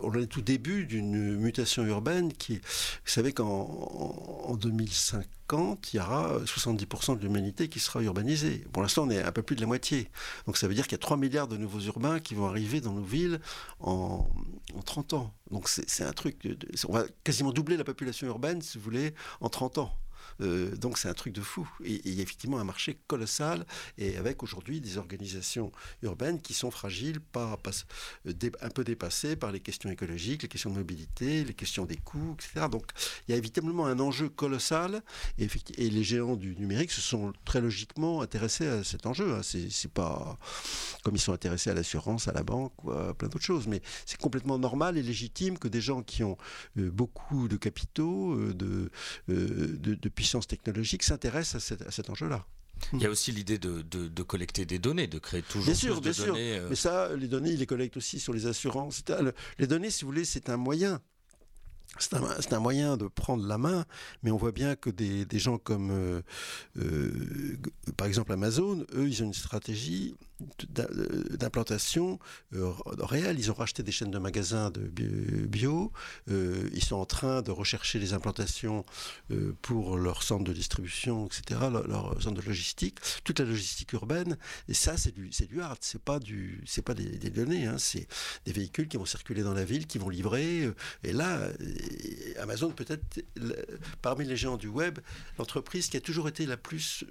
on 0.00 0.12
est 0.14 0.26
tout 0.26 0.42
début 0.42 0.86
d'une 0.86 1.36
mutation 1.36 1.84
urbaine 1.84 2.32
qui. 2.32 2.54
Vous 2.56 3.10
savez 3.12 3.32
qu'en 3.32 3.46
en 3.46 4.56
2005, 4.56 5.26
quand 5.46 5.92
il 5.92 5.96
y 5.96 6.00
aura 6.00 6.38
70% 6.44 7.18
de 7.18 7.22
l'humanité 7.22 7.68
qui 7.68 7.78
sera 7.78 8.02
urbanisée. 8.02 8.64
Pour 8.72 8.82
l'instant, 8.82 9.04
on 9.04 9.10
est 9.10 9.22
un 9.22 9.32
peu 9.32 9.42
plus 9.42 9.56
de 9.56 9.60
la 9.60 9.66
moitié. 9.66 10.10
Donc 10.46 10.56
ça 10.56 10.66
veut 10.66 10.74
dire 10.74 10.84
qu'il 10.84 10.92
y 10.92 10.96
a 10.96 10.98
3 10.98 11.16
milliards 11.16 11.48
de 11.48 11.56
nouveaux 11.56 11.80
urbains 11.80 12.20
qui 12.20 12.34
vont 12.34 12.46
arriver 12.46 12.80
dans 12.80 12.92
nos 12.92 13.02
villes 13.02 13.40
en, 13.80 14.28
30 14.84 15.14
ans. 15.14 15.34
Donc 15.50 15.68
c'est 15.68 16.04
un 16.04 16.12
truc... 16.12 16.36
on 16.88 16.92
va 16.92 17.04
quasiment 17.24 17.52
doubler 17.52 17.76
la 17.76 17.84
population 17.84 18.26
urbaine, 18.26 18.60
si 18.62 18.78
vous 18.78 18.84
voulez, 18.84 19.14
en 19.40 19.48
30 19.48 19.78
ans. 19.78 19.92
Euh, 20.40 20.74
donc 20.76 20.98
c'est 20.98 21.08
un 21.08 21.14
truc 21.14 21.32
de 21.32 21.40
fou. 21.40 21.68
Et 21.84 22.00
il 22.04 22.14
y 22.14 22.20
a 22.20 22.22
effectivement 22.22 22.58
un 22.58 22.64
marché 22.64 22.98
colossal, 23.06 23.66
et 23.98 24.16
avec 24.16 24.42
aujourd'hui 24.42 24.80
des 24.80 24.98
organisations 24.98 25.72
urbaines 26.02 26.40
qui 26.40 26.54
sont 26.54 26.70
fragiles, 26.70 27.20
euh, 27.36 28.50
un 28.60 28.70
peu 28.70 28.84
dépassées 28.84 29.36
par 29.36 29.52
les 29.52 29.60
questions 29.60 29.90
écologiques, 29.90 30.42
les 30.42 30.48
questions 30.48 30.70
de 30.70 30.76
mobilité, 30.76 31.44
les 31.44 31.54
questions 31.54 31.84
des 31.84 31.96
coûts, 31.96 32.36
etc. 32.38 32.66
Donc 32.70 32.84
il 33.26 33.32
y 33.32 33.34
a 33.34 33.38
évidemment 33.38 33.86
un 33.86 33.98
enjeu 34.00 34.28
colossal, 34.28 35.02
et, 35.38 35.48
les 35.78 36.04
géants 36.04 36.36
du 36.36 36.56
numérique 36.56 36.90
se 36.90 37.00
sont 37.00 37.32
très 37.44 37.60
logiquement 37.60 38.20
intéressés 38.20 38.66
à 38.66 38.84
cet 38.84 39.06
enjeu. 39.06 39.34
Hein. 39.34 39.40
C'est 39.42 39.90
pas 39.90 40.38
comme 41.02 41.14
ils 41.14 41.20
sont 41.20 41.32
intéressés 41.32 41.70
à 41.70 41.74
l'assurance, 41.74 42.28
à 42.28 42.32
la 42.32 42.42
banque 42.42 42.84
ou 42.84 42.92
à 42.92 43.14
plein 43.14 43.28
d'autres 43.28 43.44
choses, 43.44 43.66
mais 43.66 43.80
c'est 44.04 44.20
complètement 44.20 44.58
normal 44.58 44.98
et 44.98 45.02
légitime 45.02 45.58
que 45.58 45.68
des 45.68 45.80
gens 45.80 46.02
qui 46.02 46.24
ont 46.24 46.36
euh, 46.78 46.90
beaucoup 46.90 47.48
de 47.48 47.56
capitaux, 47.56 48.36
de, 48.52 48.90
de, 49.28 49.94
de 49.94 50.08
puissance 50.26 50.48
technologique 50.48 51.04
s'intéresse 51.04 51.54
à, 51.54 51.60
cet 51.60 52.10
enjeu-là. 52.10 52.44
Il 52.92 53.00
y 53.00 53.06
a 53.06 53.10
aussi 53.10 53.30
l'idée 53.30 53.58
de, 53.58 54.22
collecter 54.22 54.66
des 54.66 54.80
données, 54.80 55.06
de 55.06 55.18
créer 55.20 55.42
toujours 55.42 55.66
bien 55.66 55.74
sûr, 55.74 56.00
plus 56.00 56.10
de 56.10 56.14
bien 56.14 56.26
données. 56.26 56.54
Sûr. 56.54 56.64
Euh. 56.64 56.66
Mais 56.68 56.76
ça, 56.76 57.14
les 57.14 57.28
données, 57.28 57.50
ils 57.50 57.60
les 57.60 57.66
collectent 57.66 57.96
aussi 57.96 58.18
sur 58.18 58.32
les 58.32 58.46
assurances. 58.46 59.04
Les 59.58 59.66
données, 59.68 59.90
si 59.90 60.04
vous 60.04 60.10
voulez, 60.10 60.24
c'est 60.24 60.50
un 60.50 60.56
moyen. 60.56 61.00
C'est 61.98 62.52
un, 62.52 62.60
moyen 62.60 62.96
de 62.96 63.06
prendre 63.06 63.46
la 63.46 63.56
main, 63.56 63.86
mais 64.22 64.30
on 64.30 64.36
voit 64.36 64.52
bien 64.52 64.74
que 64.74 64.90
des, 64.90 65.38
gens 65.38 65.56
comme, 65.56 65.90
euh, 65.92 66.20
euh, 66.78 67.56
par 67.96 68.08
exemple, 68.08 68.32
Amazon, 68.32 68.84
eux, 68.94 69.08
ils 69.08 69.22
ont 69.22 69.26
une 69.26 69.32
stratégie 69.32 70.14
d'implantation 70.68 72.18
euh, 72.54 72.72
réelle. 72.98 73.38
Ils 73.38 73.50
ont 73.50 73.54
racheté 73.54 73.82
des 73.82 73.92
chaînes 73.92 74.10
de 74.10 74.18
magasins 74.18 74.70
de 74.70 74.80
bio. 75.46 75.92
Euh, 76.28 76.68
ils 76.72 76.84
sont 76.84 76.96
en 76.96 77.06
train 77.06 77.42
de 77.42 77.50
rechercher 77.50 77.98
les 77.98 78.12
implantations 78.12 78.84
euh, 79.30 79.54
pour 79.62 79.96
leur 79.96 80.22
centre 80.22 80.44
de 80.44 80.52
distribution, 80.52 81.26
etc., 81.26 81.60
leur, 81.70 82.22
centre 82.22 82.40
de 82.40 82.46
logistique, 82.46 82.98
toute 83.24 83.40
la 83.40 83.46
logistique 83.46 83.92
urbaine. 83.94 84.36
Et 84.68 84.74
ça, 84.74 84.96
c'est 84.96 85.12
du, 85.12 85.32
c'est 85.32 85.46
du 85.46 85.60
hard. 85.62 85.78
C'est 85.80 86.02
pas 86.02 86.18
du, 86.18 86.62
c'est 86.66 86.82
pas 86.82 86.94
des, 86.94 87.30
données. 87.30 87.66
Hein. 87.66 87.78
C'est 87.78 88.06
des 88.44 88.52
véhicules 88.52 88.88
qui 88.88 88.96
vont 88.96 89.06
circuler 89.06 89.42
dans 89.42 89.54
la 89.54 89.64
ville, 89.64 89.86
qui 89.86 89.98
vont 89.98 90.10
livrer. 90.10 90.70
Et 91.02 91.12
là, 91.12 91.48
Amazon 92.40 92.70
peut-être 92.70 93.20
parmi 94.02 94.24
les 94.24 94.36
géants 94.36 94.56
du 94.56 94.68
web, 94.68 94.98
l'entreprise 95.38 95.88
qui 95.88 95.96
a 95.96 96.00
toujours 96.00 96.28
été 96.28 96.46
la 96.46 96.56
plus 96.56 97.04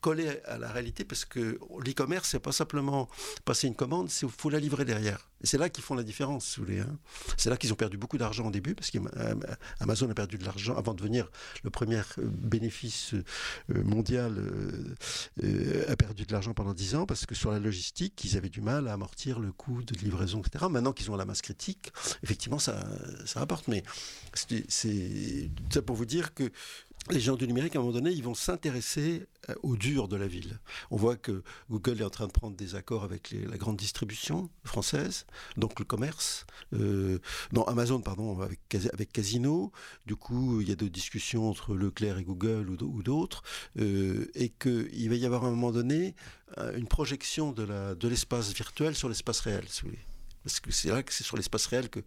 collée 0.00 0.40
à 0.44 0.58
la 0.58 0.70
réalité, 0.70 1.04
parce 1.04 1.24
que 1.24 1.58
l'e-commerce, 1.84 2.28
c'est 2.28 2.38
pas 2.38 2.52
simplement 2.58 3.08
passer 3.44 3.66
une 3.66 3.74
commande, 3.74 4.10
il 4.22 4.28
faut 4.28 4.50
la 4.50 4.60
livrer 4.60 4.84
derrière. 4.84 5.28
Et 5.42 5.46
c'est 5.46 5.58
là 5.58 5.68
qu'ils 5.68 5.84
font 5.84 5.94
la 5.94 6.02
différence, 6.02 6.58
vous 6.58 6.64
voulez. 6.64 6.80
Hein. 6.80 6.98
C'est 7.36 7.48
là 7.48 7.56
qu'ils 7.56 7.72
ont 7.72 7.76
perdu 7.76 7.96
beaucoup 7.96 8.18
d'argent 8.18 8.46
au 8.46 8.50
début, 8.50 8.74
parce 8.74 8.90
qu'Amazon 8.90 10.10
a 10.10 10.14
perdu 10.14 10.36
de 10.36 10.44
l'argent 10.44 10.76
avant 10.76 10.94
de 10.94 10.98
devenir 10.98 11.30
le 11.62 11.70
premier 11.70 12.00
euh, 12.18 12.24
bénéfice 12.26 13.14
euh, 13.14 13.84
mondial, 13.84 14.34
euh, 15.44 15.84
a 15.88 15.96
perdu 15.96 16.26
de 16.26 16.32
l'argent 16.32 16.54
pendant 16.54 16.74
10 16.74 16.96
ans, 16.96 17.06
parce 17.06 17.24
que 17.24 17.36
sur 17.36 17.52
la 17.52 17.60
logistique, 17.60 18.24
ils 18.24 18.36
avaient 18.36 18.48
du 18.48 18.60
mal 18.60 18.88
à 18.88 18.92
amortir 18.92 19.38
le 19.38 19.52
coût 19.52 19.82
de 19.82 19.94
livraison, 19.98 20.40
etc. 20.40 20.66
Maintenant 20.68 20.92
qu'ils 20.92 21.10
ont 21.10 21.16
la 21.16 21.24
masse 21.24 21.42
critique, 21.42 21.92
effectivement, 22.24 22.58
ça, 22.58 22.84
ça 23.24 23.38
rapporte. 23.38 23.68
Mais 23.68 23.84
c'est 24.34 25.50
ça 25.70 25.82
pour 25.82 25.94
vous 25.94 26.06
dire 26.06 26.34
que 26.34 26.50
les 27.12 27.20
gens 27.20 27.36
du 27.36 27.46
numérique, 27.46 27.76
à 27.76 27.78
un 27.78 27.82
moment 27.82 27.94
donné, 27.94 28.10
ils 28.10 28.22
vont 28.22 28.34
s'intéresser 28.34 29.26
euh, 29.48 29.54
au 29.62 29.76
dur 29.76 30.08
de 30.08 30.16
la 30.16 30.26
ville. 30.26 30.58
On 30.90 30.96
voit 30.96 31.16
que 31.16 31.42
Google 31.70 32.00
est 32.00 32.04
en 32.04 32.10
train 32.10 32.26
de 32.26 32.32
prendre 32.32 32.56
des 32.56 32.74
accords 32.74 33.04
avec 33.04 33.34
la 33.48 33.56
grande 33.56 33.76
distribution 33.76 34.50
française, 34.64 35.26
donc 35.56 35.78
le 35.78 35.84
commerce. 35.84 36.46
Euh, 36.74 37.18
non, 37.52 37.64
Amazon, 37.64 38.00
pardon, 38.00 38.40
avec, 38.40 39.12
Casino. 39.12 39.72
Du 40.06 40.16
coup, 40.16 40.60
il 40.60 40.68
y 40.68 40.72
a 40.72 40.76
des 40.76 40.90
discussions 40.90 41.48
entre 41.48 41.74
Leclerc 41.74 42.18
et 42.18 42.24
Google 42.24 42.68
ou 42.70 43.02
d'autres. 43.02 43.42
Euh, 43.78 44.30
et 44.34 44.50
qu'il 44.50 45.08
va 45.08 45.14
y 45.14 45.26
avoir 45.26 45.44
à 45.44 45.48
un 45.48 45.50
moment 45.50 45.72
donné 45.72 46.14
une 46.74 46.86
projection 46.86 47.52
de 47.52 48.08
l'espace 48.08 48.52
virtuel 48.54 48.94
sur 48.94 49.08
l'espace 49.08 49.40
réel, 49.40 49.64
si 49.68 49.82
vous 49.82 49.88
voulez 49.88 50.17
parce 50.48 50.60
que 50.60 50.72
c'est 50.72 50.88
là 50.88 51.02
que 51.02 51.12
c'est 51.12 51.24
sur 51.24 51.36
l'espace 51.36 51.66
réel 51.66 51.90
que, 51.90 52.00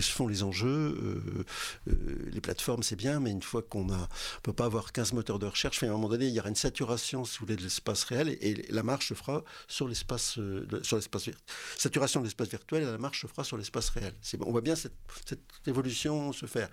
se 0.00 0.10
font 0.10 0.26
les 0.26 0.42
enjeux. 0.42 0.66
Euh, 0.68 1.44
euh, 1.88 2.30
les 2.32 2.40
plateformes, 2.40 2.82
c'est 2.82 2.96
bien, 2.96 3.20
mais 3.20 3.30
une 3.30 3.42
fois 3.42 3.62
qu'on 3.62 3.92
a, 3.92 4.08
peut 4.42 4.52
pas 4.52 4.64
avoir 4.64 4.92
15 4.92 5.12
moteurs 5.12 5.38
de 5.38 5.46
recherche, 5.46 5.80
à 5.82 5.86
un 5.86 5.90
moment 5.90 6.08
donné, 6.08 6.26
il 6.26 6.34
y 6.34 6.40
aura 6.40 6.48
une 6.48 6.56
saturation, 6.56 7.24
si 7.24 7.38
vous 7.38 7.46
voulez, 7.46 7.56
de 7.56 7.62
l'espace 7.62 8.02
réel, 8.04 8.36
et, 8.40 8.66
la 8.70 8.82
marche 8.82 9.08
se 9.08 9.14
fera 9.14 9.44
sur 9.68 9.86
l'espace, 9.86 10.38
euh, 10.38 10.66
sur 10.82 10.96
l'espace 10.96 11.30
saturation 11.76 12.20
de 12.20 12.24
l'espace 12.24 12.48
virtuel, 12.48 12.82
et 12.82 12.86
la 12.86 12.98
marche 12.98 13.22
se 13.22 13.26
fera 13.28 13.44
sur 13.44 13.56
l'espace 13.56 13.90
réel. 13.90 14.12
On 14.40 14.50
voit 14.50 14.60
bien 14.60 14.74
cette, 14.74 14.96
cette 15.24 15.40
évolution 15.66 16.32
se 16.32 16.46
faire. 16.46 16.68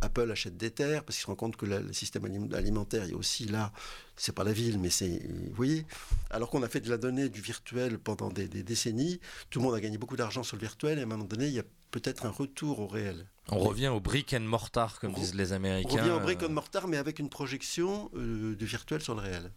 Apple 0.00 0.30
achète 0.30 0.56
des 0.56 0.70
terres 0.70 1.04
parce 1.04 1.16
qu'il 1.16 1.22
se 1.22 1.26
rend 1.28 1.36
compte 1.36 1.56
que 1.56 1.66
le 1.66 1.92
système 1.92 2.24
alimentaire, 2.52 3.04
il 3.04 3.12
y 3.12 3.14
a 3.14 3.16
aussi 3.16 3.46
là, 3.46 3.72
c'est 4.16 4.34
pas 4.34 4.44
la 4.44 4.52
ville, 4.52 4.78
mais 4.78 4.90
c'est, 4.90 5.22
vous 5.28 5.54
voyez, 5.54 5.86
alors 6.30 6.50
qu'on 6.50 6.62
a 6.62 6.68
fait 6.68 6.80
de 6.80 6.90
la 6.90 6.96
donnée 6.96 7.28
du 7.28 7.40
virtuel 7.40 7.98
pendant 7.98 8.28
des, 8.28 8.46
décennies, 8.48 9.20
tout 9.50 9.58
le 9.58 9.64
monde 9.64 9.74
a 9.74 9.80
gagné 9.80 9.98
beaucoup 9.98 10.16
d'argent 10.16 10.42
sur 10.42 10.56
le 10.56 10.60
virtuel 10.60 10.98
et 10.98 11.02
à 11.02 11.04
un 11.04 11.08
moment 11.08 11.24
donné, 11.24 11.46
il 11.46 11.52
y 11.52 11.58
a 11.58 11.64
peut-être 11.90 12.26
un 12.26 12.30
retour 12.30 12.80
au 12.80 12.86
réel. 12.86 13.26
On 13.50 13.58
revient 13.58 13.88
au 13.88 14.00
brick 14.00 14.34
and 14.34 14.40
mortar, 14.40 14.98
comme 15.00 15.12
disent 15.12 15.34
les 15.34 15.52
Américains. 15.52 15.90
On 15.90 15.96
revient 15.96 16.10
au 16.10 16.20
brick 16.20 16.42
and 16.42 16.50
mortar, 16.50 16.88
mais 16.88 16.96
avec 16.96 17.18
une 17.18 17.28
projection 17.28 18.10
du 18.14 18.66
virtuel 18.66 19.00
sur 19.00 19.14
le 19.14 19.20
réel. 19.20 19.50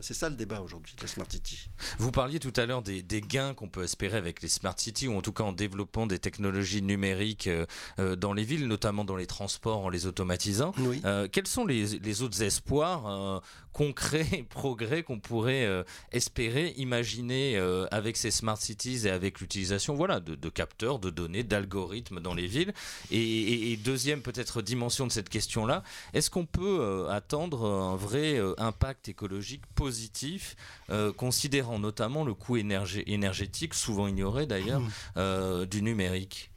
C'est 0.00 0.14
ça, 0.14 0.28
le 0.28 0.36
débat 0.36 0.60
aujourd'hui, 0.60 0.94
la 1.00 1.08
Smart 1.08 1.26
City. 1.28 1.70
Vous 1.98 2.10
parliez 2.10 2.38
tout 2.38 2.52
à 2.56 2.66
l'heure 2.66 2.82
des, 2.82 3.02
gains 3.20 3.54
qu'on 3.54 3.68
peut 3.68 3.82
espérer 3.82 4.16
avec 4.16 4.42
les 4.42 4.48
Smart 4.48 4.74
City, 4.76 5.08
ou 5.08 5.16
en 5.16 5.22
tout 5.22 5.32
cas 5.32 5.44
en 5.44 5.52
développant 5.52 6.06
des 6.06 6.18
technologies 6.18 6.82
numériques 6.82 7.46
euh, 7.46 7.66
euh, 7.98 8.16
dans 8.16 8.32
les 8.32 8.44
villes, 8.44 8.66
notamment 8.66 9.04
dans 9.04 9.16
les 9.16 9.26
transports, 9.26 9.84
en 9.84 9.88
les 9.88 10.06
automatisant. 10.06 10.72
Euh, 11.04 11.28
quels 11.30 11.46
sont 11.46 11.66
les, 11.66 12.22
autres 12.22 12.42
espoirs 12.42 13.42
concrets, 13.72 14.44
progrès 14.50 15.02
qu'on 15.02 15.20
pourrait 15.20 15.68
espérer, 16.12 16.74
imaginer 16.76 17.56
avec 17.90 18.16
ces 18.16 18.30
Smart 18.30 18.56
Cities 18.56 19.06
et 19.06 19.10
avec 19.10 19.40
l'utilisation 19.40 19.94
voilà, 19.94 20.20
de, 20.20 20.48
capteurs, 20.48 20.98
de 20.98 21.10
données, 21.10 21.42
d'algorithmes 21.42 22.20
dans 22.20 22.34
les 22.34 22.46
villes 22.46 22.72
et, 23.10 23.72
et 23.72 23.76
deuxième 23.76 24.22
peut-être 24.22 24.62
dimension 24.62 25.06
de 25.06 25.12
cette 25.12 25.28
question-là, 25.28 25.82
est-ce 26.14 26.30
qu'on 26.30 26.46
peut 26.46 27.06
attendre 27.10 27.66
un 27.66 27.96
vrai 27.96 28.40
impact 28.58 29.08
écologique 29.08 29.62
positif, 29.74 30.56
euh, 30.90 31.12
considérant 31.12 31.78
notamment 31.78 32.24
le 32.24 32.34
coût 32.34 32.56
énergétique, 32.56 33.74
souvent 33.74 34.06
ignoré 34.06 34.46
d'ailleurs, 34.46 34.80
mmh. 34.80 34.90
euh, 35.16 35.66
du 35.66 35.82
numérique? 35.82 36.50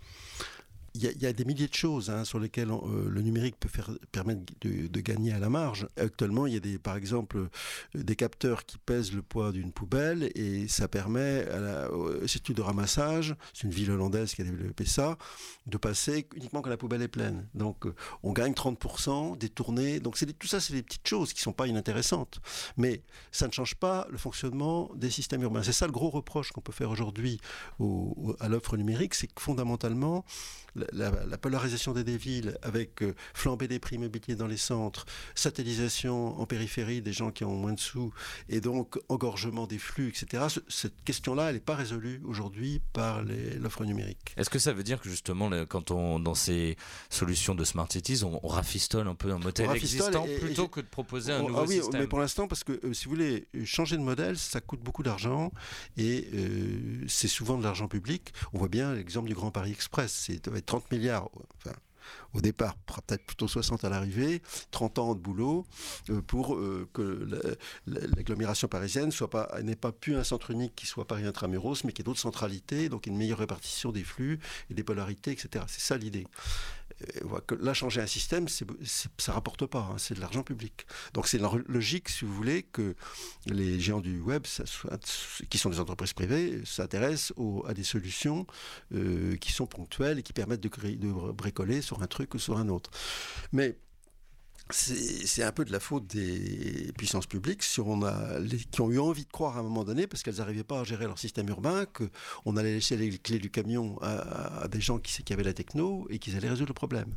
Il 0.93 1.21
y, 1.21 1.25
a 1.25 1.32
des 1.32 1.45
milliers 1.45 1.67
de 1.67 1.73
choses 1.73 2.10
hein, 2.10 2.25
sur 2.25 2.38
lesquelles 2.38 2.69
euh, 2.69 3.10
le 3.10 3.21
numérique 3.21 3.58
peut 3.58 3.69
faire, 3.69 3.91
permettre 4.12 4.41
de, 4.60 4.99
gagner 4.99 5.32
à 5.32 5.39
la 5.39 5.49
marge. 5.49 5.88
Actuellement, 5.95 6.47
il 6.47 6.54
y 6.54 6.58
a 6.58 6.80
par 6.80 6.97
exemple 6.97 7.38
euh, 7.38 7.49
des 7.95 8.17
capteurs 8.17 8.65
qui 8.65 8.77
pèsent 8.77 9.13
le 9.13 9.21
poids 9.21 9.54
d'une 9.54 9.71
poubelle 9.71 10.32
et 10.36 10.67
ça 10.67 10.89
permet 10.89 11.47
à 11.47 11.60
la, 11.60 11.88
de 11.88 12.62
ramassage, 12.62 13.36
c'est 13.54 13.63
une 13.63 13.73
ville 13.73 13.91
hollandaise 13.91 14.34
qui 14.34 14.41
a 14.41 14.43
développé 14.43 14.86
ça, 14.86 15.17
de 15.65 15.77
passer 15.77 16.27
uniquement 16.36 16.62
quand 16.62 16.69
la 16.69 16.77
poubelle 16.77 17.01
est 17.01 17.08
pleine. 17.08 17.47
Donc 17.54 17.86
euh, 17.86 17.95
on 18.23 18.34
gagne 18.34 18.54
30% 18.54 19.38
des 19.38 19.49
tournées. 19.49 20.01
Donc 20.01 20.17
tout 20.39 20.47
ça, 20.47 20.60
c'est 20.60 20.73
des 20.73 20.84
petites 20.84 21.08
choses 21.08 21.32
qui 21.32 21.39
ne 21.39 21.43
sont 21.43 21.54
pas 21.54 21.67
inintéressantes. 21.67 22.41
Mais 22.75 23.01
ça 23.32 23.47
ne 23.47 23.54
change 23.54 23.75
pas 23.75 24.08
le 24.10 24.17
fonctionnement 24.17 24.91
des 24.95 25.10
systèmes 25.10 25.41
urbains. 25.43 25.63
C'est 25.63 25.71
ça 25.71 25.86
le 25.86 25.93
gros 25.93 26.10
reproche 26.10 26.51
qu'on 26.51 26.62
peut 26.62 26.73
faire 26.73 26.89
aujourd'hui 26.89 27.39
à 28.39 28.49
l'offre 28.49 28.75
numérique, 28.75 29.13
c'est 29.13 29.27
que 29.27 29.41
fondamentalement, 29.41 30.25
la, 30.75 31.38
polarisation 31.38 31.93
des, 31.93 32.17
villes 32.17 32.57
avec 32.62 33.01
euh, 33.03 33.13
flambée 33.34 33.67
des 33.67 33.79
prix 33.79 33.95
immobiliers 33.95 34.36
dans 34.36 34.47
les 34.47 34.57
centres, 34.57 35.05
satellisation 35.36 36.39
en 36.39 36.45
périphérie 36.45 37.01
des 37.01 37.13
gens 37.13 37.31
qui 37.31 37.43
ont 37.43 37.55
moins 37.55 37.73
de 37.73 37.79
sous, 37.79 38.13
et 38.49 38.62
donc 38.62 38.99
engorgement 39.10 39.67
des 39.67 39.77
flux, 39.77 40.10
etc. 40.10 40.43
cette 40.67 41.03
question-là, 41.03 41.49
elle 41.49 41.55
n'est 41.55 41.62
pas 41.62 41.75
résolue 41.75 42.21
aujourd'hui 42.25 42.81
par 42.93 43.23
l'offre 43.60 43.86
numérique. 43.86 44.34
Est-ce 44.38 44.49
que 44.49 44.60
ça 44.60 44.73
veut 44.73 44.84
dire 44.84 44.99
que 45.01 45.10
justement, 45.10 45.49
quand 45.65 45.91
on, 45.91 46.19
dans 46.19 46.36
ces 46.36 46.77
solutions 47.10 47.55
de 47.55 47.63
Smart 47.63 47.88
Cities, 47.89 48.23
on, 48.23 48.39
rafistole 48.47 49.07
un 49.07 49.15
peu 49.15 49.31
un 49.31 49.39
modèle 49.39 49.69
existant 49.71 50.25
plutôt 50.39 50.67
que 50.67 50.81
de 50.81 50.86
proposer 50.86 51.31
un 51.31 51.41
nouveau 51.41 51.60
ah 51.60 51.65
oui, 51.67 51.81
Mais 51.93 52.07
pour 52.07 52.19
l'instant, 52.19 52.47
parce 52.47 52.63
que 52.63 52.73
euh, 52.84 52.93
si 52.93 53.05
vous 53.05 53.12
voulez 53.12 53.47
changer 53.63 53.97
de 53.97 54.01
modèle, 54.01 54.38
ça 54.38 54.60
coûte 54.60 54.81
beaucoup 54.81 55.03
d'argent 55.03 55.51
et 55.97 56.27
euh, 56.34 57.05
c'est 57.07 57.27
souvent 57.27 57.57
de 57.57 57.63
l'argent 57.63 57.88
public. 57.88 58.34
On 58.53 58.60
voit 58.60 58.67
bien 58.67 58.93
l'exemple 58.93 59.27
du 59.27 59.34
Grand 59.34 59.51
Paris 59.51 59.71
Express. 59.71 60.12
C'est 60.27 60.47
30 60.65 60.91
milliards. 60.91 61.30
Au 62.34 62.41
départ, 62.41 62.76
peut-être 62.76 63.26
plutôt 63.26 63.47
60 63.47 63.84
à 63.84 63.89
l'arrivée, 63.89 64.41
30 64.71 65.00
ans 65.00 65.15
de 65.15 65.19
boulot 65.19 65.65
euh, 66.10 66.21
pour 66.21 66.56
euh, 66.56 66.88
que 66.93 67.28
l'agglomération 67.88 68.67
parisienne 68.67 69.12
soit 69.12 69.30
pas 69.30 69.50
n'ait 69.62 69.76
pas 69.76 69.91
plus 69.91 70.15
un 70.15 70.24
centre 70.24 70.52
unique 70.52 70.74
qui 70.76 70.86
soit 70.86 71.06
Paris 71.06 71.26
intramuros, 71.26 71.84
mais 71.84 71.91
qui 71.91 72.02
ait 72.02 72.06
d'autres 72.06 72.19
centralités, 72.19 72.89
donc 72.89 73.08
une 73.08 73.17
meilleure 73.17 73.39
répartition 73.39 73.91
des 73.91 74.04
flux 74.04 74.39
et 74.69 74.74
des 74.74 74.84
polarités, 74.84 75.32
etc. 75.32 75.65
C'est 75.67 75.82
ça 75.82 75.97
l'idée. 75.97 76.26
Euh, 77.01 77.55
là, 77.59 77.73
changer 77.73 78.01
un 78.01 78.07
système, 78.07 78.47
ça 78.47 78.65
ne 78.65 79.33
rapporte 79.33 79.65
pas, 79.65 79.89
hein, 79.91 79.95
c'est 79.97 80.15
de 80.15 80.19
l'argent 80.19 80.43
public. 80.43 80.85
Donc 81.13 81.27
c'est 81.27 81.39
logique, 81.67 82.09
si 82.09 82.25
vous 82.25 82.33
voulez, 82.33 82.63
que 82.63 82.95
les 83.45 83.79
géants 83.79 84.01
du 84.01 84.19
web, 84.19 84.43
qui 85.49 85.57
sont 85.57 85.69
des 85.69 85.79
entreprises 85.79 86.13
privées, 86.13 86.61
s'intéressent 86.65 87.33
à 87.67 87.73
des 87.73 87.83
solutions 87.83 88.45
euh, 88.93 89.35
qui 89.37 89.51
sont 89.51 89.67
ponctuelles 89.67 90.19
et 90.19 90.23
qui 90.23 90.33
permettent 90.33 90.61
de, 90.61 90.69
de 90.69 91.31
bricoler 91.31 91.81
sur 91.81 92.01
un 92.01 92.07
truc 92.07 92.33
ou 92.33 92.39
sur 92.39 92.57
un 92.57 92.69
autre. 92.69 92.91
Mais 93.51 93.77
c'est 94.71 95.43
un 95.43 95.51
peu 95.51 95.65
de 95.65 95.71
la 95.71 95.79
faute 95.79 96.07
des 96.07 96.91
puissances 96.97 97.25
publiques 97.25 97.62
qui 97.62 97.79
ont 97.79 98.91
eu 98.91 98.99
envie 98.99 99.25
de 99.25 99.31
croire 99.31 99.57
à 99.57 99.60
un 99.60 99.63
moment 99.63 99.84
donné, 99.84 100.07
parce 100.07 100.23
qu'elles 100.23 100.38
n'arrivaient 100.38 100.63
pas 100.63 100.81
à 100.81 100.84
gérer 100.84 101.05
leur 101.05 101.19
système 101.19 101.47
urbain, 101.49 101.86
qu'on 101.86 102.57
allait 102.57 102.73
laisser 102.73 102.97
les 102.97 103.17
clés 103.17 103.39
du 103.39 103.49
camion 103.49 103.97
à, 104.01 104.67
des 104.67 104.81
gens 104.81 104.99
qui, 104.99 105.23
qui, 105.23 105.34
avaient 105.34 105.43
la 105.43 105.53
techno 105.53 106.07
et 106.10 106.19
qu'ils 106.19 106.36
allaient 106.36 106.49
résoudre 106.49 106.69
le 106.69 106.73
problème. 106.73 107.13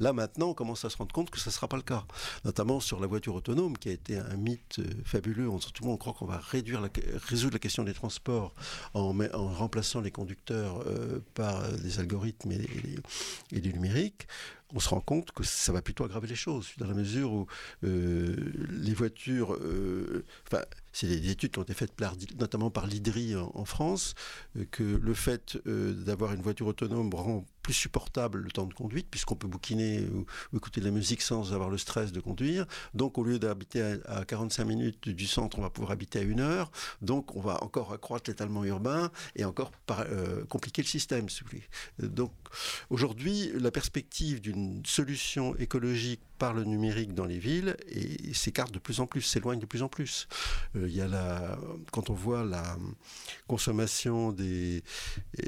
Là 0.00 0.12
maintenant, 0.12 0.50
on 0.50 0.54
commence 0.54 0.84
à 0.84 0.90
se 0.90 0.96
rendre 0.96 1.12
compte 1.12 1.30
que 1.30 1.38
ça 1.38 1.50
ne 1.50 1.54
sera 1.54 1.68
pas 1.68 1.76
le 1.76 1.82
cas, 1.82 2.04
notamment 2.44 2.80
sur 2.80 3.00
la 3.00 3.06
voiture 3.06 3.34
autonome, 3.34 3.76
qui 3.76 3.88
a 3.88 3.92
été 3.92 4.18
un 4.18 4.36
mythe 4.36 4.78
euh, 4.78 4.84
fabuleux. 5.04 5.48
On, 5.48 5.58
tout 5.58 5.82
le 5.82 5.88
monde 5.88 5.98
croit 5.98 6.12
qu'on 6.12 6.26
va 6.26 6.40
résoudre 6.40 7.52
la 7.52 7.58
question 7.58 7.84
des 7.84 7.94
transports 7.94 8.54
en, 8.94 9.12
remplaçant 9.34 10.00
les 10.00 10.10
conducteurs 10.10 10.82
euh, 10.86 11.20
par 11.34 11.70
des 11.72 11.98
algorithmes 11.98 12.52
et 13.52 13.60
du 13.60 13.72
numérique 13.72 14.26
on 14.74 14.80
se 14.80 14.88
rend 14.88 15.00
compte 15.00 15.32
que 15.32 15.44
ça 15.44 15.72
va 15.72 15.82
plutôt 15.82 16.04
aggraver 16.04 16.28
les 16.28 16.34
choses, 16.34 16.72
dans 16.78 16.86
la 16.86 16.94
mesure 16.94 17.32
où 17.32 17.46
euh, 17.84 18.36
les 18.70 18.94
voitures, 18.94 19.54
euh, 19.54 20.24
c'est 20.92 21.06
des 21.06 21.30
études 21.30 21.52
qui 21.52 21.58
ont 21.58 21.62
été 21.62 21.74
faites 21.74 21.92
notamment 22.38 22.70
par 22.70 22.86
l'IDRI 22.86 23.36
en, 23.36 23.64
France, 23.64 24.14
euh, 24.56 24.64
que 24.70 24.82
le 24.82 25.14
fait 25.14 25.58
d'avoir 25.66 26.32
une 26.32 26.42
voiture 26.42 26.66
autonome 26.66 27.12
rend 27.14 27.44
plus 27.62 27.74
supportable 27.74 28.38
le 28.40 28.50
temps 28.50 28.64
de 28.64 28.72
conduite, 28.72 29.08
puisqu'on 29.10 29.34
peut 29.34 29.46
bouquiner 29.46 30.00
ou, 30.08 30.24
écouter 30.56 30.80
de 30.80 30.86
la 30.86 30.90
musique 30.90 31.20
sans 31.20 31.52
avoir 31.52 31.68
le 31.68 31.76
stress 31.76 32.12
de 32.12 32.20
conduire. 32.20 32.66
Donc, 32.94 33.18
au 33.18 33.24
lieu 33.24 33.38
d'habiter 33.38 33.98
à, 34.06 34.24
45 34.24 34.64
minutes 34.64 35.08
du 35.10 35.26
centre, 35.26 35.58
on 35.58 35.62
va 35.62 35.68
pouvoir 35.70 35.92
habiter 35.92 36.18
à 36.20 36.22
une 36.22 36.40
heure. 36.40 36.70
Donc, 37.02 37.36
on 37.36 37.40
va 37.40 37.62
encore 37.62 37.92
accroître 37.92 38.30
l'étalement 38.30 38.64
urbain 38.64 39.10
et 39.36 39.44
encore 39.44 39.70
euh, 39.90 40.44
compliquer 40.46 40.80
le 40.80 40.86
système. 40.86 41.26
Donc, 41.98 42.32
aujourd'hui, 42.88 43.52
la 43.54 43.70
perspective 43.70 44.40
d'une 44.40 44.82
solution 44.86 45.54
écologique 45.56 46.22
par 46.38 46.54
le 46.54 46.64
numérique 46.64 47.14
dans 47.14 47.24
les 47.24 47.38
villes 47.38 47.76
s'écarte 48.32 48.72
de 48.72 48.78
plus 48.78 49.00
en 49.00 49.06
plus, 49.06 49.22
s'éloigne 49.22 49.58
de 49.58 49.66
plus 49.66 49.82
en 49.82 49.88
plus. 49.88 50.28
Euh, 50.76 50.88
y 50.88 51.00
a 51.00 51.08
la, 51.08 51.58
quand 51.92 52.10
on 52.10 52.14
voit 52.14 52.44
la 52.44 52.76
consommation 53.46 54.32
des, 54.32 54.82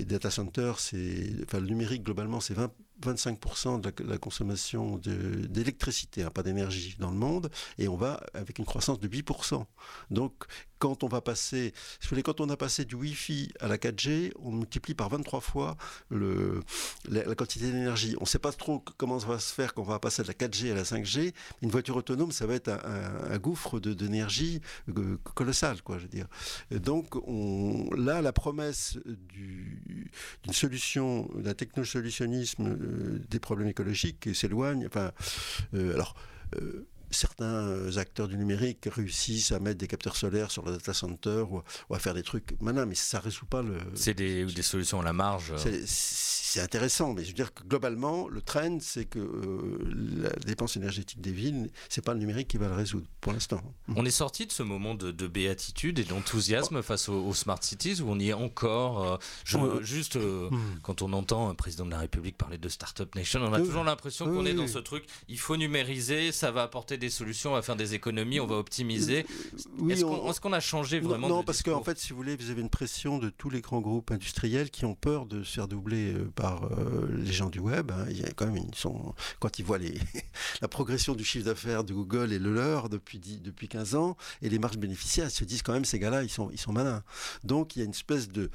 data 0.01 0.31
centers, 0.31 0.75
enfin, 0.75 1.61
le 1.61 1.67
numérique 1.67 2.03
globalement, 2.03 2.41
c'est 2.41 2.55
20 2.55 2.71
25% 3.01 3.81
de 3.81 4.05
la, 4.05 4.19
consommation 4.19 4.99
d'électricité, 4.99 6.23
hein, 6.23 6.31
pas 6.31 6.43
d'énergie 6.43 6.97
dans 6.99 7.11
le 7.11 7.17
monde, 7.17 7.51
et 7.79 7.89
on 7.89 7.97
va 7.97 8.21
avec 8.35 8.59
une 8.59 8.67
croissance 8.67 9.01
de 9.01 9.09
8%. 9.09 9.65
Donc, 10.11 10.35
quand 10.81 11.05
on 11.05 11.09
va 11.09 11.21
passer, 11.21 11.73
quand 12.25 12.41
on 12.41 12.49
a 12.49 12.57
passé 12.57 12.85
du 12.85 12.97
Wi-Fi 12.97 13.53
à 13.61 13.69
la 13.69 13.77
4G, 13.77 14.33
on 14.43 14.51
multiplie 14.51 14.95
par 14.95 15.11
23 15.11 15.41
fois 15.41 15.77
la, 16.11 17.35
quantité 17.37 17.67
d'énergie. 17.71 18.17
On 18.19 18.23
ne 18.23 18.27
sait 18.27 18.41
pas 18.41 18.51
trop 18.51 18.83
comment 18.97 19.21
ça 19.21 19.29
va 19.29 19.39
se 19.39 19.55
faire 19.55 19.75
quand 19.75 19.83
on 19.83 19.85
va 19.85 19.99
passer 19.99 20.23
de 20.23 20.29
la 20.29 20.35
4G 20.35 20.73
à 20.73 20.75
la 20.75 20.83
5G. 20.83 21.33
Une 21.63 21.71
voiture 21.71 21.97
autonome, 21.97 22.33
ça 22.33 22.47
va 22.47 22.55
être 22.55 22.69
un, 22.69 23.39
gouffre 23.39 23.79
d'énergie 23.79 24.61
euh, 24.89 25.17
colossal, 25.35 25.83
quoi, 25.83 25.99
je 25.99 26.03
veux 26.03 26.09
dire. 26.09 26.27
donc, 26.71 27.15
on, 27.29 27.91
là, 27.95 28.23
la 28.23 28.33
promesse 28.33 28.99
d'une 29.05 30.53
solution, 30.53 31.29
d'un 31.35 31.55
technosolutionnisme 31.55 32.77
des 33.29 33.39
problèmes 33.39 33.69
écologiques 33.69 34.27
et 34.27 34.35
s'éloignent. 34.35 34.87
Enfin, 34.87 35.13
euh, 35.75 35.95
alors. 35.95 36.15
Euh, 36.57 36.87
certains 37.11 37.97
acteurs 37.97 38.29
du 38.29 38.37
numérique 38.37 38.89
réussissent 38.91 39.53
à 39.53 39.61
mettre 39.61 39.79
des 39.79 39.87
capteurs 39.87 40.17
solaires 40.17 40.51
sur 40.51 40.65
le 40.65 40.73
data 40.73 40.95
center 40.95 41.45
ou, 41.51 41.95
à 41.95 41.99
faire 41.99 42.15
des 42.15 42.23
trucs. 42.23 42.61
Maintenant, 42.61 42.87
mais 42.87 42.95
ça 42.95 43.19
ne 43.19 43.25
résout 43.25 43.47
pas 43.47 43.63
le. 43.63 43.79
C'est 43.95 44.15
des, 44.15 44.45
des, 44.45 44.63
solutions 44.63 45.01
à 45.01 45.05
la 45.05 45.13
marge 45.13 45.55
c'est 46.51 46.61
intéressant, 46.61 47.15
mais 47.15 47.23
je 47.23 47.29
veux 47.29 47.35
dire 47.35 47.55
que 47.55 47.63
globalement, 47.63 48.27
le 48.27 48.43
trend, 48.43 48.79
c'est 48.81 49.05
que 49.05 49.21
euh, 49.21 49.79
la 50.21 50.31
dépense 50.31 50.77
énergétique 50.77 51.21
des 51.21 51.31
villes, 51.31 51.71
c'est 51.89 52.05
pas 52.05 52.13
le 52.13 52.19
numérique 52.19 52.49
qui 52.49 52.57
va 52.57 52.67
le 52.67 52.75
résoudre 52.75 53.07
pour 53.21 53.33
l'instant. 53.33 53.63
On 53.95 54.05
est 54.05 54.11
sorti 54.11 54.47
de 54.47 54.53
ce 54.53 54.65
moment 54.65 54.97
de, 54.97 55.13
béatitude 55.29 56.01
et 56.01 56.05
d'enthousiasme 56.05 56.79
oh. 56.79 56.83
face 56.83 57.09
aux, 57.09 57.33
smart 57.35 57.63
cities 57.63 58.03
où 58.03 58.11
on 58.11 58.19
y 58.19 58.31
est 58.31 58.33
encore. 58.33 59.13
Euh, 59.13 59.17
je, 59.45 59.59
juste 59.83 60.17
euh, 60.17 60.51
hmm. 60.51 60.81
quand 60.83 61.03
on 61.03 61.13
entend 61.13 61.49
un 61.49 61.55
président 61.55 61.87
de 61.87 61.93
la 61.93 62.01
République 62.01 62.37
parler 62.37 62.59
de 62.59 62.69
startup 62.69 63.15
nation, 63.15 63.41
on 63.45 63.53
a 63.53 63.61
toujours 63.61 63.85
l'impression 63.85 64.27
qu'on 64.27 64.45
est 64.45 64.55
dans 64.55 64.67
ce 64.67 64.81
truc. 64.81 65.05
Il 65.29 65.39
faut 65.39 65.57
numériser, 65.57 66.33
ça 66.33 66.51
va 66.51 66.65
apporter 66.65 66.99
des 67.01 67.11
solutions, 67.11 67.51
on 67.51 67.55
va 67.55 67.63
faire 67.63 67.75
des 67.77 67.95
économies, 67.95 68.39
on 68.39 68.47
va 68.47 68.57
optimiser. 68.57 69.27
Oui, 69.79 69.95
est-ce 69.95 70.05
on- 70.05 70.33
qu'on 70.33 70.53
a 70.53 70.61
changé 70.61 71.01
vraiment 71.01 71.29
Non, 71.29 71.41
de 71.41 71.45
parce 71.45 71.63
qu'en 71.63 71.83
fait, 71.83 71.99
si 71.99 72.11
vous 72.11 72.17
voulez, 72.17 72.37
vous 72.37 72.51
avez 72.51 72.61
une 72.61 72.71
pression 72.71 73.19
de 73.19 73.29
tous 73.31 73.51
les 73.51 73.61
grands 73.61 73.81
groupes 73.81 74.11
industriels 74.13 74.71
qui 74.71 74.85
ont 74.85 74.95
peur 74.95 75.27
de 75.27 75.43
se 75.43 75.55
faire 75.55 75.67
doubler 75.67 76.13
euh, 76.15 76.31
par 76.35 76.65
euh, 76.65 77.09
les 77.17 77.33
gens 77.33 77.51
du 77.51 77.59
web. 77.59 77.91
hein. 77.91 78.05
Il 78.11 78.19
y 78.21 78.25
a 78.25 78.31
quand 78.31 78.47
même, 78.47 78.57
ils 78.59 78.75
sont, 78.75 79.15
quand 79.41 79.59
ils 79.59 79.65
voient 79.65 79.79
les, 79.79 79.99
la 80.63 80.69
progression 80.69 81.15
du 81.15 81.25
chiffre 81.25 81.47
d'affaires 81.47 81.83
de 81.85 81.93
Google 81.93 82.33
et 82.33 82.39
le 82.39 82.53
leur 82.55 82.89
depuis, 82.89 83.19
10 83.19 83.41
depuis 83.41 83.67
15 83.69 83.95
ans, 83.97 84.17
et 84.43 84.49
les 84.49 84.59
marges 84.59 84.79
bénéficiaires, 84.79 85.27
ils 85.29 85.31
se 85.33 85.45
disent 85.45 85.63
quand 85.63 85.73
même, 85.73 85.85
ces 85.85 85.99
gars-là, 85.99 86.23
ils 86.23 86.31
sont, 86.31 86.51
ils 86.53 86.59
sont 86.61 86.73
malins. 86.73 87.03
Donc, 87.43 87.75
il 87.75 87.81
y 87.81 87.83
a 87.83 87.85
une 87.87 87.91
espèce 87.91 88.29
de, 88.29 88.51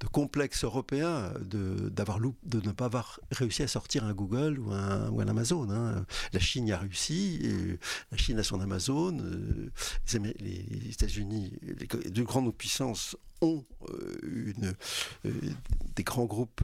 de 0.00 0.06
complexe 0.12 0.64
européen 0.64 1.32
de, 1.40 1.88
d'avoir 1.88 2.18
loup- 2.18 2.34
de 2.44 2.60
ne 2.66 2.72
pas 2.72 2.86
avoir 2.86 3.20
réussi 3.30 3.62
à 3.62 3.68
sortir 3.68 4.04
un 4.04 4.12
Google 4.12 4.58
ou 4.58 4.72
un, 4.72 5.08
ou 5.10 5.20
un 5.20 5.28
Amazon. 5.28 5.68
hein. 5.70 6.04
La 6.32 6.40
Chine 6.40 6.66
y 6.66 6.72
a 6.72 6.78
réussi, 6.78 7.40
la 8.10 8.16
Chine 8.18 8.38
a 8.38 8.42
son 8.42 8.60
Amazon, 8.60 9.18
euh, 9.18 9.70
les, 10.40 10.90
États-Unis, 10.90 11.52
les 11.62 11.86
co- 11.86 11.98
de 11.98 12.22
grandes 12.22 12.54
puissances 12.54 13.16
ont 13.40 13.64
euh, 13.90 14.52
euh, 15.26 15.30
des 15.96 16.02
grands 16.02 16.24
groupes, 16.24 16.62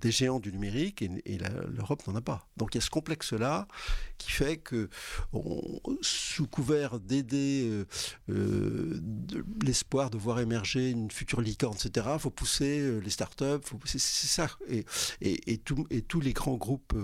des 0.00 0.10
géants 0.10 0.40
du 0.40 0.52
numérique, 0.52 1.02
et, 1.02 1.38
l'Europe 1.76 2.06
n'en 2.06 2.14
a 2.14 2.20
pas. 2.20 2.46
Donc 2.56 2.74
il 2.74 2.78
y 2.78 2.80
a 2.80 2.82
ce 2.82 2.90
complexe-là 2.90 3.66
qui 4.18 4.30
fait 4.30 4.58
que, 4.58 4.90
sous 6.02 6.46
couvert 6.46 7.00
d'aider 7.00 7.84
de- 8.28 9.44
l'espoir 9.64 10.10
de 10.10 10.18
voir 10.18 10.40
émerger 10.40 10.90
une 10.90 11.10
future 11.10 11.40
licorne, 11.40 11.76
etc., 11.82 12.08
il 12.14 12.20
faut 12.20 12.30
pousser 12.30 13.00
les 13.00 13.10
startups, 13.10 13.44
c'est 13.86 13.98
ça. 13.98 14.48
Et, 14.68 14.84
tous 15.58 16.20
les 16.20 16.32
grands 16.32 16.56
groupes 16.56 16.94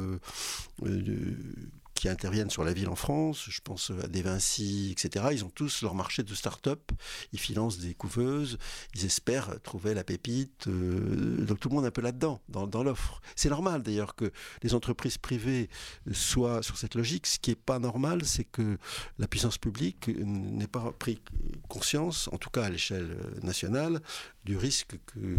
qui 1.96 2.09
interviennent 2.09 2.50
sur 2.50 2.62
la 2.62 2.72
ville 2.72 2.88
en 2.88 2.94
France, 2.94 3.46
je 3.48 3.61
pense 3.61 3.90
à 4.02 4.06
des 4.06 4.22
Vinci, 4.22 4.92
etc., 4.92 5.26
ils 5.32 5.44
ont 5.44 5.48
tous 5.48 5.82
leur 5.82 5.94
marché 5.94 6.22
de 6.22 6.35
start-up, 6.35 6.92
ils 7.32 7.40
financent 7.40 7.78
des 7.78 7.94
couveuses, 7.94 8.59
ils 8.94 9.06
espèrent 9.06 9.61
trouver 9.62 9.94
la 9.94 10.04
pépite, 10.04 10.68
euh, 10.68 11.44
donc 11.46 11.59
tout 11.59 11.70
le 11.70 11.74
monde 11.74 11.85
est 11.85 11.88
un 11.88 11.90
peu 11.90 12.02
là-dedans, 12.02 12.40
dans, 12.48 12.66
dans 12.66 12.85
l'offre. 12.85 13.20
C'est 13.35 13.48
normal 13.48 13.82
d'ailleurs 13.82 14.14
que 14.14 14.30
les 14.62 14.74
entreprises 14.74 15.16
privées 15.16 15.70
soient 16.12 16.62
sur 16.62 16.76
cette 16.76 16.94
logique, 16.94 17.26
ce 17.26 17.38
qui 17.38 17.50
n'est 17.50 17.56
pas 17.56 17.78
normal, 17.78 18.24
c'est 18.24 18.44
que 18.44 18.76
la 19.18 19.26
puissance 19.26 19.56
publique 19.56 20.09
n'ait 20.09 20.66
pas 20.66 20.92
pris 20.92 21.18
conscience, 21.68 22.28
en 22.30 22.37
tout 22.37 22.50
cas 22.50 22.64
à 22.64 22.68
l'échelle 22.68 23.16
nationale, 23.42 24.02
du 24.44 24.59
risque 24.59 24.98
que, 25.06 25.38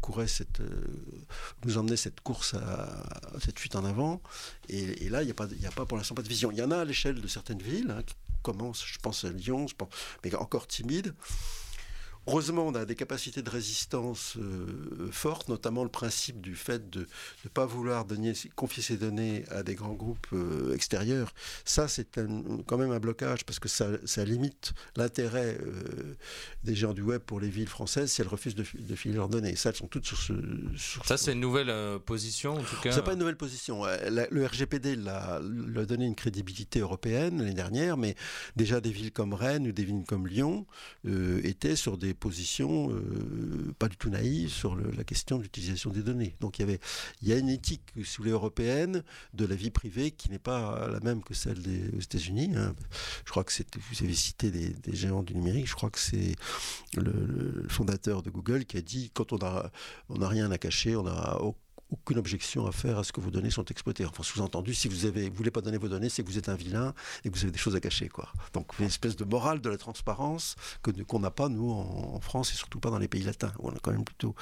courait 0.00 0.26
cette, 0.28 0.60
euh, 0.60 0.84
nous 1.64 1.78
emmenait 1.78 1.96
cette 1.96 2.20
course 2.20 2.54
à, 2.54 3.04
cette 3.40 3.58
fuite 3.58 3.76
en 3.76 3.84
avant. 3.84 4.20
Et, 4.68 5.08
là, 5.08 5.22
il 5.22 5.26
n'y 5.26 5.30
a, 5.30 5.34
pas- 5.34 5.44
a 5.44 5.70
pas 5.70 5.86
pour 5.86 5.96
l'instant 5.96 6.14
pas 6.14 6.22
de 6.22 6.28
vision. 6.28 6.50
Il 6.50 6.58
y 6.58 6.62
en 6.62 6.70
a 6.70 6.78
à 6.78 6.84
l'échelle 6.84 7.20
de 7.20 7.28
certaines 7.28 7.62
villes, 7.62 7.90
hein, 7.90 8.02
qui 8.02 8.14
commencent, 8.42 8.84
je 8.86 8.98
pense 8.98 9.24
à 9.24 9.30
Lyon, 9.30 9.66
je 9.66 9.74
pense, 9.74 9.88
mais 10.24 10.34
encore 10.34 10.66
timide. 10.66 11.14
Heureusement, 12.28 12.66
on 12.66 12.74
a 12.74 12.84
des 12.84 12.96
capacités 12.96 13.40
de 13.42 13.50
résistance 13.50 14.36
euh, 14.36 15.08
fortes, 15.12 15.48
notamment 15.48 15.84
le 15.84 15.88
principe 15.90 16.40
du 16.40 16.56
fait 16.56 16.90
de 16.90 17.06
ne 17.44 17.48
pas 17.50 17.66
vouloir 17.66 18.04
donner, 18.04 18.32
confier 18.56 18.82
ces 18.82 18.96
données 18.96 19.44
à 19.50 19.62
des 19.62 19.74
grands 19.76 19.92
groupes 19.94 20.26
euh, 20.32 20.74
extérieurs. 20.74 21.32
Ça, 21.64 21.86
c'est 21.86 22.18
quand 22.66 22.78
même 22.78 22.90
un 22.90 22.98
blocage 22.98 23.44
parce 23.44 23.58
que 23.60 23.68
ça, 23.68 23.90
ça 24.04 24.24
limite 24.24 24.72
l'intérêt 24.96 25.56
euh, 25.60 26.16
des 26.64 26.74
gens 26.74 26.92
du 26.94 27.02
web 27.02 27.20
pour 27.22 27.38
les 27.38 27.48
villes 27.48 27.68
françaises 27.68 28.10
si 28.10 28.20
elles 28.22 28.26
refusent 28.28 28.56
de, 28.56 28.64
fi- 28.64 28.78
de 28.78 28.94
filer 28.96 29.14
leurs 29.14 29.28
données. 29.28 29.54
Ça, 29.54 29.70
elles 29.70 29.76
sont 29.76 29.86
toutes 29.86 30.06
sur 30.06 30.18
ce. 30.18 30.32
sur 30.76 31.06
Ça, 31.06 31.16
ce- 31.16 31.26
c'est 31.26 31.32
une 31.32 31.40
nouvelle 31.40 32.00
position, 32.00 32.54
en 32.54 32.62
tout 32.62 32.76
cas. 32.82 32.90
c'est 32.92 33.04
pas 33.04 33.12
une 33.12 33.20
nouvelle 33.20 33.36
position. 33.36 33.84
La- 33.84 34.26
Le 34.30 34.44
RGPD 34.46 34.96
l'a 34.96 35.40
donné 35.86 36.06
une 36.06 36.16
crédibilité 36.16 36.80
européenne 36.80 37.38
l'année 37.38 37.54
dernière, 37.54 37.96
mais 37.96 38.16
déjà 38.56 38.80
des 38.80 38.90
villes 38.90 39.12
comme 39.12 39.32
Rennes 39.32 39.68
ou 39.68 39.72
des 39.72 39.84
villes 39.84 40.02
comme 40.08 40.26
Lyon 40.26 40.66
étaient 41.44 41.76
sur 41.76 41.96
des 41.98 42.15
positions 42.16 42.90
euh, 42.90 43.74
pas 43.78 43.88
du 43.88 43.96
tout 43.96 44.10
naïves 44.10 44.50
sur 44.50 44.76
la 44.76 45.04
question 45.04 45.38
de 45.38 45.42
l'utilisation 45.42 45.90
des 45.90 46.02
données. 46.02 46.34
Donc 46.40 46.58
il 46.58 46.62
y 46.62 46.64
avait, 46.64 46.80
il 47.22 47.28
y 47.28 47.32
a 47.32 47.38
une 47.38 47.48
éthique 47.48 47.82
sous 48.04 48.22
les 48.22 48.32
de 48.36 49.46
la 49.46 49.54
vie 49.54 49.70
privée 49.70 50.10
qui 50.10 50.30
n'est 50.30 50.38
pas 50.38 50.88
la 50.88 51.00
même 51.00 51.22
que 51.22 51.34
celle 51.34 51.60
des 51.62 52.02
États-Unis. 52.02 52.52
hein. 52.56 52.74
Je 53.24 53.30
crois 53.30 53.44
que 53.44 53.52
vous 53.52 54.04
avez 54.04 54.14
cité 54.14 54.50
des, 54.50 54.74
géants 54.94 55.22
du 55.22 55.34
numérique. 55.34 55.66
Je 55.66 55.74
crois 55.74 55.90
que 55.90 55.98
c'est 55.98 56.36
le, 56.96 57.66
fondateur 57.68 58.22
de 58.22 58.30
Google 58.30 58.64
qui 58.64 58.76
a 58.76 58.82
dit 58.82 59.10
quand 59.12 59.32
on 59.32 59.38
a 59.38 59.70
on 60.08 60.18
n'a 60.18 60.28
rien 60.28 60.50
à 60.50 60.58
cacher, 60.58 60.96
on 60.96 61.02
n'a 61.04 61.40
au- 61.42 61.56
aucune 61.90 62.18
objection 62.18 62.66
à 62.66 62.72
faire 62.72 62.98
à 62.98 63.04
ce 63.04 63.12
que 63.12 63.20
vos 63.20 63.30
données 63.30 63.50
sont 63.50 63.64
exploitées. 63.64 64.04
Enfin, 64.04 64.22
sous-entendu, 64.22 64.74
si 64.74 64.88
vous 64.88 65.06
ne 65.06 65.30
voulez 65.30 65.50
pas 65.50 65.60
donner 65.60 65.78
vos 65.78 65.88
données, 65.88 66.08
c'est 66.08 66.22
que 66.22 66.28
vous 66.28 66.38
êtes 66.38 66.48
un 66.48 66.56
vilain 66.56 66.94
et 67.24 67.30
que 67.30 67.36
vous 67.36 67.44
avez 67.44 67.52
des 67.52 67.58
choses 67.58 67.76
à 67.76 67.80
cacher. 67.80 68.08
Quoi. 68.08 68.28
Donc, 68.54 68.78
une 68.78 68.86
espèce 68.86 69.16
de 69.16 69.24
morale 69.24 69.60
de 69.60 69.70
la 69.70 69.78
transparence 69.78 70.56
que 70.82 70.90
qu'on 71.02 71.20
n'a 71.20 71.30
pas, 71.30 71.48
nous, 71.48 71.70
en, 71.70 72.20
France, 72.20 72.52
et 72.52 72.56
surtout 72.56 72.80
pas 72.80 72.90
dans 72.90 72.98
les 72.98 73.08
pays 73.08 73.22
latins, 73.22 73.52
où 73.58 73.68
on 73.68 73.72
a 73.72 73.78
quand 73.78 73.92
même 73.92 74.04
plutôt... 74.04 74.34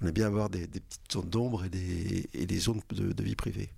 On 0.00 0.06
aime 0.06 0.12
bien 0.12 0.26
avoir 0.26 0.48
des, 0.48 0.68
petites 0.68 1.12
zones 1.12 1.28
d'ombre 1.28 1.64
et 1.64 1.68
des, 1.68 2.28
et 2.34 2.46
des 2.46 2.58
zones 2.58 2.80
de, 2.90 3.22
vie 3.22 3.36
privée. 3.36 3.70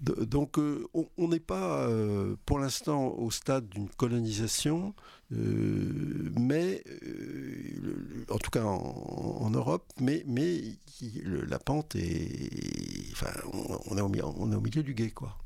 Donc, 0.00 0.58
euh, 0.58 0.86
on 0.94 1.08
on 1.18 1.28
n'est 1.28 1.40
pas, 1.40 1.86
euh, 1.88 2.36
pour 2.46 2.58
l'instant, 2.58 3.08
au 3.08 3.30
stade 3.30 3.68
d'une 3.68 3.88
colonisation, 3.88 4.94
euh, 5.32 6.30
mais 6.38 6.82
euh, 7.02 8.24
en 8.30 8.38
tout 8.38 8.50
cas 8.50 8.62
en, 8.64 9.38
en 9.40 9.50
Europe, 9.50 9.84
mais, 10.00 10.24
mais 10.26 10.60
le- 11.22 11.44
la 11.44 11.58
pente 11.58 11.96
est, 11.96 12.50
enfin, 13.12 13.30
on, 13.52 13.78
on 13.86 13.98
est 13.98 14.00
au, 14.02 14.08
mi- 14.08 14.22
on 14.22 14.52
est 14.52 14.56
au 14.56 14.60
milieu 14.60 14.82
du 14.82 14.94
guet, 14.94 15.10
quoi. 15.10 15.36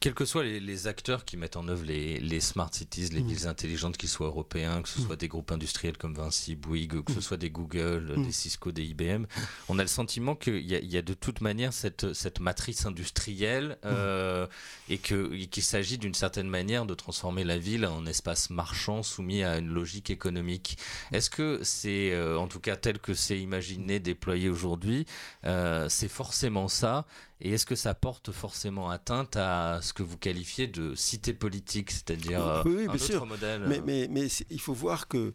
Quels 0.00 0.14
que 0.14 0.24
soient 0.24 0.42
les, 0.42 0.58
les 0.58 0.86
acteurs 0.88 1.24
qui 1.24 1.36
mettent 1.36 1.56
en 1.56 1.68
œuvre 1.68 1.84
les, 1.84 2.18
les 2.18 2.40
smart 2.40 2.70
cities, 2.72 3.10
les 3.10 3.20
Mm. 3.22 3.26
villes 3.28 3.46
intelligentes, 3.46 3.96
qu'ils 3.98 4.08
soient 4.08 4.26
européens, 4.26 4.82
que 4.82 4.88
ce 4.88 5.00
Mm. 5.00 5.04
soit 5.04 5.16
des 5.16 5.28
groupes 5.28 5.52
industriels 5.52 5.96
comme 5.98 6.14
Vinci, 6.14 6.56
Bouygues, 6.56 7.04
que 7.04 7.12
ce 7.12 7.20
soit 7.20 7.36
des 7.36 7.50
Google, 7.50 8.20
des 8.24 8.32
Cisco, 8.32 8.72
des 8.72 8.82
IBM, 8.84 9.26
on 9.68 9.78
a 9.78 9.82
le 9.82 9.88
sentiment 9.88 10.34
qu'il 10.34 10.56
y, 10.58 10.74
y 10.74 10.96
a 10.96 11.02
de 11.02 11.14
toute 11.14 11.40
manière 11.40 11.72
cette, 11.72 12.14
cette 12.14 12.40
matrice 12.40 12.84
industrielle 12.86 13.78
euh, 13.84 14.46
et 14.88 14.98
qu'il 14.98 15.62
s'agit 15.62 15.98
d'une 15.98 16.14
certaine 16.14 16.48
manière 16.48 16.84
de 16.86 16.94
transformer 16.94 17.44
la 17.44 17.58
ville 17.58 17.86
en 17.86 18.06
espace 18.06 18.50
marchand 18.50 19.02
soumis 19.04 19.29
à 19.44 19.58
une 19.58 19.72
logique 19.72 20.10
économique. 20.10 20.76
Est-ce 21.12 21.30
que 21.30 21.60
c'est, 21.62 22.12
euh, 22.12 22.36
en 22.38 22.48
tout 22.48 22.60
cas 22.60 22.76
tel 22.76 22.98
que 22.98 23.14
c'est 23.14 23.38
imaginé, 23.38 24.00
déployé 24.00 24.48
aujourd'hui, 24.48 25.06
euh, 25.44 25.88
c'est 25.88 26.08
forcément 26.08 26.68
ça? 26.68 27.06
Et 27.40 27.52
est-ce 27.52 27.64
que 27.64 27.74
ça 27.76 27.94
porte 27.94 28.32
forcément 28.32 28.90
atteinte 28.90 29.36
à 29.36 29.78
ce 29.82 29.92
que 29.94 30.02
vous 30.02 30.18
qualifiez 30.18 30.66
de 30.66 30.94
cité 30.94 31.32
politique, 31.32 31.90
c'est-à-dire 31.90 32.44
euh, 32.46 32.62
Oui, 32.66 32.72
oui, 32.76 32.82
un 32.82 32.86
bien 32.86 32.94
autre 32.96 33.04
sûr. 33.04 33.26
modèle? 33.26 33.62
Mais, 33.66 33.78
euh, 33.78 33.82
mais, 33.86 34.08
mais 34.10 34.28
c'est- 34.28 34.46
il 34.50 34.60
faut 34.60 34.74
voir 34.74 35.08
que, 35.08 35.32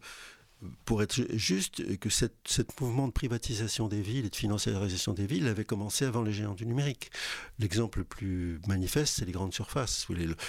pour 0.84 1.02
être 1.02 1.14
ju- 1.14 1.28
juste, 1.32 1.98
que 1.98 2.08
cette, 2.08 2.80
mouvement 2.80 3.06
de 3.06 3.12
privatisation 3.12 3.88
des 3.88 4.00
villes 4.00 4.26
et 4.26 4.30
de 4.30 4.36
financiarisation 4.36 5.12
des 5.12 5.26
villes 5.26 5.48
avait 5.48 5.64
commencé 5.64 6.04
avant 6.04 6.22
les 6.22 6.32
géants 6.32 6.54
du 6.54 6.66
numérique. 6.66 7.10
L'exemple 7.58 7.98
le 7.98 8.04
plus 8.04 8.60
manifeste, 8.66 9.16
c'est 9.16 9.24
les 9.24 9.32
grandes 9.32 9.54
surfaces. 9.54 10.06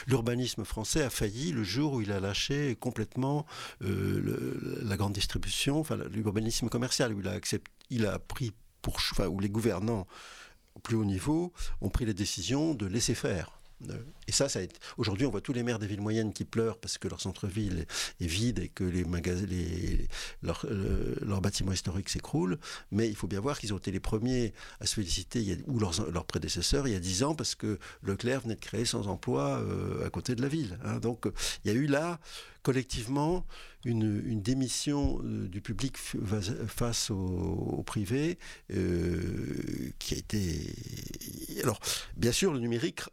L'urbanisme 0.07 0.63
français 0.63 1.03
a 1.03 1.09
failli 1.09 1.51
le 1.51 1.63
jour 1.63 1.93
où 1.93 2.01
il 2.01 2.11
a 2.11 2.19
lâché 2.19 2.75
complètement 2.79 3.45
euh, 3.83 4.79
la 4.83 4.97
grande 4.97 5.13
distribution, 5.13 5.83
l'urbanisme 6.11 6.69
commercial, 6.69 7.15
il 7.89 8.05
a, 8.05 8.19
pris 8.19 8.53
pour, 8.81 8.99
où 9.29 9.39
les 9.39 9.49
gouvernants 9.49 10.07
au 10.75 10.79
plus 10.79 10.95
haut 10.95 11.05
niveau 11.05 11.53
ont 11.81 11.89
pris 11.89 12.05
la 12.05 12.13
décision 12.13 12.73
de 12.73 12.85
laisser 12.85 13.15
faire. 13.15 13.56
Et 14.27 14.31
ça, 14.31 14.47
aujourd'hui, 14.97 15.25
on 15.25 15.29
voit 15.29 15.41
tous 15.41 15.53
les 15.53 15.63
maires 15.63 15.79
des 15.79 15.87
villes 15.87 16.01
moyennes 16.01 16.33
qui 16.33 16.45
pleurent 16.45 16.77
parce 16.79 16.97
que 16.97 17.07
leur 17.07 17.21
centre-ville 17.21 17.85
est, 18.19 18.25
vide 18.25 18.59
et 18.59 18.69
que 18.69 18.83
les 18.83 19.05
leurs 20.41 20.65
euh, 20.65 21.39
bâtiments 21.41 21.71
historiques 21.71 22.09
s'écroulent. 22.09 22.57
Mais 22.91 23.07
il 23.07 23.15
faut 23.15 23.27
bien 23.27 23.39
voir 23.39 23.59
qu'ils 23.59 23.73
ont 23.73 23.77
été 23.77 23.91
les 23.91 23.99
premiers 23.99 24.53
à 24.79 24.85
se 24.85 24.95
féliciter, 24.95 25.59
ou 25.67 25.79
leurs, 25.79 26.25
prédécesseurs, 26.25 26.87
il 26.87 26.93
y 26.93 26.95
a 26.95 26.99
10 26.99 27.23
ans, 27.23 27.35
parce 27.35 27.55
que 27.55 27.79
Leclerc 28.01 28.41
venait 28.41 28.55
de 28.55 28.59
créer 28.59 28.85
sans 28.85 29.07
emploi 29.07 29.59
euh, 29.59 30.05
à 30.05 30.09
côté 30.09 30.35
de 30.35 30.41
la 30.41 30.47
ville. 30.47 30.79
hein. 30.83 30.99
Donc, 30.99 31.25
il 31.63 31.71
y 31.71 31.73
a 31.73 31.77
eu 31.77 31.85
là, 31.85 32.19
collectivement, 32.67 33.45
une, 33.85 34.41
démission 34.41 35.21
euh, 35.23 35.47
du 35.47 35.61
public 35.61 35.95
face 35.95 37.11
au, 37.11 37.81
privé 37.85 38.37
euh, 38.73 39.93
qui 39.99 40.15
a 40.15 40.17
été. 40.17 40.75
Alors, 41.63 41.79
bien 42.17 42.33
sûr, 42.33 42.51
le 42.51 42.59
numérique 42.59 43.03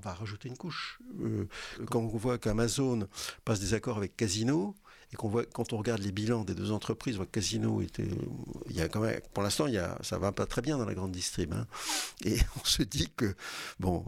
va 0.00 0.14
rajouter 0.14 0.48
une 0.48 0.56
couche. 0.56 1.00
Euh, 1.22 1.48
quand 1.86 1.98
on 1.98 2.06
voit 2.06 2.38
qu'Amazon 2.38 3.08
passe 3.44 3.58
des 3.58 3.74
accords 3.74 3.96
avec 3.96 4.16
Casino, 4.16 4.76
et 5.12 5.16
qu'on 5.16 5.28
voit, 5.28 5.44
quand 5.44 5.72
on 5.72 5.78
regarde 5.78 6.02
les 6.02 6.12
bilans 6.12 6.44
des 6.44 6.54
deux 6.54 6.70
entreprises, 6.70 7.16
on 7.16 7.18
voit 7.18 7.26
que 7.26 7.32
Casino 7.32 7.82
était. 7.82 8.06
Il 8.68 8.76
y 8.76 8.80
a 8.80 8.88
quand 8.88 9.00
même, 9.00 9.18
pour 9.34 9.42
l'instant, 9.42 9.66
il 9.66 9.74
y 9.74 9.78
a, 9.78 9.98
ça 10.02 10.18
va 10.18 10.30
pas 10.30 10.46
très 10.46 10.62
bien 10.62 10.78
dans 10.78 10.84
la 10.84 10.94
grande 10.94 11.10
distrib. 11.10 11.52
hein. 11.52 11.66
Et 12.24 12.36
on 12.62 12.64
se 12.64 12.84
dit 12.84 13.10
que, 13.16 13.34
bon, 13.80 14.04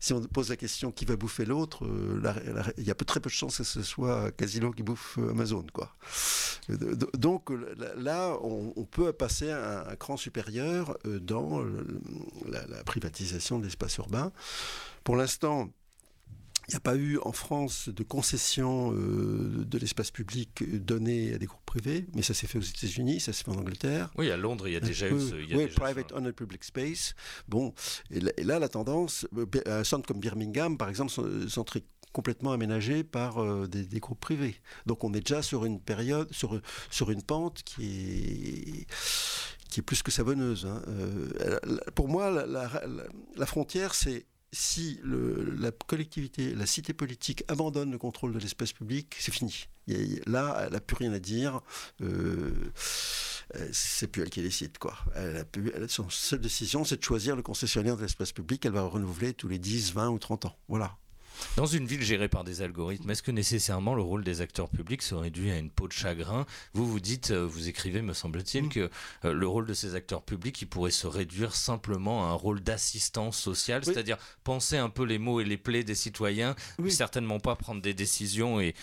si 0.00 0.12
on 0.12 0.20
pose 0.22 0.50
la 0.50 0.56
question 0.56 0.92
qui 0.92 1.04
va 1.04 1.16
bouffer 1.16 1.44
l'autre, 1.44 1.84
euh, 1.84 2.20
il 2.78 2.84
y 2.84 2.90
a 2.90 2.94
très 2.94 3.20
peu 3.20 3.28
de 3.28 3.34
chances 3.34 3.58
que 3.58 3.64
ce 3.64 3.82
soit 3.82 4.30
Casino 4.32 4.70
qui 4.70 4.82
bouffe 4.82 5.18
euh, 5.18 5.30
Amazon. 5.30 5.64
Quoi. 5.72 5.94
Euh, 6.70 6.94
Donc 7.14 7.50
là- 7.96 8.36
on, 8.42 8.84
peut 8.84 9.12
passer 9.12 9.50
à 9.50 9.90
un, 9.90 9.96
cran 9.96 10.16
supérieur 10.16 10.96
dans 11.04 11.64
la 12.46 12.84
privatisation 12.84 13.58
de 13.58 13.64
l'espace 13.64 13.96
urbain. 13.96 14.32
Pour 15.04 15.16
l'instant, 15.16 15.70
il 16.68 16.72
n'y 16.72 16.76
a 16.76 16.80
pas 16.80 16.96
eu 16.96 17.18
en 17.22 17.32
France 17.32 17.88
de 17.88 18.02
concession 18.02 18.92
euh, 18.92 19.64
de 19.64 19.78
l'espace 19.78 20.10
public 20.10 20.64
donné 20.84 21.34
à 21.34 21.38
des 21.38 21.46
groupes 21.46 21.64
privés, 21.64 22.06
mais 22.14 22.22
ça 22.22 22.34
s'est 22.34 22.48
fait 22.48 22.58
aux 22.58 22.62
États-Unis, 22.62 23.20
ça 23.20 23.32
s'est 23.32 23.44
fait 23.44 23.52
en 23.52 23.58
Angleterre. 23.58 24.10
Oui, 24.16 24.30
à 24.30 24.36
Londres, 24.36 24.66
il 24.66 24.74
y 24.74 24.76
a 24.76 24.80
déjà 24.80 25.08
eu 25.08 25.20
ce. 25.20 25.34
oui, 25.54 25.68
private 25.68 26.12
on 26.12 26.32
public 26.32 26.64
space. 26.64 27.14
Bon, 27.46 27.72
et 28.10 28.20
là, 28.42 28.58
la 28.58 28.68
tendance, 28.68 29.28
euh, 29.36 29.46
un 29.66 29.84
centre 29.84 30.08
comme 30.08 30.18
Birmingham, 30.18 30.76
par 30.76 30.88
exemple, 30.88 31.12
sont, 31.12 31.64
très 31.64 31.84
complètement 32.12 32.52
aménagés 32.52 33.04
par 33.04 33.42
euh, 33.42 33.68
des, 33.68 34.00
groupes 34.00 34.20
privés. 34.20 34.56
Donc 34.86 35.04
on 35.04 35.12
est 35.14 35.20
déjà 35.20 35.42
sur 35.42 35.64
une 35.64 35.80
période, 35.80 36.32
sur, 36.32 36.60
sur 36.90 37.10
une 37.10 37.22
pente 37.22 37.62
qui 37.62 38.80
est 38.80 38.86
qui 39.68 39.80
est 39.80 39.82
plus 39.82 40.02
que 40.02 40.12
savonneuse. 40.12 40.64
Hein. 40.64 40.80
pour 41.94 42.08
moi, 42.08 42.30
la 42.30 43.46
frontière, 43.46 43.94
c'est 43.94 44.24
si 44.56 44.98
la 45.04 45.70
collectivité, 45.70 46.54
la 46.54 46.66
cité 46.66 46.94
politique 46.94 47.44
abandonne 47.48 47.92
le 47.92 47.98
contrôle 47.98 48.32
de 48.32 48.38
l'espace 48.38 48.72
public, 48.72 49.14
c'est 49.18 49.32
fini. 49.32 49.66
là, 50.26 50.62
elle 50.64 50.72
n'a 50.72 50.80
plus 50.80 50.96
rien 50.96 51.12
à 51.12 51.18
dire. 51.18 51.60
Euh, 52.00 52.52
euh, 53.54 53.68
c'est 53.72 54.06
plus 54.06 54.22
elle 54.22 54.30
qui 54.30 54.42
décide. 54.42 54.78
Quoi. 54.78 54.96
Elle 55.14 55.36
a 55.36 55.88
son 55.88 56.08
seule 56.08 56.40
décision, 56.40 56.84
c'est 56.84 56.96
de 56.96 57.04
choisir 57.04 57.36
le 57.36 57.42
concessionnaire 57.42 57.96
de 57.96 58.02
l'espace 58.02 58.32
public. 58.32 58.64
Elle 58.64 58.72
va 58.72 58.82
renouveler 58.82 59.34
tous 59.34 59.48
les 59.48 59.58
10, 59.58 59.92
20 59.92 60.08
ou 60.08 60.18
30 60.18 60.46
ans. 60.46 60.56
Voilà. 60.68 60.96
Dans 61.56 61.66
une 61.66 61.86
ville 61.86 62.02
gérée 62.02 62.28
par 62.28 62.44
des 62.44 62.62
algorithmes, 62.62 63.10
est-ce 63.10 63.22
que 63.22 63.30
nécessairement 63.30 63.94
le 63.94 64.02
rôle 64.02 64.24
des 64.24 64.40
acteurs 64.40 64.68
publics 64.68 65.02
se 65.02 65.14
réduit 65.14 65.50
à 65.50 65.58
une 65.58 65.70
peau 65.70 65.88
de 65.88 65.92
chagrin 65.92 66.46
Vous, 66.74 66.86
vous 66.86 67.00
dites, 67.00 67.30
euh, 67.30 67.46
vous 67.46 67.68
écrivez, 67.68 68.02
me 68.02 68.12
semble-t-il, 68.12 68.64
mm. 68.64 68.68
que 68.68 68.90
euh, 69.24 69.32
le 69.32 69.46
rôle 69.46 69.66
de 69.66 69.74
ces 69.74 69.94
acteurs 69.94 70.22
publics, 70.22 70.60
il 70.62 70.66
pourrait 70.66 70.90
se 70.90 71.06
réduire 71.06 71.54
simplement 71.54 72.26
à 72.26 72.28
un 72.28 72.34
rôle 72.34 72.60
d'assistance 72.60 73.38
sociale, 73.38 73.84
c'est-à-dire 73.84 74.18
penser 74.44 74.76
un 74.76 74.90
peu 74.90 75.04
les 75.04 75.18
mots 75.18 75.40
et 75.40 75.44
les 75.44 75.56
plaies 75.56 75.84
des 75.84 75.94
citoyens, 75.94 76.54
certainement 76.88 77.40
pas 77.40 77.56
prendre 77.56 77.82
des 77.82 77.94
décisions 77.94 78.60
et, 78.60 78.74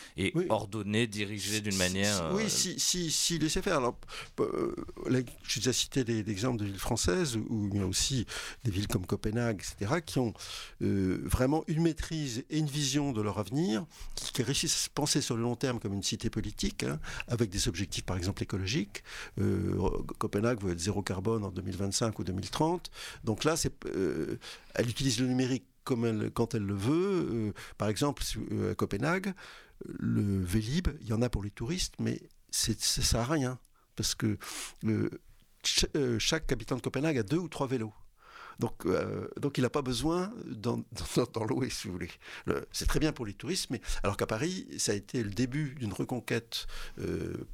ordonner, 0.50 1.08
diriger 1.08 1.62
d'une 1.62 1.78
manière... 1.78 2.32
Oui, 2.34 2.44
euh, 2.44 2.50
si, 2.50 2.80
si, 2.80 3.12
si 3.12 3.39
laisser 3.39 3.62
faire. 3.62 3.78
Alors, 3.78 3.98
je 4.39 5.60
vous 5.60 5.70
ai 5.70 5.74
cité 5.74 6.04
des, 6.04 6.30
exemples 6.30 6.60
de 6.60 6.66
villes 6.66 6.80
françaises, 6.80 7.36
où 7.36 7.70
il 7.72 7.80
y 7.80 7.84
a 7.84 7.88
aussi 7.88 8.26
des 8.63 8.72
villes 8.72 8.88
comme 8.88 9.06
Copenhague, 9.06 9.62
etc., 9.62 10.02
qui 10.06 10.20
ont 10.20 10.34
vraiment 10.80 11.63
une 11.68 11.84
maîtrise 11.84 12.42
et 12.49 12.60
une 12.60 12.67
vision 12.67 13.12
de 13.12 13.21
leur 13.21 13.39
avenir, 13.39 13.86
qui, 14.15 14.43
réussissent 14.43 14.75
à 14.75 14.84
se 14.86 14.89
penser 14.89 15.21
sur 15.21 15.36
le 15.36 15.43
long 15.43 15.56
terme 15.56 15.79
comme 15.79 15.93
une 15.93 16.03
cité 16.03 16.29
politique, 16.29 16.84
hein, 16.84 16.99
avec 17.27 17.49
des 17.49 17.67
objectifs 17.67 18.06
par 18.06 18.17
exemple 18.17 18.43
écologiques. 18.43 19.03
Euh, 19.39 19.77
Copenhague 20.17 20.62
veut 20.62 20.71
être 20.71 20.79
zéro 20.79 21.01
carbone 21.01 21.43
en 21.43 21.51
2025 21.51 22.17
ou 22.19 22.23
2030. 22.23 22.91
Donc 23.23 23.43
là, 23.43 23.56
euh, 23.95 24.38
elle 24.75 24.89
utilise 24.89 25.19
le 25.19 25.27
numérique 25.27 25.65
quand 25.84 26.56
elle 26.56 26.63
le 26.63 26.75
veut. 26.75 27.27
Euh, 27.32 27.53
par 27.77 27.89
exemple, 27.89 28.23
à 28.69 28.75
Copenhague, 28.75 29.34
le 29.86 30.41
Vélib, 30.41 30.88
il 31.01 31.08
y 31.08 31.13
en 31.13 31.21
a 31.21 31.29
pour 31.29 31.43
les 31.43 31.51
touristes, 31.51 31.95
mais 31.99 32.21
ça 32.51 32.73
sert 32.73 33.19
à 33.19 33.25
rien. 33.25 33.60
Parce 33.95 34.15
que 34.15 34.38
chaque 36.19 36.51
habitant 36.51 36.75
de 36.75 36.82
Copenhague 36.82 37.17
a 37.17 37.23
deux 37.23 37.38
ou 37.38 37.47
trois 37.47 37.67
vélos. 37.67 37.93
Donc, 38.60 38.86
euh, 38.86 39.28
donc 39.39 39.58
il 39.58 39.62
n'a 39.62 39.70
pas 39.70 39.82
besoin 39.82 40.32
d'en 40.46 40.84
louer, 41.48 41.70
si 41.70 41.88
vous 41.88 41.94
voulez. 41.94 42.10
C'est 42.72 42.88
très 42.88 43.00
bien 43.00 43.12
pour 43.12 43.26
les 43.26 43.34
touristes, 43.34 43.70
mais 43.70 43.82
alors 44.04 44.18
qu'à 44.18 44.28
Paris, 44.28 44.68
ça 44.78 44.92
a 44.92 44.96
été 44.96 45.24
le 45.24 45.30
début 45.30 45.76
d'une 45.76 45.94
reconquête 45.94 46.68
euh, 47.00 47.46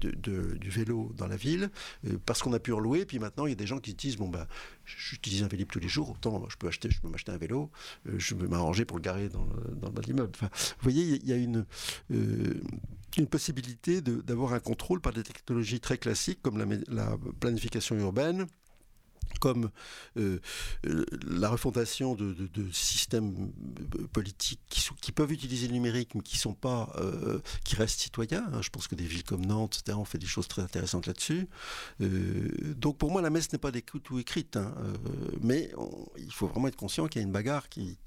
du 0.00 0.70
vélo 0.70 1.12
dans 1.16 1.26
la 1.26 1.36
ville, 1.36 1.70
euh, 2.06 2.18
parce 2.24 2.42
qu'on 2.42 2.52
a 2.52 2.58
pu 2.58 2.72
en 2.72 2.78
louer, 2.78 3.04
puis 3.04 3.18
maintenant 3.18 3.46
il 3.46 3.50
y 3.50 3.52
a 3.52 3.56
des 3.56 3.66
gens 3.66 3.78
qui 3.78 3.92
se 3.92 3.96
disent, 3.96 4.16
bon 4.16 4.28
ben, 4.28 4.46
j'utilise 4.84 5.42
un 5.42 5.48
vélo 5.48 5.64
tous 5.64 5.80
les 5.80 5.88
jours, 5.88 6.10
autant 6.10 6.48
je 6.48 6.56
peux 6.56 6.68
acheter, 6.68 6.90
je 6.90 7.00
peux 7.00 7.08
m'acheter 7.08 7.32
un 7.32 7.38
vélo, 7.38 7.70
je 8.16 8.34
peux 8.34 8.48
m'arranger 8.48 8.84
pour 8.84 8.96
le 8.96 9.02
garer 9.02 9.28
dans, 9.28 9.46
dans 9.90 10.00
l'immeuble. 10.00 10.32
Vous 10.40 10.48
voyez, 10.82 11.20
il 11.22 11.28
y 11.28 11.32
a 11.32 11.36
une 11.36 11.64
une 13.18 13.26
possibilité 13.26 14.00
d'avoir 14.00 14.54
un 14.54 14.60
contrôle 14.60 15.00
par 15.00 15.12
des 15.12 15.22
technologies 15.22 15.80
très 15.80 15.98
classiques 15.98 16.40
comme 16.42 16.58
la 16.88 17.18
planification 17.40 17.96
urbaine, 17.96 18.46
comme 19.38 19.70
euh, 20.16 20.38
euh, 20.86 21.04
la 21.26 21.48
refondation 21.48 22.14
de, 22.14 22.34
systèmes 22.72 23.52
euh, 23.98 24.06
politiques 24.12 24.60
qui, 24.68 25.12
peuvent 25.12 25.32
utiliser 25.32 25.66
le 25.66 25.74
numérique 25.74 26.14
mais 26.14 26.22
qui 26.22 26.38
sont 26.38 26.54
pas 26.54 26.92
qui 27.64 27.76
restent 27.76 28.00
citoyens. 28.00 28.46
Hein. 28.52 28.62
Je 28.62 28.70
pense 28.70 28.88
que 28.88 28.94
des 28.94 29.04
villes 29.04 29.24
comme 29.24 29.44
Nantes, 29.44 29.80
etc., 29.82 29.98
ont 29.98 30.04
fait 30.04 30.18
des 30.18 30.26
choses 30.26 30.48
très 30.48 30.62
intéressantes 30.62 31.06
là-dessus. 31.06 31.48
donc 32.00 32.98
pour 32.98 33.10
moi, 33.10 33.20
la 33.20 33.30
messe 33.30 33.52
n'est 33.52 33.58
pas 33.58 33.70
ou 34.10 34.18
écrite, 34.18 34.56
hein. 34.56 34.74
mais 35.40 35.70
il 36.16 36.32
faut 36.32 36.46
vraiment 36.46 36.68
être 36.68 36.76
conscient 36.76 37.08
qu'il 37.08 37.20
y 37.20 37.24
a 37.24 37.26
une 37.26 37.32
bagarre 37.32 37.68
qui 37.68 37.98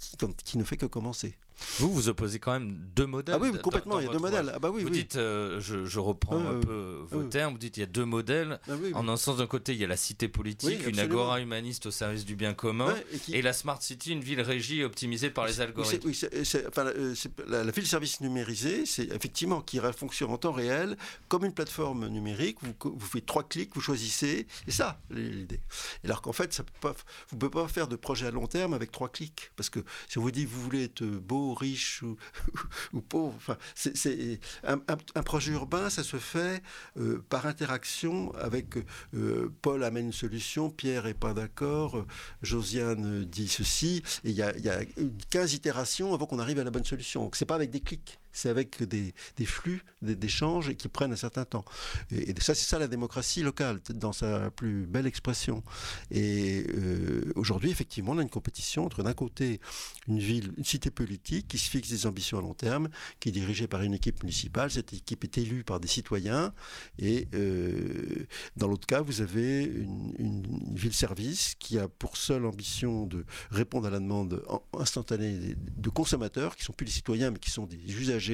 ne 0.56 0.64
fait 0.64 0.78
que 0.78 0.86
commencer. 0.86 1.38
Vous, 1.80 1.92
vous 1.92 2.10
opposez 2.10 2.40
quand 2.40 2.54
même 2.54 2.78
deux 2.96 3.06
modèles. 3.06 3.36
Ah 3.36 3.42
oui, 3.42 3.52
complètement, 3.62 4.00
il 4.00 4.06
y 4.06 4.10
a 4.10 4.12
deux 4.12 4.20
modèles. 4.20 4.52
Ah 4.54 4.60
bah 4.60 4.70
oui, 4.74 4.84
vous 4.84 4.90
dites, 4.90 5.16
euh, 5.16 5.60
je, 5.60 6.00
reprends 6.00 6.40
un 6.40 6.60
peu 6.60 7.06
vos 7.10 7.24
termes, 7.24 7.54
vous 7.54 7.60
dites 7.60 7.78
il 7.78 7.82
y 7.82 7.84
a 7.84 7.88
deux 7.88 8.06
modèles. 8.06 8.60
Ah 8.68 8.74
en 8.94 9.08
un 9.08 9.18
sens, 9.18 9.38
d'un 9.38 9.48
côté, 9.48 9.74
il 9.74 9.80
y 9.80 9.84
a 9.84 9.88
la 9.88 9.98
cité 9.98 10.28
politique, 10.28 10.86
une 10.88 11.00
agora 11.00 11.42
humaniste 11.42 11.86
au 11.88 11.92
service 11.92 12.26
du 12.26 12.36
bien 12.36 12.54
commun, 12.54 12.94
et, 13.32 13.42
la 13.42 13.54
smart 13.54 13.82
city, 13.82 14.12
une 14.12 14.22
ville 14.22 14.42
régie 14.42 14.84
optimisée 14.84 15.30
par 15.30 15.46
les 15.46 15.62
algorithmes. 15.62 16.08
Oui, 16.08 16.20
enfin, 16.68 16.86
euh, 16.88 17.14
la, 17.48 17.64
la, 17.64 17.72
ville 17.72 17.88
service 17.88 18.22
numérisée, 18.22 18.86
c'est 18.86 19.12
effectivement 19.14 19.62
qui 19.62 19.80
fonctionne 19.96 20.32
en 20.32 20.38
temps 20.38 20.52
réel, 20.52 20.98
comme 21.28 21.46
une 21.46 21.54
plateforme 21.54 22.08
numérique. 22.08 22.58
Vous, 22.62 22.74
vous 22.84 23.06
faites 23.06 23.26
trois 23.26 23.44
clics, 23.44 23.72
vous 23.76 23.82
choisissez, 23.82 24.48
et 24.68 24.72
ça, 24.72 25.00
l'idée. 25.10 25.62
Alors 26.04 26.22
qu'en 26.22 26.34
fait, 26.34 26.54
ça 26.54 26.64
peut 26.64 26.72
pas, 26.82 26.96
vous 27.30 27.36
ne 27.36 27.40
pouvez 27.40 27.52
pas 27.52 27.68
faire 27.68 27.88
de 27.88 27.96
projet 27.96 28.28
à 28.28 28.32
long 28.32 28.48
terme 28.48 28.74
avec 28.74 28.92
trois 28.92 29.10
clics, 29.10 29.52
parce 29.56 29.70
que 29.70 29.80
si 30.08 30.18
on 30.18 30.22
vous 30.22 30.32
dit 30.32 30.46
vous 30.46 30.62
voulez 30.62 30.86
être 30.86 31.04
beau 31.04 31.45
riche 31.54 32.04
ou, 32.04 32.18
ou 32.94 33.02
pauvre. 33.02 33.34
Enfin, 33.38 33.58
c'est, 33.76 34.40
un, 34.64 34.78
projet 35.24 35.54
urbain, 35.54 35.90
ça 35.90 36.04
se 36.04 36.18
fait 36.18 36.62
euh, 36.98 37.24
par 37.30 37.46
interaction 37.46 38.34
avec 38.36 38.78
euh, 39.14 39.52
Paul 39.62 39.84
amène 39.84 40.08
une 40.08 40.14
solution, 40.14 40.70
Pierre 40.70 41.08
est 41.08 41.14
pas 41.14 41.34
d'accord, 41.34 41.98
euh, 41.98 42.08
Josiane 42.42 43.26
dit 43.26 43.48
ceci, 43.48 44.04
et 44.24 44.30
il 44.30 44.36
y 44.36 44.42
a, 44.42 44.58
y 44.58 44.70
a 44.70 44.82
15 45.30 45.54
itérations 45.54 46.14
avant 46.14 46.26
qu'on 46.26 46.40
arrive 46.40 46.60
à 46.60 46.64
la 46.64 46.72
bonne 46.72 46.86
solution. 46.86 47.24
Donc 47.24 47.36
c'est 47.36 47.46
pas 47.46 47.56
avec 47.56 47.72
des 47.72 47.82
clics 47.82 48.20
c'est 48.36 48.50
avec 48.50 48.84
des, 48.84 49.14
flux 49.46 49.84
d'échanges 50.02 50.76
qui 50.76 50.90
prennent 50.90 51.14
un 51.14 51.18
certain 51.18 51.46
temps. 51.46 51.64
Et, 52.12 52.34
ça, 52.42 52.54
c'est 52.54 52.68
ça 52.68 52.78
la 52.78 52.88
démocratie 52.88 53.42
locale, 53.42 53.80
dans 53.94 54.12
sa 54.12 54.52
plus 54.52 54.86
belle 54.86 55.08
expression. 55.08 55.64
Et 56.12 56.66
euh, 56.70 57.32
aujourd'hui, 57.36 57.72
effectivement, 57.72 58.12
on 58.12 58.18
a 58.18 58.22
une 58.22 58.30
compétition 58.30 58.86
entre 58.86 59.04
d'un 59.04 59.14
côté 59.14 59.62
une 60.08 60.20
ville, 60.20 60.52
une 60.58 60.66
cité 60.66 60.92
politique 60.92 61.48
qui 61.48 61.58
se 61.58 61.70
fixe 61.70 61.90
des 61.90 62.06
ambitions 62.06 62.38
à 62.38 62.42
long 62.42 62.54
terme, 62.54 62.90
qui 63.22 63.30
est 63.30 63.32
dirigée 63.32 63.68
par 63.68 63.82
une 63.82 63.94
équipe 63.94 64.22
municipale. 64.22 64.70
Cette 64.70 64.92
équipe 64.92 65.24
est 65.24 65.38
élue 65.38 65.64
par 65.64 65.80
des 65.80 65.88
citoyens. 65.88 66.54
Et 67.00 67.30
euh, 67.34 68.26
dans 68.58 68.68
l'autre 68.68 68.86
cas, 68.86 69.02
vous 69.02 69.22
avez 69.22 69.64
une, 69.64 70.44
ville-service 70.76 71.56
qui 71.58 71.80
a 71.80 71.88
pour 71.88 72.18
seule 72.18 72.46
ambition 72.46 73.06
de 73.06 73.24
répondre 73.50 73.88
à 73.88 73.90
la 73.90 74.00
demande 74.00 74.44
instantanée 74.78 75.56
de 75.56 75.90
consommateurs, 75.90 76.58
qui 76.58 76.66
sont 76.66 76.74
plus 76.74 76.86
les 76.86 76.92
citoyens, 76.92 77.32
mais 77.32 77.40
qui 77.40 77.50
sont 77.50 77.66
des 77.66 77.78
usagers 77.78 78.25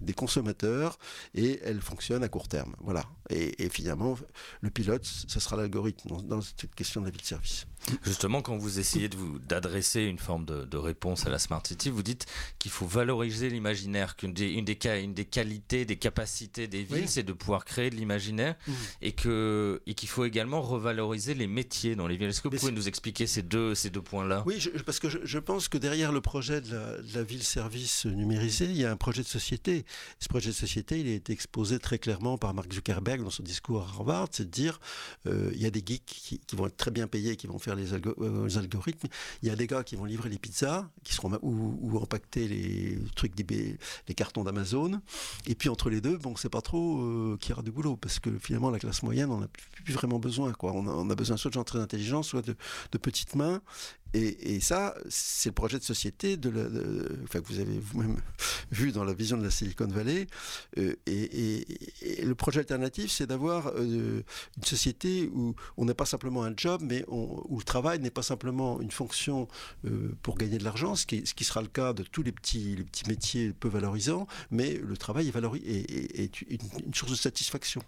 des 0.00 0.12
consommateurs, 0.12 0.98
et 1.34 1.60
elle 1.64 1.80
fonctionne 1.80 2.22
à 2.22 2.28
court 2.28 2.48
terme. 2.48 2.74
Voilà. 2.80 3.04
Et, 3.30 3.68
finalement, 3.68 4.16
le 4.60 4.70
pilote, 4.70 5.04
ce 5.04 5.40
sera 5.40 5.56
l'algorithme 5.56 6.10
dans, 6.22 6.40
cette 6.40 6.74
question 6.74 7.00
de 7.00 7.06
la 7.06 7.12
vie 7.12 7.18
de 7.18 7.24
service. 7.24 7.66
Justement, 8.02 8.42
quand 8.42 8.56
vous 8.56 8.78
essayez 8.78 9.08
de 9.08 9.16
vous 9.16 9.38
d'adresser 9.38 10.02
une 10.02 10.18
forme 10.18 10.44
de, 10.44 10.76
réponse 10.76 11.26
à 11.26 11.30
la 11.30 11.38
Smart 11.38 11.62
City, 11.66 11.90
vous 11.90 12.02
dites 12.02 12.26
qu'il 12.58 12.70
faut 12.70 12.86
valoriser 12.86 13.50
l'imaginaire, 13.50 14.16
qu'une 14.16 14.32
des, 14.32 14.50
une 14.50 14.64
des, 14.64 14.78
une 15.02 15.14
des 15.14 15.24
qualités, 15.24 15.84
des 15.84 15.96
capacités 15.96 16.68
des 16.68 16.84
villes, 16.84 17.08
c'est 17.08 17.22
de 17.22 17.32
pouvoir 17.32 17.64
créer 17.64 17.90
de 17.90 17.96
l'imaginaire, 17.96 18.54
mmh. 18.66 18.72
et 19.02 19.12
que 19.12 19.82
et 19.86 19.94
qu'il 19.94 20.08
faut 20.08 20.24
également 20.24 20.62
revaloriser 20.62 21.34
les 21.34 21.46
métiers 21.46 21.96
dans 21.96 22.06
les 22.06 22.16
villes. 22.16 22.28
Est-ce 22.28 22.40
que 22.40 22.48
vous 22.48 22.56
pouvez 22.56 22.72
nous 22.72 22.88
expliquer 22.88 23.26
ces 23.26 23.42
deux, 23.42 23.74
ces 23.74 23.90
deux 23.90 24.02
points-là? 24.02 24.42
Oui, 24.46 24.62
parce 24.86 24.98
que 24.98 25.08
je, 25.08 25.38
pense 25.38 25.68
que 25.68 25.78
derrière 25.78 26.12
le 26.12 26.20
projet 26.20 26.60
de 26.60 26.72
la, 26.72 27.02
de 27.02 27.14
la 27.14 27.22
ville-service 27.22 28.06
numérisée, 28.06 28.66
il 28.66 28.76
y 28.76 28.84
a 28.84 28.90
un 28.90 28.96
projet 28.96 29.22
de 29.22 29.28
société. 29.28 29.84
Ce 30.20 30.28
projet 30.28 30.50
de 30.50 30.54
société, 30.54 31.00
il 31.00 31.08
a 31.08 31.14
été 31.14 31.32
exposé 31.32 31.78
très 31.78 31.98
clairement 31.98 32.38
par 32.38 32.54
Mark 32.54 32.72
Zuckerberg 32.72 33.22
dans 33.22 33.30
son 33.30 33.42
discours 33.42 33.82
à 33.82 33.88
Harvard, 33.88 34.28
c'est 34.32 34.44
de 34.44 34.50
dire 34.50 34.80
euh, 35.26 35.50
il 35.54 35.62
y 35.62 35.66
a 35.66 35.70
des 35.70 35.82
geeks 35.84 36.04
qui, 36.04 36.56
vont 36.56 36.66
être 36.66 36.76
très 36.76 36.90
bien 36.90 37.06
payés, 37.06 37.36
qui 37.36 37.46
vont 37.46 37.58
faire 37.58 37.67
les, 37.74 37.94
euh, 37.94 38.48
algorithmes. 38.56 39.08
Il 39.42 39.48
y 39.48 39.50
a 39.50 39.56
des 39.56 39.66
gars 39.66 39.84
qui 39.84 39.96
vont 39.96 40.04
livrer 40.04 40.28
les 40.28 40.38
pizzas, 40.38 40.88
qui 41.04 41.14
seront 41.14 41.38
ou, 41.42 41.98
empaqueter 41.98 42.48
les 42.48 42.98
trucs 43.14 43.34
cartons 44.14 44.44
d'Amazon. 44.44 45.00
Et 45.46 45.54
puis 45.54 45.68
entre 45.68 45.90
les 45.90 46.00
deux, 46.00 46.16
bon, 46.18 46.36
c'est 46.36 46.48
pas 46.48 46.60
trop 46.60 47.00
euh, 47.00 47.36
qui 47.40 47.52
aura 47.52 47.62
du 47.62 47.70
boulot, 47.70 47.96
parce 47.96 48.18
que 48.18 48.30
finalement 48.38 48.70
la 48.70 48.78
classe 48.78 49.02
moyenne, 49.02 49.30
on 49.30 49.38
n'a 49.38 49.48
plus, 49.48 49.92
vraiment 49.92 50.18
besoin. 50.18 50.52
Quoi. 50.52 50.72
On, 50.72 51.10
a, 51.10 51.14
besoin 51.14 51.36
soit 51.36 51.50
de 51.50 51.54
gens 51.54 51.64
très 51.64 51.78
intelligents, 51.78 52.22
soit 52.22 52.42
de, 52.42 52.54
petites 52.98 53.34
mains. 53.34 53.60
Et, 54.14 54.60
ça, 54.60 54.94
c'est 55.08 55.50
le 55.50 55.54
projet 55.54 55.78
de 55.78 55.84
société 55.84 56.38
enfin, 57.24 57.40
que 57.40 57.46
vous 57.46 57.58
avez 57.58 57.78
vous-même 57.78 58.16
vu 58.72 58.90
dans 58.92 59.04
la 59.04 59.12
vision 59.12 59.36
de 59.36 59.44
la 59.44 59.50
Silicon 59.50 59.86
Valley. 59.86 60.26
Euh, 60.78 60.94
et, 61.06 61.66
le 62.22 62.34
projet 62.34 62.60
alternatif, 62.60 63.10
c'est 63.10 63.26
d'avoir 63.26 63.68
euh, 63.76 64.22
une 64.56 64.64
société 64.64 65.30
où 65.34 65.54
on 65.76 65.84
n'est 65.84 65.94
pas 65.94 66.06
simplement 66.06 66.44
un 66.44 66.54
job, 66.56 66.82
mais 66.84 67.04
où 67.08 67.58
le 67.58 67.64
travail 67.64 67.98
n'est 68.00 68.10
pas 68.10 68.22
simplement 68.22 68.80
une 68.80 68.90
fonction 68.90 69.46
euh, 69.84 70.10
pour 70.22 70.38
gagner 70.38 70.58
de 70.58 70.64
l'argent, 70.64 70.94
ce 70.94 71.06
qui, 71.06 71.44
sera 71.44 71.60
le 71.62 71.68
cas 71.68 71.92
de 71.92 72.02
tous 72.02 72.22
les 72.22 72.32
petits, 72.32 72.76
les 72.76 72.84
petits 72.84 73.08
métiers 73.08 73.52
peu 73.52 73.68
valorisants, 73.68 74.26
mais 74.50 74.74
le 74.74 74.96
travail 74.96 75.28
est, 75.28 76.40
une 76.42 76.94
source 76.94 77.12
de 77.12 77.16
satisfaction. 77.16 77.82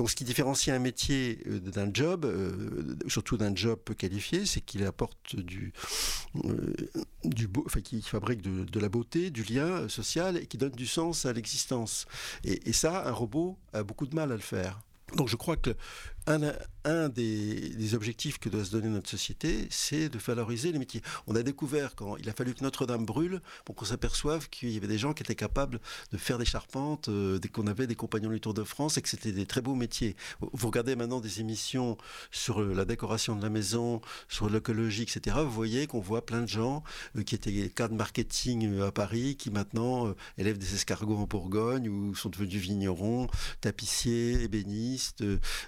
Donc 0.00 0.08
ce 0.08 0.16
qui 0.16 0.24
différencie 0.24 0.74
un 0.74 0.78
métier 0.78 1.40
euh, 1.46 1.60
d'un 1.60 1.90
job, 1.92 2.24
euh, 2.24 2.96
surtout 3.06 3.36
d'un 3.36 3.54
job 3.54 3.80
qualifié, 3.98 4.46
c'est 4.46 4.62
qu'il 4.62 4.82
apporte 4.86 5.36
du, 5.36 5.74
euh, 6.42 6.74
du 7.24 7.46
beau, 7.46 7.64
enfin, 7.66 7.82
qui 7.82 8.00
fabrique 8.00 8.40
de, 8.40 8.80
la 8.80 8.88
beauté, 8.88 9.28
du 9.28 9.42
lien 9.42 9.90
social 9.90 10.38
et 10.38 10.46
qui 10.46 10.56
donne 10.56 10.72
du 10.72 10.86
sens 10.86 11.26
à 11.26 11.34
l'existence. 11.34 12.06
et 12.44 12.72
ça, 12.72 13.06
un 13.06 13.12
robot 13.12 13.58
a 13.74 13.82
beaucoup 13.82 14.06
de 14.06 14.14
mal 14.14 14.32
à 14.32 14.36
le 14.36 14.40
faire. 14.40 14.80
Donc 15.16 15.28
je 15.28 15.36
crois 15.36 15.56
que 15.56 15.70
un, 16.26 17.08
des, 17.08 17.94
objectifs 17.94 18.38
que 18.38 18.48
doit 18.48 18.64
se 18.64 18.70
donner 18.70 18.88
notre 18.88 19.10
société, 19.10 19.66
c'est 19.70 20.08
de 20.08 20.18
valoriser 20.18 20.70
les 20.72 20.78
métiers. 20.78 21.02
On 21.26 21.34
a 21.34 21.42
découvert 21.42 21.94
quand 21.94 22.16
il 22.16 22.28
a 22.28 22.32
fallu 22.32 22.54
que 22.54 22.62
Notre-Dame 22.62 23.04
brûle 23.04 23.40
pour 23.64 23.74
qu'on 23.74 23.84
s'aperçoive 23.84 24.48
qu'il 24.48 24.70
y 24.70 24.76
avait 24.76 24.86
des 24.86 24.98
gens 24.98 25.12
qui 25.12 25.22
étaient 25.22 25.34
capables 25.34 25.80
de 26.12 26.18
faire 26.18 26.38
des 26.38 26.44
charpentes, 26.44 27.08
euh, 27.08 27.38
qu'on 27.52 27.66
avait 27.66 27.86
des 27.86 27.96
compagnons 27.96 28.30
du 28.30 28.40
Tour 28.40 28.54
de 28.54 28.62
France 28.64 28.96
et 28.96 29.02
que 29.02 29.08
c'était 29.08 29.32
des 29.32 29.46
très 29.46 29.60
beaux 29.60 29.74
métiers. 29.74 30.14
Vous 30.40 30.68
regardez 30.68 30.94
maintenant 30.94 31.20
des 31.20 31.40
émissions 31.40 31.98
sur 32.30 32.62
la 32.62 32.84
décoration 32.84 33.34
de 33.34 33.42
la 33.42 33.50
maison, 33.50 34.00
sur 34.28 34.48
l'écologie, 34.48 35.02
etc. 35.02 35.36
Vous 35.40 35.50
voyez 35.50 35.86
qu'on 35.86 36.00
voit 36.00 36.24
plein 36.24 36.42
de 36.42 36.48
gens 36.48 36.84
euh, 37.16 37.22
qui 37.22 37.34
étaient 37.34 37.70
cadres 37.70 37.94
marketing 37.94 38.72
euh, 38.72 38.86
à 38.86 38.92
Paris, 38.92 39.36
qui 39.36 39.50
maintenant 39.50 40.14
élèvent 40.38 40.58
des 40.58 40.74
escargots 40.74 41.16
en 41.16 41.24
Bourgogne 41.24 41.88
ou 41.88 42.14
sont 42.14 42.28
devenus 42.28 42.60
vignerons, 42.60 43.26
tapissiers, 43.60 44.42
ébénistes, 44.42 45.24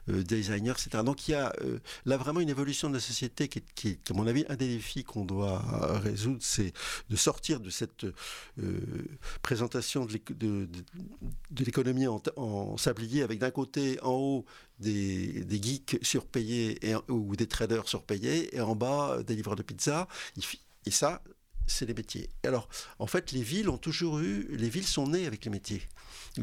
des 0.07 0.42
etc. 0.51 1.03
Donc 1.05 1.29
il 1.29 1.33
y 1.33 1.35
a 1.35 1.53
euh, 1.63 1.79
là 2.05 2.17
vraiment 2.17 2.41
une 2.41 2.49
évolution 2.49 2.89
de 2.89 2.95
la 2.95 3.01
société 3.01 3.49
qui 3.49 3.89
est, 3.89 4.11
à 4.11 4.15
mon 4.15 4.27
avis, 4.27 4.45
un 4.49 4.57
des 4.57 4.69
défis 4.69 5.05
qu'on 5.05 5.25
doit 5.25 5.63
résoudre, 6.03 6.39
c'est 6.41 6.73
de 7.11 7.17
sortir 7.17 7.61
de 7.61 7.71
cette 7.71 8.05
euh, 8.05 8.81
présentation 9.43 10.07
de 10.07 10.69
l'économie 11.59 12.07
en, 12.07 12.77
sablier 12.77 13.23
avec 13.23 13.39
d'un 13.39 13.51
côté 13.51 13.99
en 14.03 14.13
haut 14.13 14.45
des, 14.79 15.45
geeks 15.51 15.99
surpayés 16.03 16.79
ou 17.09 17.37
des 17.37 17.47
traders 17.47 17.89
surpayés 17.89 18.55
et 18.57 18.61
en 18.61 18.75
bas 18.75 19.23
des 19.23 19.37
livreurs 19.37 19.57
de 19.57 19.63
pizza. 19.63 20.09
Et 20.87 20.91
ça, 20.91 21.23
c'est 21.67 21.87
les 21.87 21.95
métiers. 21.95 22.29
Alors, 22.45 22.69
en 22.99 23.07
fait, 23.07 23.33
les 23.33 23.43
villes 23.43 23.69
ont 23.69 23.79
toujours 23.79 24.19
eu, 24.21 24.47
les 24.51 24.69
villes 24.69 24.87
sont 24.87 25.09
nées 25.09 25.27
avec 25.27 25.45
les 25.45 25.51
métiers 25.51 25.83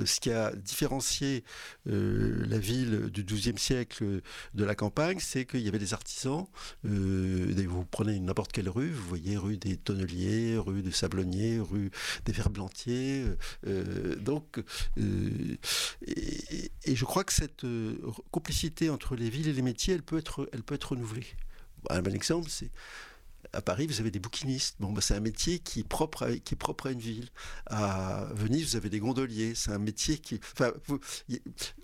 ce 0.06 0.20
qui 0.20 0.32
a 0.32 0.52
différencié 0.56 1.44
euh, 1.88 2.46
la 2.48 2.58
ville 2.60 3.10
du 3.10 3.24
XIIe 3.24 3.58
siècle 3.58 4.22
de 4.54 4.64
la 4.64 4.76
campagne, 4.76 5.18
c'est 5.20 5.46
qu'il 5.46 5.62
y 5.62 5.68
avait 5.68 5.80
des 5.80 5.94
artisans. 5.94 6.46
Euh, 6.86 7.54
vous 7.68 7.86
prenez 7.86 8.20
n'importe 8.20 8.52
quelle 8.52 8.70
rue, 8.70 8.92
vous 8.92 9.08
voyez 9.08 9.38
rue 9.38 9.58
des 9.58 9.78
tonneliers, 9.78 10.58
rue 10.58 10.82
des 10.82 10.92
sablonniers, 10.92 11.60
rue 11.60 11.92
des 12.26 12.34
ferblantiers. 12.34 13.26
Euh, 13.68 14.16
donc, 14.16 14.62
et, 14.98 16.40
je 16.96 17.06
crois 17.06 17.24
que 17.24 17.34
cette 17.34 17.66
complicité 18.32 18.90
entre 18.90 19.16
les 19.16 19.30
villes 19.30 19.48
et 19.48 19.54
les 19.54 19.62
métiers, 19.62 19.94
elle 19.94 20.04
peut 20.04 20.18
être, 20.18 20.50
elle 20.54 20.64
peut 20.64 20.76
être 20.76 20.92
renouvelée. 20.92 21.26
Un 21.90 22.02
bon 22.02 22.14
exemple, 22.14 22.50
c'est 22.50 22.70
à 23.54 23.62
Paris, 23.62 23.88
vous 23.88 24.00
avez 24.00 24.12
des 24.12 24.20
bouquinistes. 24.20 24.76
Bon, 24.80 24.92
bah, 24.92 25.02
c'est 25.02 25.16
un 25.16 25.20
métier 25.20 25.60
qui 25.60 25.82
est, 25.82 25.88
propre 25.88 26.24
à, 26.24 26.36
qui 26.38 26.56
propre 26.56 26.88
à 26.88 26.92
une 26.92 27.00
ville. 27.00 27.30
À 27.66 28.28
Venise, 28.34 28.70
vous 28.70 28.76
avez 28.76 28.90
des 28.90 29.00
gondoliers. 29.00 29.54
C'est 29.56 29.72
un 29.72 29.80
métier 29.80 30.18
qui. 30.18 30.40
Enfin, 30.54 30.72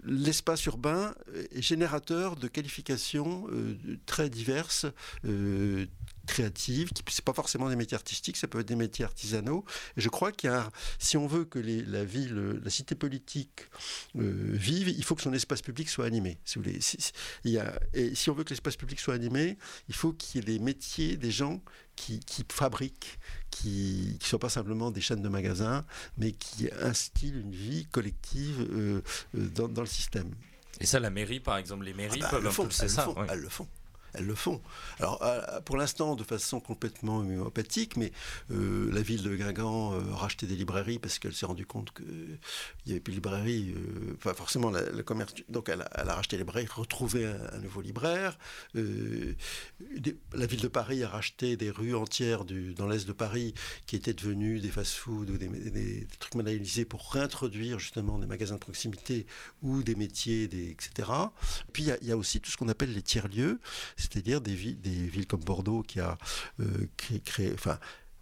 l'espace 0.03 0.65
urbain 0.65 1.13
est 1.51 1.61
générateur 1.61 2.35
de 2.35 2.47
qualifications 2.47 3.47
euh, 3.51 3.75
très 4.05 4.29
diverses, 4.29 4.85
euh, 5.25 5.85
créatives, 6.25 6.89
qui 6.89 7.03
c'est 7.09 7.23
pas 7.23 7.33
forcément 7.33 7.69
des 7.69 7.75
métiers 7.75 7.95
artistiques, 7.95 8.37
ça 8.37 8.47
peut 8.47 8.59
être 8.59 8.67
des 8.67 8.75
métiers 8.75 9.05
artisanaux. 9.05 9.65
Et 9.97 10.01
je 10.01 10.09
crois 10.09 10.31
qu'il 10.31 10.49
y 10.49 10.53
a, 10.53 10.69
si 10.99 11.17
on 11.17 11.27
veut 11.27 11.45
que 11.45 11.59
la 11.59 12.03
ville, 12.03 12.59
la 12.63 12.69
cité 12.69 12.95
politique 12.95 13.69
euh, 14.17 14.49
vive, 14.53 14.89
il 14.89 15.03
faut 15.03 15.15
que 15.15 15.21
son 15.21 15.33
espace 15.33 15.61
public 15.61 15.89
soit 15.89 16.05
animé. 16.05 16.37
Si 16.45 16.55
vous 16.57 16.63
voulez, 16.63 16.79
il 17.43 17.51
y 17.51 17.57
a, 17.57 17.79
et 17.93 18.15
si 18.15 18.29
on 18.29 18.33
veut 18.33 18.43
que 18.43 18.49
l'espace 18.49 18.75
public 18.75 18.99
soit 18.99 19.13
animé, 19.13 19.57
il 19.87 19.95
faut 19.95 20.13
qu'il 20.13 20.41
y 20.41 20.43
ait 20.43 20.57
des 20.57 20.63
métiers, 20.63 21.17
des 21.17 21.31
gens 21.31 21.61
qui, 21.95 22.19
fabriquent, 22.51 23.19
qui 23.49 24.17
ne 24.19 24.25
soient 24.25 24.39
pas 24.39 24.49
simplement 24.49 24.91
des 24.91 25.01
chaînes 25.01 25.21
de 25.21 25.29
magasins, 25.29 25.85
mais 26.17 26.33
qui 26.33 26.69
instillent 26.81 27.39
une 27.39 27.55
vie 27.55 27.85
collective 27.85 28.67
euh, 28.71 29.01
euh, 29.37 29.47
dans, 29.49 29.81
le 29.81 29.87
système. 29.87 30.29
Et 30.81 30.85
ça, 30.85 30.99
la 30.99 31.09
mairie, 31.09 31.39
par 31.39 31.57
exemple, 31.57 31.85
les 31.85 31.93
mairies 31.93 32.19
ah 32.21 32.31
bah, 32.31 32.41
peuvent 32.41 32.47
impulser 32.47 32.89
ça. 32.89 33.07
Elles 33.29 33.39
le 33.39 33.49
font 33.49 33.67
elles 34.17 34.25
le 34.25 34.35
font. 34.35 34.61
Alors, 34.99 35.21
euh, 35.23 35.61
pour 35.61 35.77
l'instant, 35.77 36.15
de 36.15 36.23
façon 36.23 36.59
complètement 36.59 37.17
homéopathique, 37.17 37.97
mais 37.97 38.11
euh, 38.51 38.91
la 38.91 39.01
ville 39.01 39.23
de 39.23 39.35
Guingamp 39.35 39.93
euh, 39.93 40.13
a 40.13 40.15
racheté 40.15 40.47
des 40.47 40.55
librairies 40.55 40.99
parce 40.99 41.19
qu'elle 41.19 41.33
s'est 41.33 41.45
rendue 41.45 41.65
compte 41.65 41.93
qu'il 41.93 42.39
n'y 42.85 42.93
avait 42.93 42.99
plus 42.99 43.11
de 43.11 43.17
librairie. 43.17 43.75
Enfin, 44.15 44.33
forcément, 44.33 44.71
le 44.71 45.03
commerce. 45.03 45.33
Donc, 45.49 45.69
elle 45.69 45.81
a, 45.81 46.13
racheté 46.13 46.37
les 46.37 46.43
librairies, 46.43 46.67
retrouvé 46.67 47.25
un, 47.25 47.59
nouveau 47.59 47.81
libraire. 47.81 48.37
la 48.73 50.45
ville 50.45 50.61
de 50.61 50.67
Paris 50.67 51.03
a 51.03 51.09
racheté 51.09 51.57
des 51.57 51.69
rues 51.69 51.95
entières 51.95 52.45
du, 52.45 52.73
dans 52.73 52.87
l'est 52.87 53.07
de 53.07 53.13
Paris 53.13 53.53
qui 53.85 53.95
étaient 53.95 54.13
devenues 54.13 54.59
des 54.59 54.69
fast-foods 54.69 55.29
ou 55.29 55.37
des, 55.37 56.07
trucs 56.19 56.35
manualisés 56.35 56.85
pour 56.85 57.11
réintroduire 57.11 57.79
justement 57.79 58.19
des 58.19 58.27
magasins 58.27 58.55
de 58.55 58.59
proximité 58.59 59.25
ou 59.61 59.83
des 59.83 59.95
métiers, 59.95 60.47
des, 60.47 60.69
etc. 60.69 61.09
Puis, 61.73 61.83
il 61.83 61.97
y, 62.01 62.07
y, 62.07 62.11
a 62.11 62.17
aussi 62.17 62.39
tout 62.39 62.51
ce 62.51 62.57
qu'on 62.57 62.69
appelle 62.69 62.93
les 62.93 63.01
tiers-lieux 63.01 63.59
c'est-à-dire 64.11 64.41
des, 64.41 64.55
villes 64.55 65.27
comme 65.27 65.43
Bordeaux 65.43 65.81
qui 65.81 65.99
a 65.99 66.17
euh, 66.59 66.87
créé, 67.25 67.53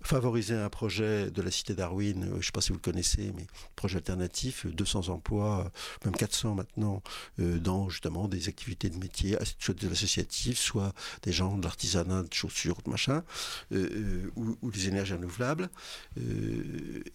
favoriser 0.04 0.56
un 0.56 0.70
projet 0.70 1.32
de 1.32 1.42
la 1.42 1.50
cité 1.50 1.74
Darwin, 1.74 2.24
euh, 2.24 2.30
je 2.34 2.36
ne 2.36 2.42
sais 2.42 2.52
pas 2.52 2.62
si 2.62 2.70
vous 2.70 2.78
le 2.78 2.82
connaissez, 2.82 3.32
mais 3.36 3.48
projet 3.76 3.98
alternatif, 3.98 4.66
200 4.68 5.04
euh, 5.08 5.12
emplois, 5.14 5.66
euh, 5.66 5.70
même 6.06 6.16
400 6.16 6.56
maintenant, 6.56 7.02
dans 7.38 7.90
justement 7.90 8.28
des 8.28 8.50
activités 8.50 8.90
de 8.90 8.98
métier, 8.98 9.38
soit 9.60 9.74
de 9.80 9.88
l'associatif, 9.88 10.58
soit 10.58 10.94
des 11.24 11.32
gens 11.32 11.58
de 11.58 11.64
l'artisanat, 11.64 12.24
de 12.24 12.34
chaussures, 12.34 12.78
de 12.86 12.90
machin, 12.90 13.24
ou, 13.72 14.72
des 14.72 14.88
énergies 14.88 15.14
renouvelables. 15.14 15.70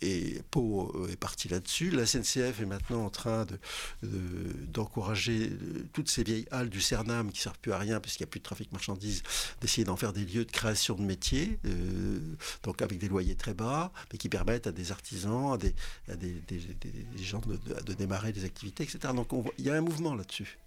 et 0.01 0.43
Pau 0.51 1.07
est 1.11 1.17
parti 1.17 1.49
là-dessus. 1.49 1.91
La 1.91 2.07
SNCF 2.07 2.61
est 2.61 2.67
maintenant 2.67 3.05
en 3.05 3.11
train 3.11 3.47
d'encourager 4.03 5.53
toutes 5.93 6.09
ces 6.09 6.23
vieilles 6.23 6.47
halles 6.51 6.71
du 6.71 6.81
Cernam 6.81 7.31
qui 7.31 7.41
ne 7.41 7.43
servent 7.43 7.59
plus 7.59 7.73
à 7.73 7.79
rien 7.79 8.01
parce 8.01 8.17
qu'il 8.17 8.25
n'y 8.25 8.29
a 8.29 8.31
plus 8.31 8.41
de 8.41 8.45
trafic 8.45 8.73
marchandises, 8.73 9.23
d'essayer 9.61 9.85
d'en 9.85 9.97
faire 9.97 10.13
des 10.13 10.25
lieux 10.25 10.45
de 10.45 10.53
création 10.53 10.95
de 10.95 11.03
métiers. 11.03 11.59
donc 12.63 12.78
avec 12.83 12.99
des 12.99 13.09
loyers 13.09 13.35
très 13.35 13.55
bas, 13.55 13.93
mais 14.13 14.19
qui 14.19 14.29
permettent 14.29 14.67
à 14.67 14.73
des 14.73 14.93
artisans, 14.93 15.53
à 15.53 15.57
des, 15.57 15.75
gens 17.19 17.41
de, 17.41 17.93
démarrer 17.95 18.33
des 18.33 18.45
activités, 18.45 18.85
etc. 18.85 19.13
Donc 19.15 19.29
il 19.59 19.65
y 19.65 19.71
a 19.71 19.75
un 19.75 19.81
mouvement 19.81 20.15
là-dessus. 20.15 20.59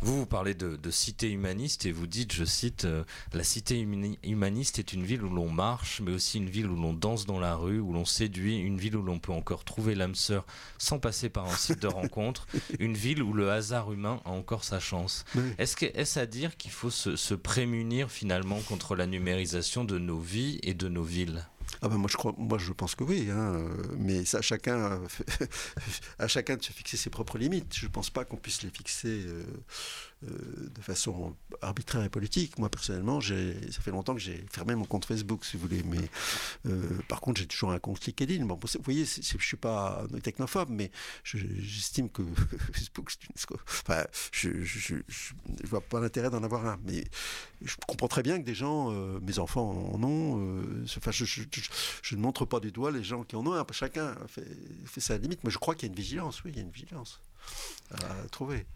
Vous, 0.00 0.18
vous 0.18 0.26
parlez 0.26 0.54
de, 0.54 0.90
cité 0.90 1.30
humaniste 1.30 1.86
et 1.86 1.92
vous 1.92 2.06
dites, 2.06 2.32
je 2.32 2.44
cite, 2.44 2.84
euh, 2.84 3.04
la 3.32 3.42
cité 3.42 3.80
humaniste 4.22 4.78
est 4.78 4.92
une 4.92 5.04
ville 5.04 5.24
où 5.24 5.30
l'on 5.30 5.50
marche, 5.50 6.00
mais 6.00 6.12
aussi 6.12 6.38
une 6.38 6.48
ville 6.48 6.66
où 6.66 6.76
l'on 6.76 6.92
danse 6.92 7.26
dans 7.26 7.40
la 7.40 7.56
rue, 7.56 7.80
où 7.80 7.92
l'on 7.92 8.04
séduit, 8.04 8.58
une 8.58 8.78
ville 8.78 8.96
où 8.96 9.02
l'on 9.02 9.18
peut 9.18 9.32
encore 9.32 9.64
trouver 9.64 9.94
l'âme 9.94 10.14
sœur 10.14 10.46
sans 10.78 10.98
passer 10.98 11.28
par 11.28 11.46
un 11.46 11.56
site 11.56 11.80
de 11.80 11.86
rencontre, 11.88 12.46
une 12.78 12.94
ville 12.94 13.22
où 13.22 13.32
le 13.32 13.50
hasard 13.50 13.92
humain 13.92 14.20
a 14.24 14.30
encore 14.30 14.64
sa 14.64 14.78
chance. 14.78 15.24
Est-ce 15.58 16.18
à 16.18 16.26
dire 16.26 16.56
qu'il 16.56 16.70
faut 16.70 16.90
se 16.90 17.34
prémunir 17.34 18.10
finalement 18.10 18.60
contre 18.60 18.94
la 18.94 19.06
numérisation 19.06 19.84
de 19.84 19.98
nos 19.98 20.18
vies 20.18 20.60
et 20.62 20.74
de 20.74 20.88
nos 20.88 21.02
villes? 21.02 21.44
Ah 21.84 21.88
ben 21.90 21.98
moi 21.98 22.08
je 22.10 22.16
crois, 22.16 22.34
moi 22.38 22.56
je 22.56 22.72
pense 22.72 22.94
que 22.94 23.04
oui, 23.04 23.28
hein, 23.30 23.68
mais 23.98 24.24
ça 24.24 24.40
chacun, 24.40 25.02
à 26.18 26.28
chacun 26.28 26.56
de 26.56 26.62
se 26.62 26.72
fixer 26.72 26.96
ses 26.96 27.10
propres 27.10 27.36
limites. 27.36 27.76
Je 27.76 27.84
ne 27.84 27.90
pense 27.90 28.08
pas 28.08 28.24
qu'on 28.24 28.38
puisse 28.38 28.62
les 28.62 28.70
fixer 28.70 29.08
euh, 29.26 29.42
euh, 29.42 29.44
de 30.24 30.80
façon 30.80 31.34
arbitraire 31.62 32.04
et 32.04 32.08
politique. 32.08 32.58
Moi, 32.58 32.68
personnellement, 32.68 33.20
ça 33.20 33.34
fait 33.80 33.90
longtemps 33.90 34.14
que 34.14 34.20
j'ai 34.20 34.44
fermé 34.50 34.74
mon 34.74 34.84
compte 34.84 35.04
Facebook, 35.04 35.44
si 35.44 35.56
vous 35.56 35.66
voulez. 35.66 35.82
Mais 35.82 36.08
euh, 36.66 36.98
par 37.08 37.20
contre, 37.20 37.40
j'ai 37.40 37.46
toujours 37.46 37.72
un 37.72 37.78
compte 37.78 38.04
LinkedIn. 38.04 38.44
Vous 38.46 38.58
voyez, 38.82 39.04
je 39.04 39.36
ne 39.36 39.42
suis 39.42 39.56
pas 39.56 40.06
un 40.12 40.20
technophobe, 40.20 40.70
mais 40.70 40.90
j'estime 41.24 42.08
que 42.08 42.22
Facebook. 42.72 43.10
Enfin, 43.66 44.04
je 44.32 44.48
ne 44.48 45.66
vois 45.66 45.80
pas 45.80 46.00
l'intérêt 46.00 46.30
d'en 46.30 46.42
avoir 46.42 46.66
un. 46.66 46.78
Mais 46.84 47.04
je 47.62 47.74
comprends 47.86 48.08
très 48.08 48.22
bien 48.22 48.38
que 48.38 48.44
des 48.44 48.54
gens, 48.54 48.92
euh, 48.92 49.18
mes 49.20 49.38
enfants 49.38 49.90
en 49.92 50.02
ont. 50.02 50.62
enfin, 50.96 51.10
je, 51.10 52.14
ne 52.14 52.20
montre 52.20 52.44
pas 52.44 52.60
du 52.60 52.72
doigt 52.72 52.90
les 52.90 53.04
gens 53.04 53.24
qui 53.24 53.36
en 53.36 53.46
ont. 53.46 53.64
Chacun 53.72 54.14
fait, 54.28 54.46
fait 54.86 55.00
sa 55.00 55.18
limite. 55.18 55.40
Mais 55.44 55.50
je 55.50 55.58
crois 55.58 55.74
qu'il 55.74 55.88
y 55.88 55.90
a 55.90 55.92
une 55.92 55.98
vigilance, 55.98 56.44
oui, 56.44 56.50
il 56.52 56.56
y 56.56 56.60
a 56.60 56.62
une 56.62 56.70
vigilance 56.70 57.20
à 57.92 58.28
trouver. 58.30 58.66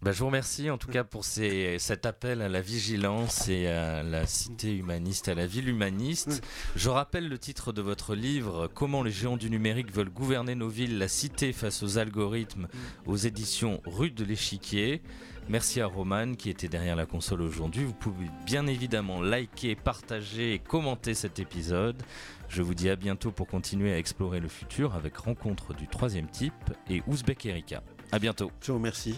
Bah, 0.00 0.12
je 0.12 0.20
vous 0.20 0.26
remercie 0.26 0.70
en 0.70 0.78
tout 0.78 0.88
cas 0.88 1.02
pour 1.02 1.24
cet 1.24 2.06
appel 2.06 2.40
à 2.40 2.48
la 2.48 2.60
vigilance 2.60 3.48
et 3.48 3.66
à 3.66 4.04
la 4.04 4.26
cité 4.26 4.76
humaniste, 4.76 5.26
à 5.26 5.34
la 5.34 5.46
ville 5.46 5.68
humaniste. 5.68 6.40
Je 6.76 6.88
rappelle 6.88 7.28
le 7.28 7.36
titre 7.36 7.72
de 7.72 7.82
votre 7.82 8.14
livre, 8.14 8.68
Comment 8.72 9.02
les 9.02 9.10
géants 9.10 9.36
du 9.36 9.50
numérique 9.50 9.92
veulent 9.92 10.10
gouverner 10.10 10.54
nos 10.54 10.68
villes, 10.68 10.98
la 10.98 11.08
cité 11.08 11.52
face 11.52 11.82
aux 11.82 11.98
algorithmes, 11.98 12.68
aux 13.06 13.16
éditions 13.16 13.80
Rue 13.86 14.12
de 14.12 14.24
l'Échiquier. 14.24 15.02
Merci 15.48 15.80
à 15.80 15.86
Roman 15.86 16.34
qui 16.34 16.50
était 16.50 16.68
derrière 16.68 16.94
la 16.94 17.06
console 17.06 17.42
aujourd'hui. 17.42 17.82
Vous 17.82 17.94
pouvez 17.94 18.26
bien 18.46 18.66
évidemment 18.66 19.20
liker, 19.20 19.74
partager 19.74 20.54
et 20.54 20.58
commenter 20.60 21.14
cet 21.14 21.40
épisode. 21.40 22.00
Je 22.48 22.62
vous 22.62 22.74
dis 22.74 22.88
à 22.88 22.96
bientôt 22.96 23.32
pour 23.32 23.48
continuer 23.48 23.92
à 23.92 23.98
explorer 23.98 24.38
le 24.38 24.48
futur 24.48 24.94
avec 24.94 25.16
Rencontre 25.16 25.74
du 25.74 25.88
troisième 25.88 26.28
type 26.28 26.52
et 26.88 27.02
Ouzbek 27.08 27.46
Erika. 27.46 27.82
À 28.12 28.18
bientôt. 28.18 28.52
Je 28.62 28.70
vous 28.70 28.78
remercie. 28.78 29.16